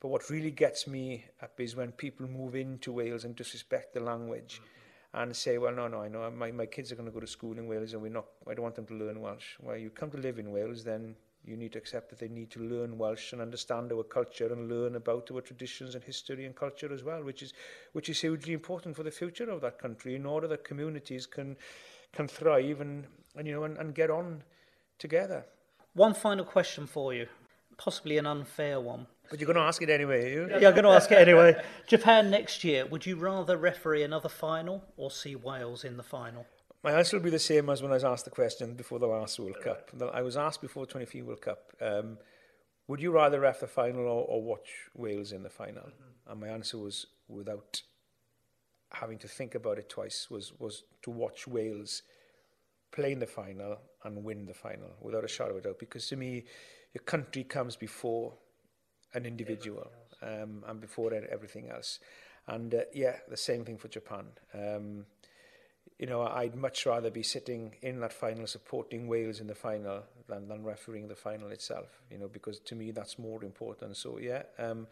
But 0.00 0.08
what 0.08 0.30
really 0.30 0.50
gets 0.50 0.88
me 0.88 1.26
up 1.40 1.60
is 1.60 1.76
when 1.76 1.92
people 1.92 2.26
move 2.26 2.56
into 2.56 2.90
Wales 2.90 3.24
and 3.24 3.36
disrespect 3.36 3.94
the 3.94 4.00
language 4.00 4.60
mm-hmm. 4.60 5.22
and 5.22 5.36
say, 5.36 5.58
well, 5.58 5.72
no, 5.72 5.86
no, 5.86 6.02
I 6.02 6.08
know 6.08 6.28
my, 6.32 6.50
my 6.50 6.66
kids 6.66 6.90
are 6.90 6.96
going 6.96 7.06
to 7.06 7.14
go 7.14 7.20
to 7.20 7.26
school 7.28 7.56
in 7.56 7.68
Wales 7.68 7.92
and 7.92 8.02
we're 8.02 8.08
not, 8.08 8.26
I 8.48 8.54
don't 8.54 8.64
want 8.64 8.74
them 8.74 8.86
to 8.86 8.94
learn 8.94 9.20
Welsh. 9.20 9.58
Well, 9.60 9.76
you 9.76 9.90
come 9.90 10.10
to 10.10 10.18
live 10.18 10.40
in 10.40 10.50
Wales, 10.50 10.82
then 10.82 11.14
you 11.44 11.56
need 11.56 11.72
to 11.72 11.78
accept 11.78 12.10
that 12.10 12.18
they 12.18 12.28
need 12.28 12.50
to 12.50 12.60
learn 12.60 12.98
Welsh 12.98 13.32
and 13.32 13.40
understand 13.40 13.92
our 13.92 14.02
culture 14.02 14.52
and 14.52 14.68
learn 14.68 14.96
about 14.96 15.30
our 15.32 15.40
traditions 15.40 15.94
and 15.94 16.04
history 16.04 16.44
and 16.44 16.54
culture 16.54 16.92
as 16.92 17.02
well, 17.02 17.22
which 17.22 17.42
is, 17.42 17.52
which 17.92 18.08
is 18.08 18.20
hugely 18.20 18.52
important 18.52 18.94
for 18.94 19.02
the 19.02 19.10
future 19.10 19.50
of 19.50 19.60
that 19.62 19.78
country 19.78 20.14
in 20.14 20.26
order 20.26 20.46
that 20.48 20.64
communities 20.64 21.26
can, 21.26 21.56
can 22.12 22.28
thrive 22.28 22.80
and, 22.80 23.06
and, 23.36 23.46
you 23.46 23.54
know, 23.54 23.64
and, 23.64 23.78
and 23.78 23.94
get 23.94 24.10
on 24.10 24.42
together. 24.98 25.44
One 25.94 26.14
final 26.14 26.44
question 26.44 26.86
for 26.86 27.14
you, 27.14 27.26
possibly 27.76 28.18
an 28.18 28.26
unfair 28.26 28.80
one. 28.80 29.06
But 29.30 29.40
you're 29.40 29.46
going 29.46 29.56
to 29.56 29.62
ask 29.62 29.80
it 29.80 29.90
anyway, 29.90 30.32
you? 30.32 30.48
Yeah, 30.48 30.68
I'm 30.68 30.74
going 30.74 30.84
to 30.84 30.90
ask 30.90 31.10
it 31.10 31.18
anyway. 31.28 31.60
Japan 31.86 32.30
next 32.30 32.64
year, 32.64 32.84
would 32.84 33.06
you 33.06 33.16
rather 33.16 33.56
referee 33.56 34.02
another 34.02 34.28
final 34.28 34.84
or 34.96 35.10
see 35.10 35.36
Wales 35.36 35.84
in 35.84 35.96
the 35.96 36.02
final? 36.02 36.46
My 36.82 36.92
answer 36.92 37.16
will 37.16 37.24
be 37.24 37.30
the 37.30 37.38
same 37.38 37.68
as 37.68 37.82
when 37.82 37.90
I 37.90 37.94
was 37.94 38.04
asked 38.04 38.24
the 38.24 38.30
question 38.30 38.74
before 38.74 38.98
the 38.98 39.06
last 39.06 39.38
World 39.38 39.56
yeah. 39.58 39.74
Cup. 39.74 40.14
I 40.14 40.22
was 40.22 40.36
asked 40.36 40.62
before 40.62 40.86
the 40.86 40.92
2015 40.92 41.26
World 41.26 41.42
Cup, 41.42 41.72
um, 41.80 42.18
would 42.88 43.00
you 43.00 43.12
rather 43.12 43.38
ref 43.40 43.60
the 43.60 43.66
final 43.66 44.02
or, 44.02 44.24
or 44.26 44.42
watch 44.42 44.88
Wales 44.94 45.32
in 45.32 45.42
the 45.42 45.50
final? 45.50 45.84
Mm 45.84 45.92
-hmm. 45.92 46.30
And 46.30 46.40
my 46.40 46.48
answer 46.48 46.80
was, 46.80 47.06
without 47.28 47.82
having 48.88 49.18
to 49.18 49.28
think 49.28 49.54
about 49.54 49.78
it 49.78 49.88
twice, 49.88 50.34
was, 50.34 50.52
was 50.58 50.84
to 51.02 51.10
watch 51.12 51.46
Wales 51.46 52.02
play 52.90 53.12
in 53.12 53.18
the 53.20 53.26
final 53.26 53.78
and 54.02 54.24
win 54.24 54.46
the 54.46 54.54
final, 54.54 54.96
without 55.00 55.24
a 55.24 55.28
shadow 55.28 55.52
of 55.52 55.58
a 55.58 55.60
doubt. 55.60 55.78
Because 55.78 56.08
to 56.08 56.16
me, 56.16 56.44
your 56.92 57.04
country 57.04 57.44
comes 57.44 57.76
before 57.76 58.32
an 59.14 59.24
individual 59.24 59.90
um, 60.22 60.64
and 60.66 60.80
before 60.80 61.14
e-, 61.14 61.26
everything 61.30 61.70
else. 61.70 62.00
And 62.46 62.74
uh, 62.74 62.80
yeah, 62.92 63.16
the 63.28 63.36
same 63.36 63.64
thing 63.64 63.78
for 63.78 63.88
Japan. 63.88 64.26
Um, 64.54 65.06
you 66.00 66.06
know, 66.06 66.22
I'd 66.22 66.56
much 66.56 66.86
rather 66.86 67.10
be 67.10 67.22
sitting 67.22 67.74
in 67.82 68.00
that 68.00 68.14
final 68.14 68.46
supporting 68.46 69.06
Wales 69.06 69.38
in 69.38 69.46
the 69.46 69.54
final 69.54 70.02
than, 70.28 70.48
than 70.48 70.64
refereeing 70.64 71.08
the 71.08 71.14
final 71.14 71.50
itself, 71.50 72.00
you 72.10 72.16
know, 72.16 72.26
because 72.26 72.58
to 72.60 72.74
me 72.74 72.90
that's 72.90 73.18
more 73.18 73.44
important. 73.44 73.98
So, 73.98 74.18
yeah, 74.18 74.44
um, 74.58 74.86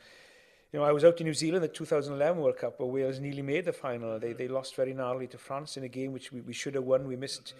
you 0.70 0.78
know, 0.78 0.84
I 0.84 0.92
was 0.92 1.06
out 1.06 1.18
in 1.18 1.26
New 1.26 1.32
Zealand 1.32 1.64
at 1.64 1.72
2011 1.72 2.42
World 2.42 2.58
Cup 2.58 2.78
where 2.78 2.88
Wales 2.88 3.20
nearly 3.20 3.40
made 3.40 3.64
the 3.64 3.72
final. 3.72 4.18
They, 4.18 4.34
they 4.34 4.48
lost 4.48 4.76
very 4.76 4.92
narrowly 4.92 5.28
to 5.28 5.38
France 5.38 5.78
in 5.78 5.84
a 5.84 5.88
game 5.88 6.12
which 6.12 6.30
we, 6.30 6.42
we 6.42 6.52
should 6.52 6.74
have 6.74 6.84
won. 6.84 7.08
We 7.08 7.16
missed 7.16 7.54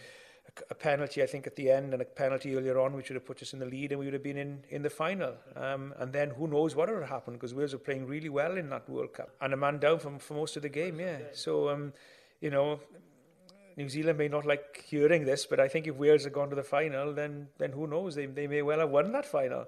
a, 0.46 0.64
a 0.72 0.74
penalty, 0.74 1.22
I 1.22 1.26
think, 1.26 1.46
at 1.46 1.56
the 1.56 1.70
end 1.70 1.94
and 1.94 2.02
a 2.02 2.04
penalty 2.04 2.54
earlier 2.54 2.78
on 2.78 2.92
which 2.92 3.08
would 3.08 3.16
have 3.16 3.24
put 3.24 3.40
us 3.40 3.54
in 3.54 3.60
the 3.60 3.66
lead 3.66 3.92
and 3.92 3.98
we 3.98 4.04
would 4.04 4.12
have 4.12 4.22
been 4.22 4.36
in, 4.36 4.62
in 4.68 4.82
the 4.82 4.90
final. 4.90 5.32
Um, 5.56 5.94
and 5.98 6.12
then 6.12 6.28
who 6.28 6.48
knows 6.48 6.76
what 6.76 6.90
would 6.90 7.00
have 7.00 7.08
happened 7.08 7.38
because 7.38 7.54
Wales 7.54 7.72
were 7.72 7.78
playing 7.78 8.06
really 8.06 8.28
well 8.28 8.58
in 8.58 8.68
that 8.68 8.86
World 8.90 9.14
Cup. 9.14 9.30
And 9.40 9.54
a 9.54 9.56
man 9.56 9.78
down 9.78 10.00
for, 10.00 10.18
for 10.18 10.34
most 10.34 10.56
of 10.56 10.62
the 10.62 10.68
game, 10.68 11.00
yeah. 11.00 11.16
So, 11.32 11.70
um, 11.70 11.94
you 12.42 12.50
know, 12.50 12.78
New 13.78 13.88
Zealand 13.88 14.18
may 14.18 14.26
not 14.26 14.44
like 14.44 14.84
hearing 14.88 15.24
this, 15.24 15.46
but 15.46 15.60
I 15.60 15.68
think 15.68 15.86
if 15.86 15.94
Wales 15.94 16.24
had 16.24 16.32
gone 16.32 16.50
to 16.50 16.56
the 16.56 16.64
final, 16.64 17.14
then 17.14 17.46
then 17.58 17.70
who 17.70 17.86
knows? 17.86 18.16
They 18.16 18.26
they 18.26 18.48
may 18.48 18.60
well 18.60 18.80
have 18.80 18.90
won 18.90 19.12
that 19.12 19.24
final 19.24 19.66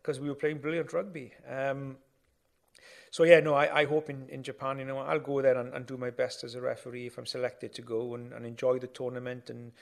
because 0.00 0.16
yeah. 0.16 0.24
we 0.24 0.28
were 0.30 0.34
playing 0.34 0.58
brilliant 0.58 0.92
rugby. 0.92 1.32
Um, 1.48 1.96
so 3.12 3.22
yeah, 3.22 3.38
no, 3.38 3.54
I, 3.54 3.82
I 3.82 3.84
hope 3.84 4.10
in, 4.10 4.28
in 4.30 4.42
Japan, 4.42 4.78
you 4.78 4.84
know, 4.86 4.98
I'll 4.98 5.20
go 5.20 5.42
there 5.42 5.56
and, 5.56 5.72
and 5.74 5.86
do 5.86 5.96
my 5.96 6.10
best 6.10 6.42
as 6.44 6.54
a 6.54 6.60
referee 6.60 7.06
if 7.06 7.18
I'm 7.18 7.26
selected 7.26 7.72
to 7.74 7.82
go 7.82 8.14
and, 8.14 8.32
and 8.32 8.44
enjoy 8.44 8.78
the 8.80 8.88
tournament 8.88 9.48
and 9.48 9.72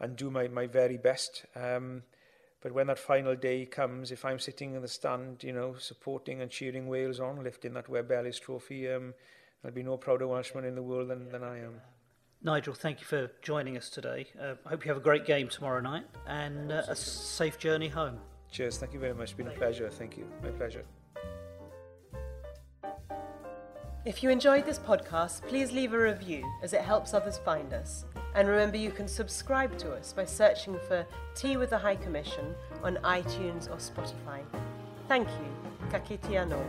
and 0.00 0.16
do 0.16 0.30
my, 0.30 0.48
my 0.48 0.66
very 0.66 0.96
best. 0.96 1.44
Um, 1.54 2.02
but 2.60 2.72
when 2.72 2.88
that 2.88 2.98
final 2.98 3.36
day 3.36 3.66
comes, 3.66 4.10
if 4.10 4.24
I'm 4.24 4.40
sitting 4.40 4.74
in 4.74 4.82
the 4.82 4.88
stand, 4.88 5.44
you 5.44 5.52
know, 5.52 5.76
supporting 5.78 6.40
and 6.40 6.50
cheering 6.50 6.88
Wales 6.88 7.20
on, 7.20 7.44
lifting 7.44 7.74
that 7.74 7.88
Webb 7.88 8.10
Ellis 8.10 8.40
trophy, 8.40 8.88
um, 8.90 9.14
there'll 9.62 9.74
be 9.74 9.84
no 9.84 9.96
prouder 9.96 10.26
Welshman 10.26 10.64
in 10.64 10.74
the 10.74 10.82
world 10.82 11.08
than, 11.10 11.28
than 11.28 11.44
I 11.44 11.58
am. 11.58 11.80
Nigel, 12.42 12.74
thank 12.74 13.00
you 13.00 13.06
for 13.06 13.30
joining 13.42 13.76
us 13.76 13.90
today. 13.90 14.28
Uh, 14.40 14.54
I 14.64 14.68
hope 14.68 14.84
you 14.84 14.88
have 14.90 14.96
a 14.96 15.04
great 15.04 15.26
game 15.26 15.48
tomorrow 15.48 15.80
night 15.80 16.04
and 16.26 16.70
uh, 16.70 16.82
a 16.88 16.94
safe 16.94 17.58
journey 17.58 17.88
home. 17.88 18.18
Cheers. 18.50 18.78
Thank 18.78 18.94
you 18.94 19.00
very 19.00 19.12
much. 19.12 19.30
It's 19.30 19.32
been 19.32 19.48
a 19.48 19.50
pleasure. 19.50 19.90
Thank 19.90 20.16
you. 20.16 20.26
My 20.42 20.50
pleasure. 20.50 20.84
If 24.04 24.22
you 24.22 24.30
enjoyed 24.30 24.64
this 24.64 24.78
podcast, 24.78 25.42
please 25.42 25.72
leave 25.72 25.92
a 25.92 25.98
review 25.98 26.44
as 26.62 26.72
it 26.72 26.80
helps 26.80 27.12
others 27.12 27.38
find 27.38 27.72
us. 27.72 28.04
And 28.34 28.48
remember, 28.48 28.76
you 28.76 28.92
can 28.92 29.08
subscribe 29.08 29.76
to 29.78 29.92
us 29.92 30.12
by 30.12 30.24
searching 30.24 30.78
for 30.86 31.04
Tea 31.34 31.56
with 31.56 31.70
the 31.70 31.78
High 31.78 31.96
Commission 31.96 32.54
on 32.84 32.96
iTunes 32.98 33.68
or 33.68 33.76
Spotify. 33.76 34.42
Thank 35.08 35.28
you. 35.28 35.88
Ka 35.90 35.98
kite 35.98 36.22
anō. 36.22 36.62